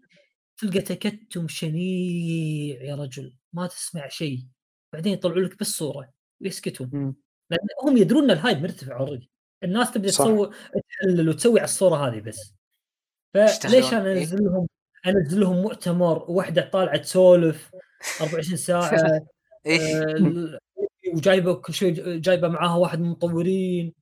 [0.58, 3.34] تلقى تكتم شنيع يا رجل.
[3.58, 4.40] ما تسمع شيء
[4.94, 7.16] بعدين يطلعوا لك بس صوره ويسكتون.
[7.50, 9.32] لأن هم يدرون إن ال hype مرتفع already
[9.64, 10.08] الناس تبدأ.
[10.08, 10.52] تسوي
[10.90, 12.54] تحلل وتسوي على الصورة هذه بس.
[13.34, 14.22] فليش أنا إيه.
[14.22, 14.68] أنزل لهم
[15.08, 17.72] أنزل لهم مؤتمر وحدة طالعة تسولف
[18.22, 18.92] 24 ساعة
[19.66, 20.60] إيه آه،
[21.14, 23.94] وجايبة كل شيء جايبة معاها واحد من المطورين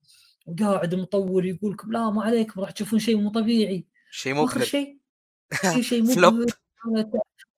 [0.45, 4.97] وقاعد المطور يقول لكم لا ما عليكم راح تشوفون شيء مو طبيعي شيء مقلق شيء
[5.81, 6.03] شيء.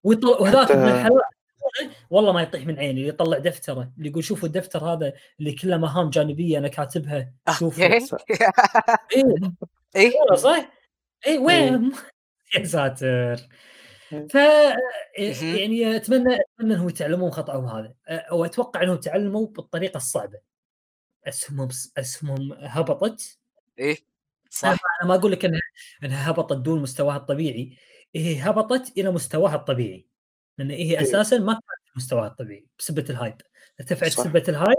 [0.03, 1.21] ويطلع وهذاك من الحلال
[2.09, 6.09] والله ما يطيح من عيني يطلع دفتره اللي يقول شوفوا الدفتر هذا اللي كله مهام
[6.09, 7.83] جانبية أنا كاتبها شوفوا.
[7.83, 7.95] أوكي
[9.15, 9.23] إيه.
[9.95, 10.19] إيه.
[10.19, 10.71] والله صح؟
[11.27, 11.91] اي وين؟
[12.57, 13.35] يا ساتر.
[14.29, 14.35] ف
[15.41, 17.93] يعني أتمنى أتمنى إنهم يتعلمون خطاهم هذا.
[18.09, 20.39] أو أتوقع إنهم تعلموا بالطريقة الصعبة.
[21.27, 23.39] أسهمهم أسهمهم هبطت.
[23.79, 23.97] إيه
[24.49, 24.67] صح.
[24.67, 25.61] أنا ما أقول لك إنها
[26.03, 27.77] إنها هبطت دون مستواها الطبيعي.
[28.15, 30.07] هي هبطت إلى مستواها الطبيعي.
[30.57, 31.59] لأن هي أساسا ما
[31.97, 33.41] مستواها الطبيعي بسبة ال hype
[33.79, 34.11] ارتفعت.
[34.11, 34.77] بسبه ال hype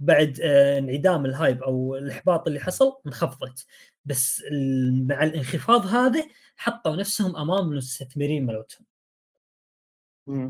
[0.00, 3.66] وبعد آه، انعدام ال hype أو الإحباط اللي حصل انخفضت.
[4.04, 4.42] بس
[5.08, 6.24] مع الانخفاض هذا
[6.56, 8.86] حطوا نفسهم أمام المستثمرين مالتهم.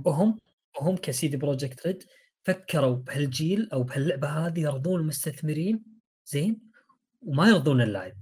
[0.07, 0.39] وهم
[0.81, 2.05] وهم كسيدي بروجكت ريد
[2.45, 5.83] فكروا بهالجيل أو بهاللعبة هذه يرضون المستثمرين
[6.27, 6.61] زين؟
[7.23, 8.17] وما يرضون اللاعب.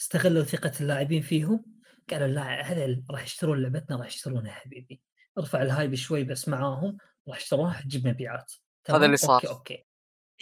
[0.00, 1.64] استغلوا ثقة اللاعبين فيهم
[2.10, 5.00] قالوا لا هذا راح يشترون لعبتنا راح يشترونها حبيبي.
[5.38, 6.98] ارفع ال hype شوي بس معاهم
[7.28, 8.52] راح يشتروها تجيب مبيعات
[8.84, 9.34] تمام؟ اللي صار.
[9.34, 9.84] okay okay.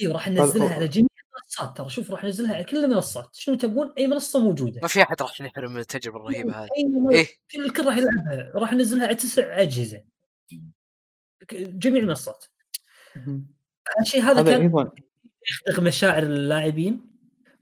[0.00, 3.54] أيوه راح ننزلها هذا- على جميع المنصات ترى شوف راح ننزلها على كل المنصات شنو
[3.56, 4.80] تبون؟ أي منصة موجودة.
[4.82, 6.68] ما في أحد راح ينحرم من التجربة الرهيبة هذه.
[7.12, 10.02] أي كل الكل راح يلعبها راح ننزلها على تسع أجهزة.
[11.52, 12.44] جميع المنصات.
[14.00, 14.90] الشيء هذا هذا كان
[15.50, 17.10] يخلق مشاعر اللاعبين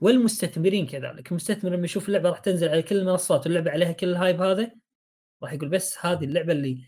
[0.00, 4.40] والمستثمرين كذلك المستثمر لما يشوف اللعبه راح تنزل على كل المنصات واللعبة عليها كل الهايب
[4.42, 4.70] هذا
[5.42, 6.84] راح يقول بس هذه اللعبة اللي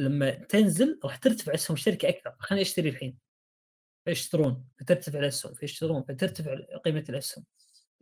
[0.00, 2.34] لما تنزل راح ترتفع اسهم الشركة أكثر.
[2.38, 3.18] خليني أشتري الحين.
[4.04, 6.54] فيشترون فترتفع الاسهم فيشترون فترتفع
[6.84, 7.44] قيمة الاسهم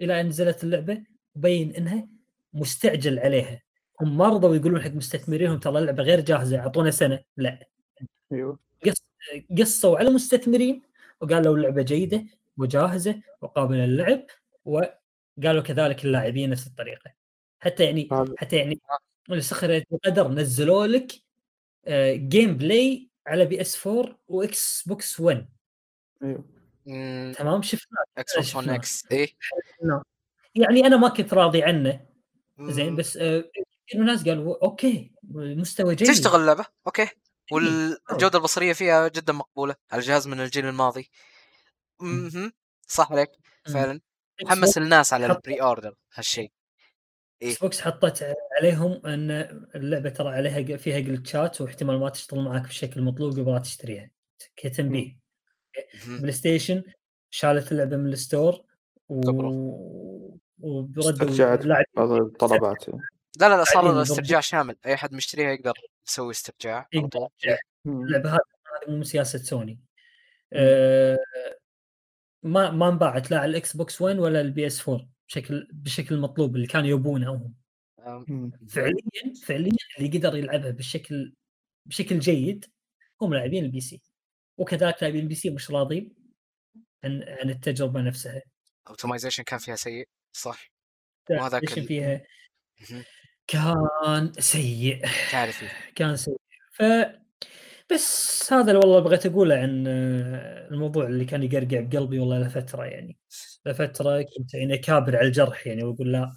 [0.01, 1.02] إلى أن نزلت اللعبة
[1.35, 2.09] وبين إنها
[2.52, 3.62] مستعجل عليها.
[4.01, 7.20] هم ما رضوا يقولون حق مستثمرينهم ترى اللعبة غير جاهزة أعطونا سنة.
[7.36, 7.68] لا.
[8.32, 8.59] أيوه.
[9.59, 10.82] قصوا على المستثمرين
[11.20, 12.24] وقالوا اللعبة جيدة
[12.56, 14.27] وجاهزة وقابله للعب
[14.64, 17.12] وقالوا كذلك اللاعبين نفس الطريقة.
[17.60, 18.09] حتى يعني
[18.39, 18.81] حتى يعني
[19.39, 21.26] سخريه القدر نزلوا لك آه،
[22.28, 25.49] gameplay على PS 4 و Xbox 1
[26.23, 26.45] أيوه.
[26.87, 28.75] مم، تمام؟ شفنا Xbox 1 شفناه.
[28.75, 29.29] إكس إيه
[30.55, 32.07] يعني أنا ما كنت راضي عنه.
[32.61, 36.09] زين بس آه، كثير من الناس قالوا okay مستوى جيد.
[36.09, 37.09] تشتغل اللعبة؟ okay.
[37.53, 39.75] والجودة البصرية فيها جدا مقبولة.
[39.93, 41.11] على الجهاز من الجيل الماضي.
[42.01, 42.53] مهم.
[42.89, 43.29] صح عليك.
[43.75, 44.01] فعلا.
[44.47, 46.45] حمس الناس على ال pre-order هالشيء.
[46.45, 46.56] إيه.
[47.43, 49.31] Xbox حطت عليهم إن
[49.75, 54.11] اللعبة ترى عليها فيها glitch ات واحتمال ما تشتغل معك بالشكل المطلوب قبل لا تشتريها
[54.57, 55.17] كتنبيه.
[56.07, 56.83] PlayStation
[57.31, 58.65] شالت اللعبة من ال store
[59.09, 60.37] و...
[61.65, 62.89] لاعب بعض الطلبات.
[63.41, 64.77] لا لا لا صار استرجاع شامل.
[64.87, 65.75] أي حد مشتريها يقدر
[66.09, 66.89] يسوي استرجاع.
[67.87, 68.39] اللعبة هذه
[68.89, 69.79] مو من سياسة سوني.
[70.53, 71.19] آه،
[72.43, 76.57] ما ما انباعت لا على ال Xbox 1 ولا ال PS 4 بشكل بشكل المطلوب
[76.57, 77.55] اللي كانوا يبونه هم.
[78.28, 78.51] مم.
[78.69, 78.94] فعليا
[79.44, 81.35] فعليا اللي قدر يلعبها بالشكل
[81.86, 82.65] بشكل جيد
[83.23, 84.01] هم لاعبين ال PC.
[84.59, 86.15] وكذلك لاعبين ال PC مش راضين
[87.05, 88.43] عن عن التجربة نفسها.
[88.89, 90.70] optimization كان فيها سيء صح؟
[91.81, 92.23] ال- فيها.
[93.47, 95.07] كان سيء.
[95.31, 96.40] كارثي كان سيء.
[96.73, 96.82] ف
[97.93, 102.85] بس هذا اللي والله بغيت أقوله عن آه، الموضوع اللي كان يقرقع بقلبي والله لفترة
[102.85, 103.16] يعني.
[103.67, 106.33] لفترة كنت يعني أكابر على الجرح يعني وأقول لا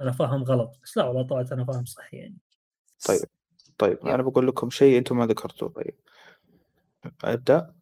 [0.00, 2.38] أنا فاهم غلط بس لا والله طلعت أنا فاهم صح يعني
[3.08, 3.20] طيب
[3.78, 4.14] طيب يلا.
[4.14, 5.94] أنا بقول لكم شيء أنتم ما ذكرتوه طيب
[7.24, 7.74] أبدأ.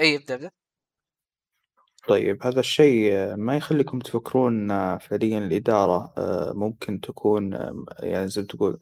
[0.00, 0.50] أي أبدأ أبدأ
[2.08, 4.68] طيب هذا الشيء ما يخليكم تفكرون
[4.98, 8.78] فعليا الإدارة آه، ممكن تكون آه، يعني زي ما تقول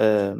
[0.00, 0.34] آه،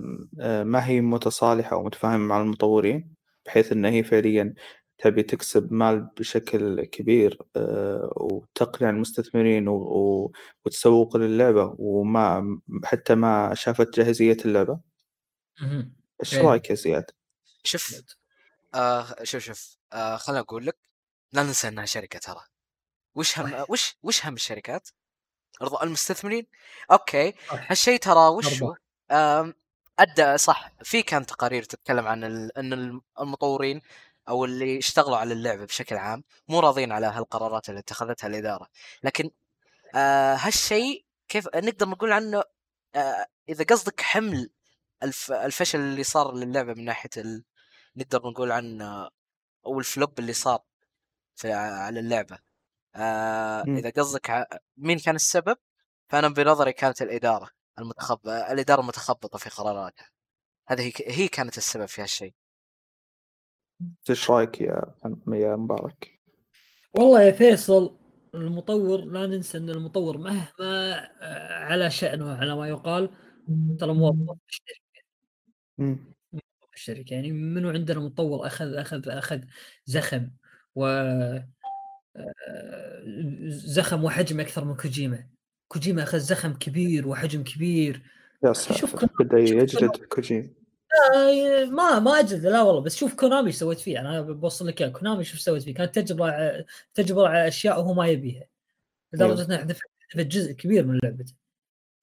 [0.63, 3.15] ما هي متصالحة أو متفاهمة مع المطورين
[3.47, 4.55] بحيث أن هي فعليا
[4.99, 9.69] تبي تكسب مال بشكل كبير آه، وتقنع المستثمرين
[10.65, 14.81] وتسوق للعبة وما حتى ما شافت جاهزية اللعبة.
[16.21, 16.43] إيش إيه.
[16.43, 17.11] رأيك يا زياد؟
[17.65, 18.03] شوف
[18.75, 20.77] آه شوف شوف آه خليني أقول لك
[21.33, 22.41] لا ننسى إنها شركة ترى
[23.15, 23.65] وش هم.
[23.69, 24.89] وش وش هم الشركات؟
[25.63, 26.47] ارضاء المستثمرين
[26.91, 27.33] أوكي.
[27.51, 28.63] هالشيء ترى وش
[29.99, 32.25] أدى صح في كان تقارير تتكلم عن.
[32.25, 33.81] إن الم- المطورين
[34.29, 38.69] أو اللي اشتغلوا على اللعبة بشكل عام مو راضين على هالقرارات اللي اتخذتها الإدارة.
[39.03, 39.31] لكن
[39.95, 42.43] آه هالشيء كيف نقدر نقول عنه
[42.95, 44.51] آه إذا قصدك حمل
[45.03, 45.33] الف...
[45.33, 47.45] الفشل اللي صار للعبة من ناحية ال...
[47.97, 49.11] نقدر نقول عنه
[49.67, 50.61] أو الفلوب اللي صار
[51.37, 52.39] في على اللعبة.
[52.95, 53.63] آه.
[53.69, 54.47] إذا قصدك ع-
[54.77, 55.57] مين كان السبب؟
[56.09, 60.11] فأنا بنظري كانت الإدارة المتخب الإدارة المتخبطه في قراراتها.
[60.69, 62.35] هذه هي, هي كانت السبب في هالشيء.
[64.11, 64.95] إيش رأيك يا
[65.29, 66.21] يا مبارك؟
[66.95, 67.97] والله يا فيصل
[68.35, 73.11] المطور لا ننسى إن المطور مهما آه، على شأنه على ما يقال
[73.79, 75.05] ترى موظف في الشركة.
[76.33, 77.15] موظف في الشركة.
[77.15, 79.41] يعني منو عندنا مطور اخذ اخذ أخذ
[79.87, 80.31] زخم
[80.75, 81.49] و آه،
[83.49, 85.27] زخم وحجم أكثر من كوجيما.
[85.69, 88.03] كوجيما أخذ زخم كبير وحجم كبير.
[88.45, 88.77] يا ساتر.
[88.77, 90.49] شوف يجلد كوجيما.
[91.71, 94.91] ما ما أجلد لا والله بس شوف Konami إيش سويت فيه أنا بوصل لك إياه
[94.91, 96.65] Konami شوف سويت فيه كانت تجربة
[96.95, 98.45] تجربة على أشياء هو ما يبيها
[99.13, 101.35] لدرجة إنه حذف حذف جزء كبير من لعبته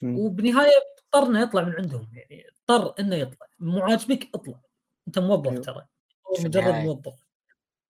[0.01, 0.19] مم.
[0.19, 0.71] وبنهاية
[1.13, 4.59] اضطر إنه يطلع من عندهم يعني اضطر إنه يطلع مو عاجبك اطلع
[5.07, 5.61] أنت موظف أيوه.
[5.61, 5.85] ترى
[6.39, 6.73] مجرد.
[6.73, 7.13] موظف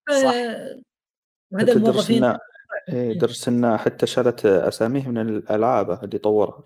[0.10, 0.34] صح.
[1.52, 2.40] درس الموظفين إنه
[2.90, 6.64] إيه، درس إنه حتى شالت أساميه من الألعاب اللي طورها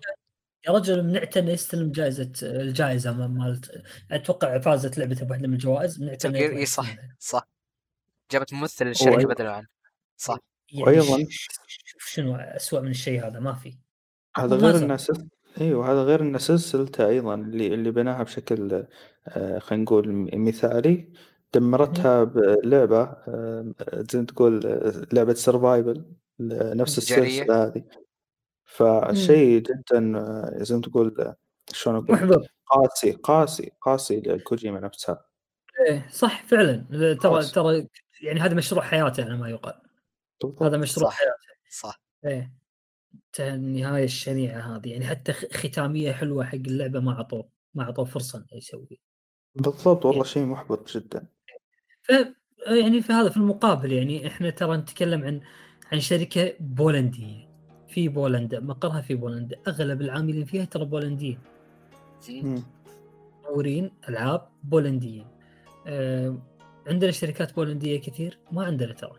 [0.68, 6.24] يا رجل منعت انه يستلم جائزة الجائزة مالت أتوقع فازت لعبته بواحدة من الجوائز منعت
[6.26, 6.96] انه تلقى- يطلع إي صح.
[7.18, 7.48] صح
[8.32, 9.34] جابت ممثل للشركه أيوة.
[9.34, 9.66] بدلا عنه
[10.16, 10.38] صح
[10.72, 13.78] يعني ش- شوف شنو اسوء من الشيء هذا ما في
[14.36, 15.20] هذا غير سلس...
[15.60, 18.84] أيوه هذا غير إنه سلسلته أيضا اللي اللي بناها بشكل
[19.28, 21.12] آه خلينا نقول مثالي
[21.54, 23.72] دمرتها بلعبة آه
[24.12, 26.04] زي ما تقول آه، لعبة سرفايفل
[26.40, 27.42] نفس تجارية.
[27.42, 27.84] السلسلة
[28.68, 31.34] فشيء جدا آه، زي ما تقول
[31.72, 32.46] شلون أقول محبط.
[32.66, 35.24] قاسي قاسي قاسي لكوجيما نفسها.
[35.88, 36.86] إيه صح فعلا.
[37.22, 37.44] ترى.
[37.44, 37.88] ترى
[38.22, 39.74] يعني هذا مشروع حياته على ما يقال.
[40.42, 40.62] بالضبط.
[40.62, 41.16] هذا مشروع صح.
[41.16, 41.36] حياته
[41.80, 42.00] صح.
[42.24, 42.52] إيه.
[43.32, 44.88] تا- النهايه الشنيعة هذه.
[44.92, 49.00] يعني حتى خ- ختامية حلوة حق اللعبة ما عطوه ما عطوه فرصة إنه يسوي
[49.54, 51.26] بالضبط والله شيء محبط جدا.
[52.02, 52.10] ف
[52.66, 55.40] يعني في هذا في المقابل يعني إحنا ترى نتكلم عن
[55.92, 57.47] عن شركة بولندية.
[57.88, 59.56] في بولندا مقرها في بولندا.
[59.68, 61.38] أغلب العاملين فيها ترى بولنديين.
[63.44, 65.26] مطورين ألعاب بولنديين.
[65.86, 66.36] آه
[66.86, 69.16] عندنا شركات بولندية كثير؟ ما عندنا ترى.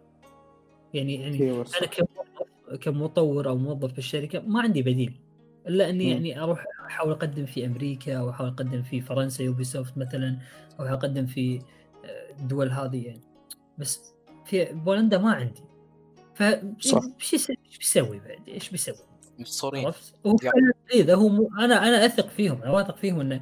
[0.94, 1.52] يعني يعني.
[1.52, 5.14] أنا كمطور أو موظف في الشركة ما عندي بديل.
[5.68, 6.12] إلا إني مم.
[6.12, 10.38] يعني أروح أحاول أقدم في أمريكا أو أحاول أقدم في فرنسا Ubisoft مثلا
[10.80, 11.60] أو أقدم في
[12.06, 13.22] آه، الدول هذه يعني.
[13.78, 14.14] بس
[14.46, 15.62] في بولندا ما عندي.
[16.40, 16.41] ف.
[16.41, 18.95] إيش بيسوي بعد؟ إيش بيسوي؟
[19.40, 19.91] محصورين.
[20.24, 22.61] فعلاً إذا هو مو أنا أنا أثق فيهم.
[22.61, 23.41] أنا واثق فيهم انه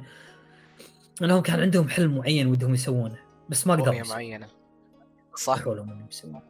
[1.22, 3.18] إنهم كان عندهم حلم معين ودهم يسوونه.
[3.48, 4.08] بس ما قدروا.
[4.08, 4.48] معينة.
[5.36, 5.62] صح.
[5.62, 6.42] حولهم إنهم يسوونه.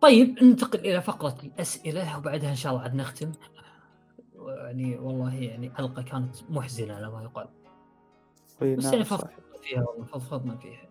[0.00, 3.32] طيب ننتقل إلى فقرة الأسئلة وبعدها إن شاء الله عاد نختم.
[4.46, 7.48] يعني والله يعني حلقة كانت محزنة على ما يقال.
[8.62, 10.88] إي بس نعم يعني صح فضفضنا فيها والله فضفضنا فيها.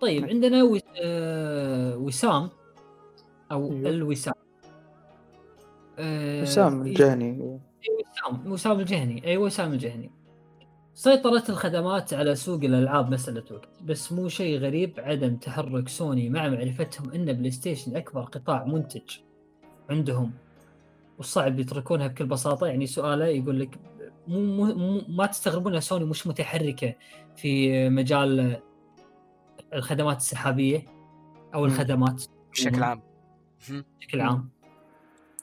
[0.00, 0.80] طيب عندنا وس...
[1.02, 1.96] آه...
[1.96, 2.50] وسام.
[3.52, 3.90] أو أيوه.
[3.90, 4.34] الوسام.
[5.98, 6.42] آه...
[6.42, 7.40] وسام الجهني.
[7.40, 8.52] وسام.
[8.52, 9.26] وسام الجهني.
[9.26, 10.10] اي وسام الجهني.
[10.94, 16.48] سيطرت الخدمات على سوق الألعاب مساله وقت بس مو شيء غريب عدم تحرك سوني مع
[16.48, 19.18] معرفتهم إن PlayStation أكبر قطاع منتج
[19.90, 20.32] عندهم.
[21.18, 22.66] والصعب يتركونها بكل بساطة.
[22.66, 23.78] يعني سؤاله يقول لك
[24.28, 26.94] مو مو مو ما تستغربون ان سوني مش متحركة
[27.36, 28.56] في مجال
[29.74, 30.84] الخدمات السحابية
[31.54, 31.64] أو.
[31.64, 33.07] الخدمات بشكل عام.
[34.00, 34.50] بشكل عام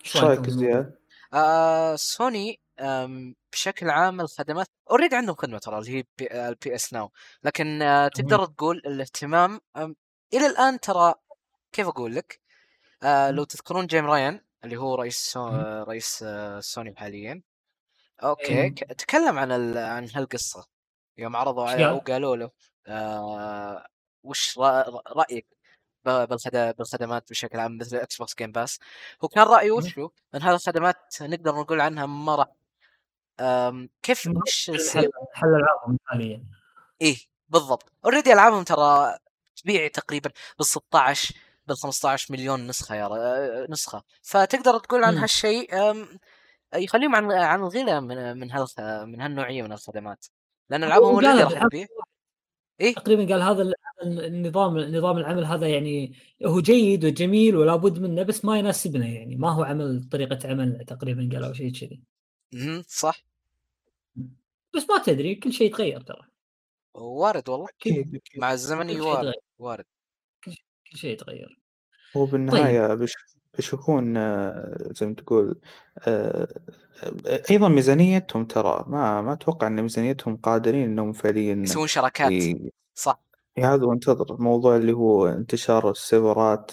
[0.05, 0.95] إيش رأيك زياد؟
[1.33, 2.59] آه سوني
[3.51, 7.11] بشكل عام الخدمات already عندهم خدمة ترى اللي هي بي- ال PS Now
[7.43, 9.59] لكن آه تقدر تقول الاهتمام
[10.33, 11.13] إلى الآن ترى
[11.71, 12.39] كيف أقول لك
[13.03, 15.47] آه لو تذكرون جيم رايان اللي هو رئيس سو...
[15.83, 17.41] رئيس آه سوني حاليا
[18.23, 18.69] okay.
[18.69, 19.77] ك- تكلم عن ال...
[19.77, 20.67] عن هالقصة
[21.17, 22.51] يوم عرضوا عليه قال؟ وقالوا له
[22.87, 23.85] آه
[24.23, 24.57] وش.
[25.07, 25.47] رأيك.
[26.05, 28.79] بالخدمات بشكل عام مثل Xbox Game Pass
[29.23, 29.71] هو كان رايه.
[29.71, 32.47] وشو إن هذه الخدمات نقدر نقول عنها ما راح
[34.03, 35.09] كيف وش السي...
[35.33, 36.43] حل ألعابهم حاليا
[37.01, 37.17] إيه
[37.49, 39.17] بالضبط already ألعابهم ترى
[39.55, 41.35] تبيع تقريبا بال 16
[41.67, 43.05] بال 15 مليون نسخة يا.
[43.05, 45.17] آه، نسخة فتقدر تقول عن.
[45.17, 45.69] هالشيء
[46.75, 48.67] يخليهم عن عن الغنى من من هال
[49.07, 50.25] من هالنوعية من الخدمات
[50.69, 51.63] لأن ألعابهم اوريدي قالها راح.
[51.67, 51.87] تبيع
[52.81, 56.13] إيه؟ تقريبا قال هذا ال- هذا النظام نظام العمل هذا يعني
[56.45, 59.35] هو جيد وجميل ولا بد منه بس ما يناسبنا يعني.
[59.35, 62.01] ما هو عمل طريقة عمل تقريبا قالوا شيء كذي.
[62.87, 63.25] صح.
[64.75, 66.21] بس ما تدري كل شيء يتغير ترى.
[66.93, 67.67] وارد والله.
[67.79, 68.41] أكيد أكيد.
[68.41, 69.41] مع الزمن كل شيء وارد يتغير.
[69.59, 69.85] وارد.
[70.43, 71.59] كل شيء يتغير.
[72.17, 72.31] هو طيب.
[72.31, 73.07] بالنهاية
[73.55, 75.59] بيش بيشوفون آه، زي ما تقول
[76.07, 76.47] آه،
[77.27, 82.71] آه، أيضا ميزانيتهم ترى ما ما أتوقع أن ميزانيتهم قادرين أنهم فعليا يسوون شراكات ي-
[82.95, 83.19] صح
[83.59, 86.71] هذا وانتظر موضوع اللي هو انتشار السيرفرات.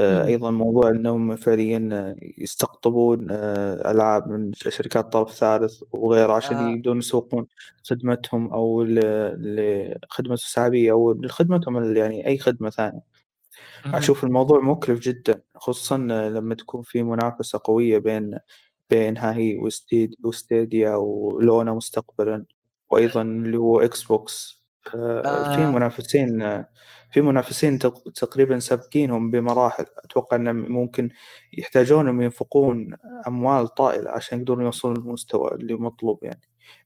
[0.00, 6.70] أيضا موضوع أنهم فعليا يستقطبون ألعاب من شركات طرف ثالث وغيره عشان آه.
[6.70, 7.46] يبدون يسوقون
[7.90, 8.54] خدمتهم
[8.84, 13.00] ل- لخدمة السحابية أو لخدمتهم يعني أي خدمة ثانية
[13.86, 13.94] مم.
[13.94, 18.38] أشوف الموضوع مكلف جدا خصوصا لما تكون في منافسة قوية بين
[18.90, 22.44] بين هاي وستيد و Stadia و Luna مستقبلا
[22.90, 24.64] وأيضا اللي هو Xbox
[24.94, 25.66] آه، في.
[25.66, 26.64] منافسين
[27.12, 31.10] في منافسين تق- تقريبا سابقينهم بمراحل أتوقع أن ممكن
[31.58, 32.96] يحتاجون أنهم ينفقون
[33.26, 36.40] أموال طائلة عشان يقدرون يوصلون للمستوى اللي مطلوب يعني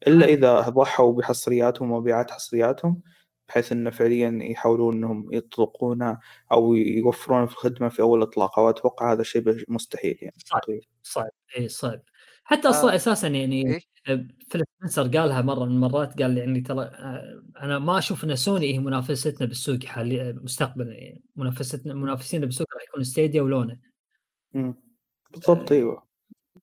[0.07, 3.01] إلا إذا ضحوا بحصرياتهم ومبيعات حصرياتهم
[3.51, 6.21] بحيث انه فعليا يحاولون إنهم يطلقونها
[6.53, 10.61] أو يوفرون في الخدمة في أول اطلاقها واتوقع هذا شيء مستحيل يعني صعب.
[10.61, 12.01] تقريبا صعب اي صعب
[12.45, 12.71] حتى آه.
[12.71, 13.81] أصلا أساسا يعني إيه؟
[14.49, 18.75] فيل سبنسر قالها مرة من المرات قال يعني ترى آه، أنا ما أشوف إن سوني
[18.75, 23.79] هي منافستنا بالسوق حاليا مستقبلا يعني منافستنا منافسينا بالسوق راح يكون Stadia و Luna
[24.53, 24.75] مم.
[25.31, 26.07] بالضبط أيوه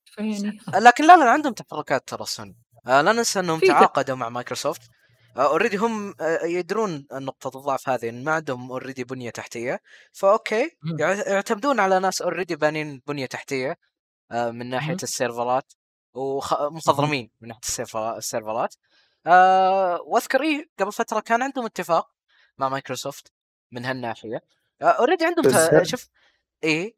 [0.05, 2.55] فيعني لكن لا لا عندهم تحركات ترى سوني
[2.87, 4.96] آه لا ننسى إنهم تعاقدوا مع مايكروسوفت
[5.45, 9.79] already هم آه، يدرون نقطة الضعف هذه إن ما عندهم already بنية تحتية.
[10.13, 10.77] ف okay
[11.27, 13.77] يعتمدون على ناس already بانين بنية تحتية
[14.31, 14.97] آه، من ناحية مم.
[15.03, 15.73] السيرفرات
[16.13, 18.75] ومخضرمين من ناحية السيرفر- السيرفرات.
[19.27, 22.09] آه، واذكر إيه قبل فترة كان عندهم اتفاق
[22.57, 23.31] مع مايكروسوفت
[23.71, 24.41] من هالناحية.
[24.81, 26.07] already عندهم ت- شوف
[26.63, 26.95] إيه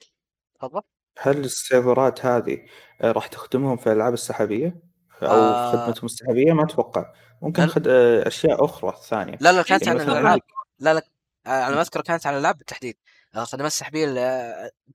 [0.60, 0.82] تفضل.
[1.20, 2.58] هل السيرفرات هذه
[3.02, 4.82] راح تخدمهم في الألعاب السحابية؟
[5.24, 5.72] أو آه.
[5.72, 7.14] في خدمتهم السحابية؟ ما أتوقع.
[7.42, 7.88] ممكن خد...
[7.88, 9.38] آه، أشياء أخرى ثانية.
[9.42, 10.42] لا لا كانت يعني عن مثلاً الالعاب
[10.80, 11.02] لا لا
[11.46, 12.98] آه، على ما أذكر كانت عن الالعاب بالتحديد.
[13.36, 14.06] الخدمات السحبيه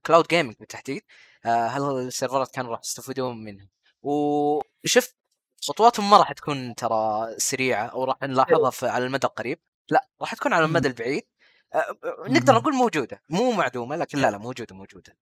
[0.05, 1.01] cloud gaming بالتحديد.
[1.45, 3.67] آه، هل السيرفرات كانوا راح يستفيدون منها؟
[4.01, 5.13] وشوف
[5.61, 9.59] خطواتهم ما راح تكون ترى سريعة أو راح نلاحظها في على المدى القريب.
[9.89, 11.23] لا راح تكون على المدى البعيد.
[12.27, 12.55] نقدر.
[12.55, 13.21] نقول موجودة.
[13.29, 15.17] مو معدومة لكن لا لا موجودة موجودة.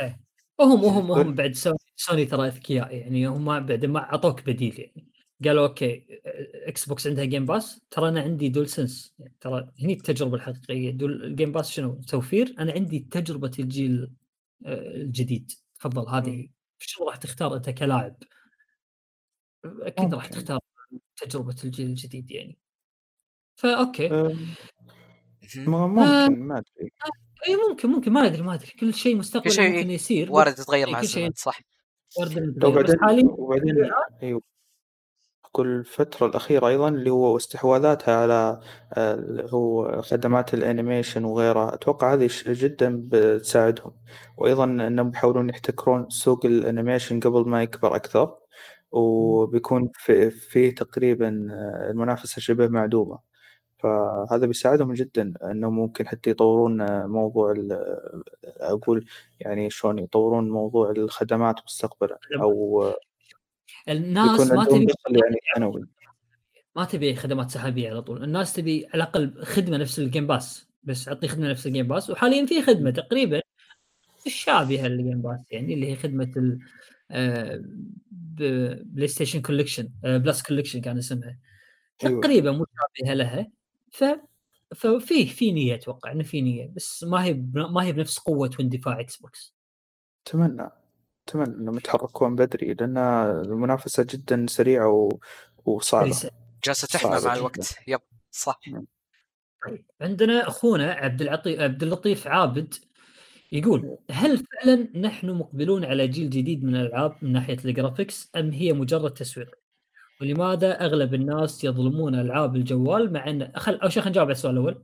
[0.00, 0.20] إيه.
[0.58, 1.10] وهم وهم.
[1.10, 3.26] وهم بعد سوني, سوني ترى أذكياء يعني.
[3.26, 5.11] هم بعد ما أعطوك بديل يعني.
[5.48, 6.06] قالوا okay
[6.66, 10.90] إكس بوكس عندها Game Pass ترى أنا عندي DualSense يعني ترى هني التجربة الحقيقية.
[10.90, 12.54] دول ال Game Pass شنو؟ توفير.
[12.58, 14.12] أنا عندي تجربة الجيل
[14.66, 15.52] آه، الجديد.
[15.80, 16.48] تفضل هذه
[16.78, 18.16] شنو راح تختار أنت كلاعب؟
[19.64, 20.26] أكيد راح.
[20.26, 20.60] تختار
[21.16, 22.58] تجربة الجيل الجديد يعني.
[23.54, 24.36] ف okay آه،
[25.56, 26.90] ممكن ما أدري.
[27.48, 28.70] إي ممكن ممكن ما أدري ما أدري.
[28.80, 31.60] كل شيء شيء ممكن يصير وارد تتغير إيه، مع الزمن صح.
[32.18, 32.82] وارد إنه لو يتغير.
[32.82, 33.90] بس بعدين حاليا وبعدين
[34.22, 34.51] أيوه.
[35.54, 38.60] أقول الفترة الأخيرة أيضا اللي هو استحواذاتها على
[38.92, 41.74] آه، اللي هو خدمات ال animation وغيرها.
[41.74, 43.92] أتوقع هذه جدا بتساعدهم.
[44.36, 48.34] وأيضا أنهم بيحاولون يحتكرون سوق ال animation قبل ما يكبر أكثر.
[48.92, 53.18] وبيكون في, في تقريبا آه، المنافسة شبه معدومة.
[53.78, 57.72] فهذا بيساعدهم جدا أنهم ممكن حتى يطورون آه، موضوع ال-
[58.60, 59.06] أقول
[59.40, 62.18] يعني شلون يطورون موضوع الخدمات مستقبلا.
[62.42, 62.96] أو آه،
[63.88, 65.84] الناس ما تبي يعني سنوي
[66.76, 68.24] ما تبي خدمات سحابية على طول.
[68.24, 71.88] الناس تبي على الأقل خدمة نفس ال Game Pass بس أعطي خدمة نفس ال Game
[71.88, 73.40] Pass وحاليا في خدمة تقريبا
[74.26, 76.58] شابهه لل Game Pass يعني اللي هي خدمة
[78.10, 81.38] PlayStation Collection آه، Plus Collection كان اسمها.
[82.04, 82.20] أيوة.
[82.20, 83.50] تقريبا مشابهة لها.
[83.90, 84.04] ف
[84.76, 89.00] ففي في نية أتوقع إنه في نية بس ما هي ما هي بنفس قوة واندفاع
[89.00, 89.54] إكس بوكس
[90.26, 90.70] أتمنى.
[91.32, 95.18] أتمنى إنهم يتحركون بدري لأن المنافسة جدا سريعة و...
[95.64, 96.26] وصعبة ليس-
[96.64, 97.34] جالسة تحمى مع جداً.
[97.34, 98.00] الوقت يب
[98.30, 98.60] صح
[99.66, 102.74] طيب عندنا أخونا عبد العطي عبد اللطيف عابد
[103.52, 108.50] يقول هل فعلا نحن مقبلون على جيل جديد من الألعاب من ناحية ال graphics أم
[108.50, 109.54] هي مجرد تسويق؟
[110.20, 114.82] ولماذا أغلب الناس يظلمون ألعاب الجوال مع ان خل أول شيء نجاوب على السؤال الأول.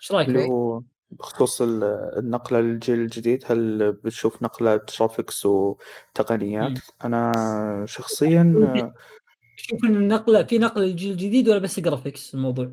[0.00, 0.44] إيش رأيك؟ اللي.
[0.48, 1.84] هو بخصوص ال-
[2.18, 7.32] النقلة للجيل الجديد هل بتشوف نقلة graphics وتقنيات؟ أنا
[7.88, 8.42] شخصيا
[9.56, 12.72] تشوف إن النقلة في نقله للجيل الجديد ولا بس graphics الموضوع؟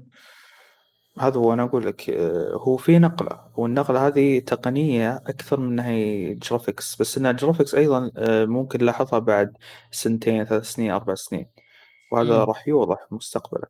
[1.20, 5.90] هذا هو أنا أقول لك آه، هو في نقلة والنقلة هذه تقنية أكثر من أنها
[5.90, 9.58] هي graphics بس أنها graphics أيضا آه، ممكن نلاحظها بعد
[9.92, 11.48] سنتين ثلاث سنين أربع سنين
[12.12, 12.44] وهذا مم.
[12.44, 13.70] راح يوضح مستقبلا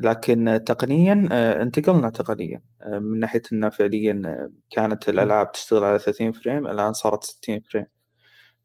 [0.00, 5.98] لكن تقنيا آه، انتقلنا تقنيا آه، من ناحية أنه فعليا آه، كانت الألعاب تشتغل على
[5.98, 7.86] 30 frame الآن صارت 60 frame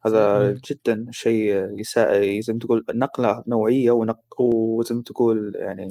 [0.05, 0.59] هذا مم.
[0.71, 2.21] جدا شيء يسا...
[2.41, 4.41] زي ما تقول نقلة نوعية ونق...
[4.41, 5.89] وزي ما تقول يعني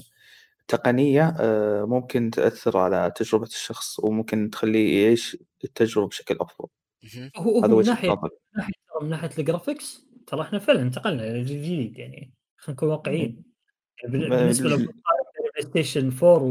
[0.69, 6.69] تقنية آه، ممكن تأثر على تجربة الشخص وممكن تخليه يعيش التجربة بشكل أفضل
[7.15, 7.31] مهم.
[7.37, 8.73] هو هذا ناحية من ناحيه
[9.03, 12.33] من ناحية ال graphics ترى إحنا فعلا انتقلنا إلى جيل جديد يعني
[12.69, 13.45] خلينا نكون واقعيين.
[14.09, 16.43] بالنسبة لو الج- بتقارن بلاي ستيشن 4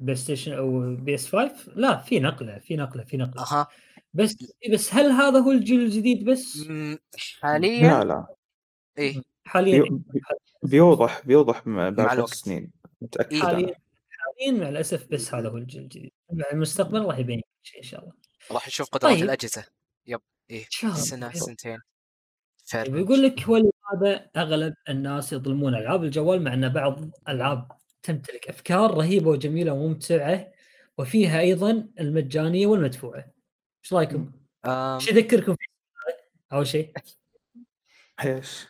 [0.00, 3.42] وبلاي ستيشن أو PS 5 لا في نقلة في نقلة في نقلة.
[3.42, 3.68] أها.
[4.14, 4.36] بس
[4.72, 6.98] بس هل هذا هو الجيل الجديد بس؟ مم، لا.
[7.40, 8.26] حاليا؟ لا
[8.98, 9.22] إيه.
[9.44, 9.88] حاليا بي...
[9.90, 10.20] بي-
[10.62, 12.24] بيوضح بيوضح بعد.
[12.24, 12.70] سنين
[13.00, 13.32] متأكد.
[13.32, 13.42] إيه.
[13.42, 13.74] حاليا
[14.10, 16.12] حاليا مع الأسف بس هذا هو الجيل الجديد.
[16.32, 18.12] مع المستقبل راح يبين شيء إن شاء الله.
[18.52, 19.24] راح نشوف قدرات طيب.
[19.24, 19.64] الأجهزة.
[20.06, 20.20] يب
[20.50, 20.64] إيه.
[20.94, 21.32] سنة.
[21.32, 21.78] سنتين.
[22.64, 23.48] فرق طيب يقول لك
[23.92, 30.52] ولماذا أغلب الناس يظلمون ألعاب الجوال مع أن بعض الالعاب تمتلك أفكار رهيبة وجميلة وممتعة
[30.98, 33.32] وفيها أيضا المجانية والمدفوعة.
[33.84, 34.32] إيش رأيكم؟
[34.66, 35.66] أم، إيش يذكركم في
[36.52, 36.92] أول شيء
[38.24, 38.66] إيش؟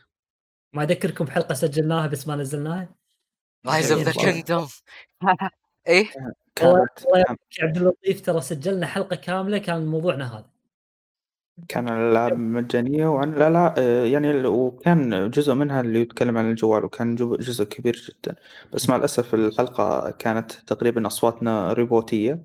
[0.73, 2.95] ما أذكركم بحلقه سجلناها بس ما نزلناها؟
[3.67, 4.13] Rise of the.
[4.13, 4.69] Kingdom
[5.89, 6.11] إيه
[6.63, 10.51] والله كانت عبد اللطيف ترى سجلنا حلقة كاملة كان موضوعنا هذا.
[11.69, 16.85] كان الألعاب مجانية وعن الألعاب آه، يعني ال- وكان جزء منها اللي يتكلم عن الجوال
[16.85, 18.37] وكان جو- جزء كبير جدا.
[18.73, 22.43] بس مع الأسف الحلقة كانت تقريبا أصواتنا ريبوتية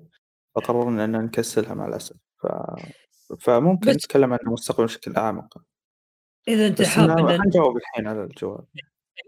[0.54, 2.16] فقررنا أن نكسلها مع الأسف.
[2.42, 2.46] ف...
[3.40, 5.58] فممكن بس- نتكلم عن المستقبل بشكل أعمق.
[6.48, 8.64] إذا أنت بس حاب أنا ان حنجاوب الحين على الجوال.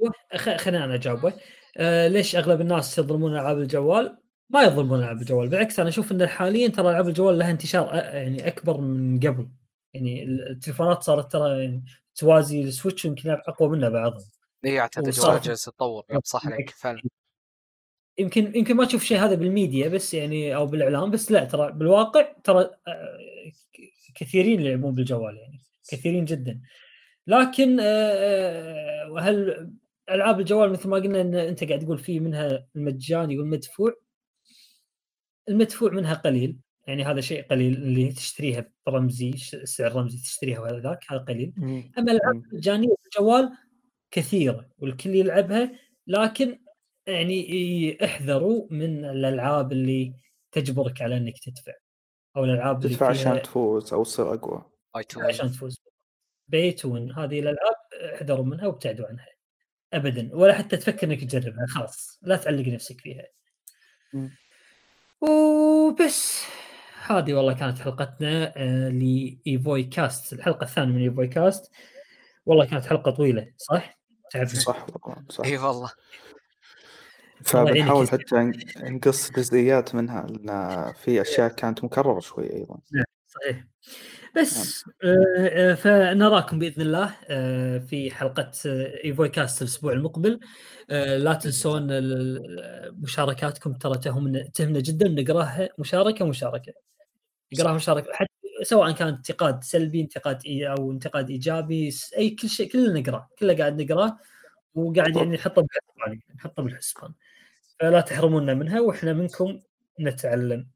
[0.02, 1.32] أيوه خ- خليني أنا أجاوبه.
[1.76, 4.18] آه ليش أغلب الناس يظلمون ألعاب الجوال؟
[4.50, 7.94] ما يظلمون ألعاب الجوال بالعكس أنا أشوف إن حاليا ترى ألعاب الجوال لها انتشار أ-
[7.94, 9.48] يعني أكبر من قبل.
[9.96, 14.24] يعني التليفونات صارت ترى يعني توازي السويتش يمكن أقوى منها بعضهم.
[14.64, 15.10] إيه أعتقد
[15.44, 17.02] جالس تتطور صح عليك فعلا.
[18.18, 22.32] يمكن يمكن ما تشوف شيء هذا بالميديا بس يعني أو بالإعلام بس لا ترى بالواقع
[22.44, 23.52] ترى آه،
[24.14, 25.60] كثيرين يلعبون بالجوال يعني
[25.90, 26.60] كثيرين جدا.
[27.26, 29.70] لكن آه، وهل
[30.10, 33.94] ألعاب الجوال مثل ما قلنا إن أنت قاعد تقول في منها المجاني والمدفوع
[35.48, 36.58] المدفوع منها قليل.
[36.86, 39.32] يعني هذا شيء قليل اللي تشتريها برمزي
[39.64, 41.52] سعر رمزي تشتريها وهذا ذاك هذا قليل.
[41.98, 42.44] أما الألعاب.
[42.52, 43.52] المجانيه بالجوال
[44.10, 46.58] كثيرة والكل يلعبها لكن
[47.06, 50.14] يعني احذروا من الألعاب اللي
[50.52, 51.72] تجبرك على إنك تدفع
[52.36, 55.80] أو الألعاب اللي تدفع عشان تفوز أو تصير تو عشان تفوز.
[56.48, 57.74] بيت ون هذه الألعاب
[58.14, 59.26] احذروا منها وابتعدوا عنها
[59.92, 60.30] ابدا.
[60.32, 63.26] ولا حتى تفكر إنك تجربها خلاص لا تعلق نفسك فيها.
[64.12, 64.30] مم.
[65.20, 66.44] وبس.
[67.10, 71.70] هذه والله كانت حلقتنا آه، لايفوي كاست الحلقة الثانية من ايفوي كاست
[72.46, 73.98] والله كانت حلقة طويلة صح؟
[74.30, 74.86] تعبنا صح
[75.30, 75.44] صح.
[75.44, 75.90] إي والله.
[77.54, 82.78] الله يعينك فبنحاول حتى نقص جزئيات منها لأن في أشياء كانت مكررة شوي أيضا.
[83.28, 83.64] صحيح.
[84.36, 88.50] بس آه، آه، فنراكم بإذن الله آه، في حلقة
[89.04, 90.40] ايفوي كاست الأسبوع المقبل.
[90.90, 96.72] آه، لا تنسون ال- مشاركاتكم ترى تهمنا تهمنا جدا نقرأها مشاركة مشاركة.
[97.54, 98.30] نقراها مشاركه حتى
[98.62, 103.56] سواء كان انتقاد سلبي انتقاد إي أو انتقاد إيجابي أي كل شيء كلنا نقراه كله
[103.56, 104.18] قاعد نقراه
[104.74, 107.12] وقاعد يعني نحطه بالحسبان نحطه بالحسبان.
[107.80, 109.60] فلا تحرمونا منها وإحنا منكم
[110.00, 110.68] نتعلم.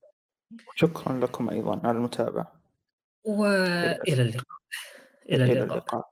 [0.75, 2.53] شكرا لكم أيضا على المتابعة.
[3.25, 4.45] وإلى اللقاء.
[5.29, 5.79] إلى إلى اللقاء.
[5.79, 6.10] اللقاء.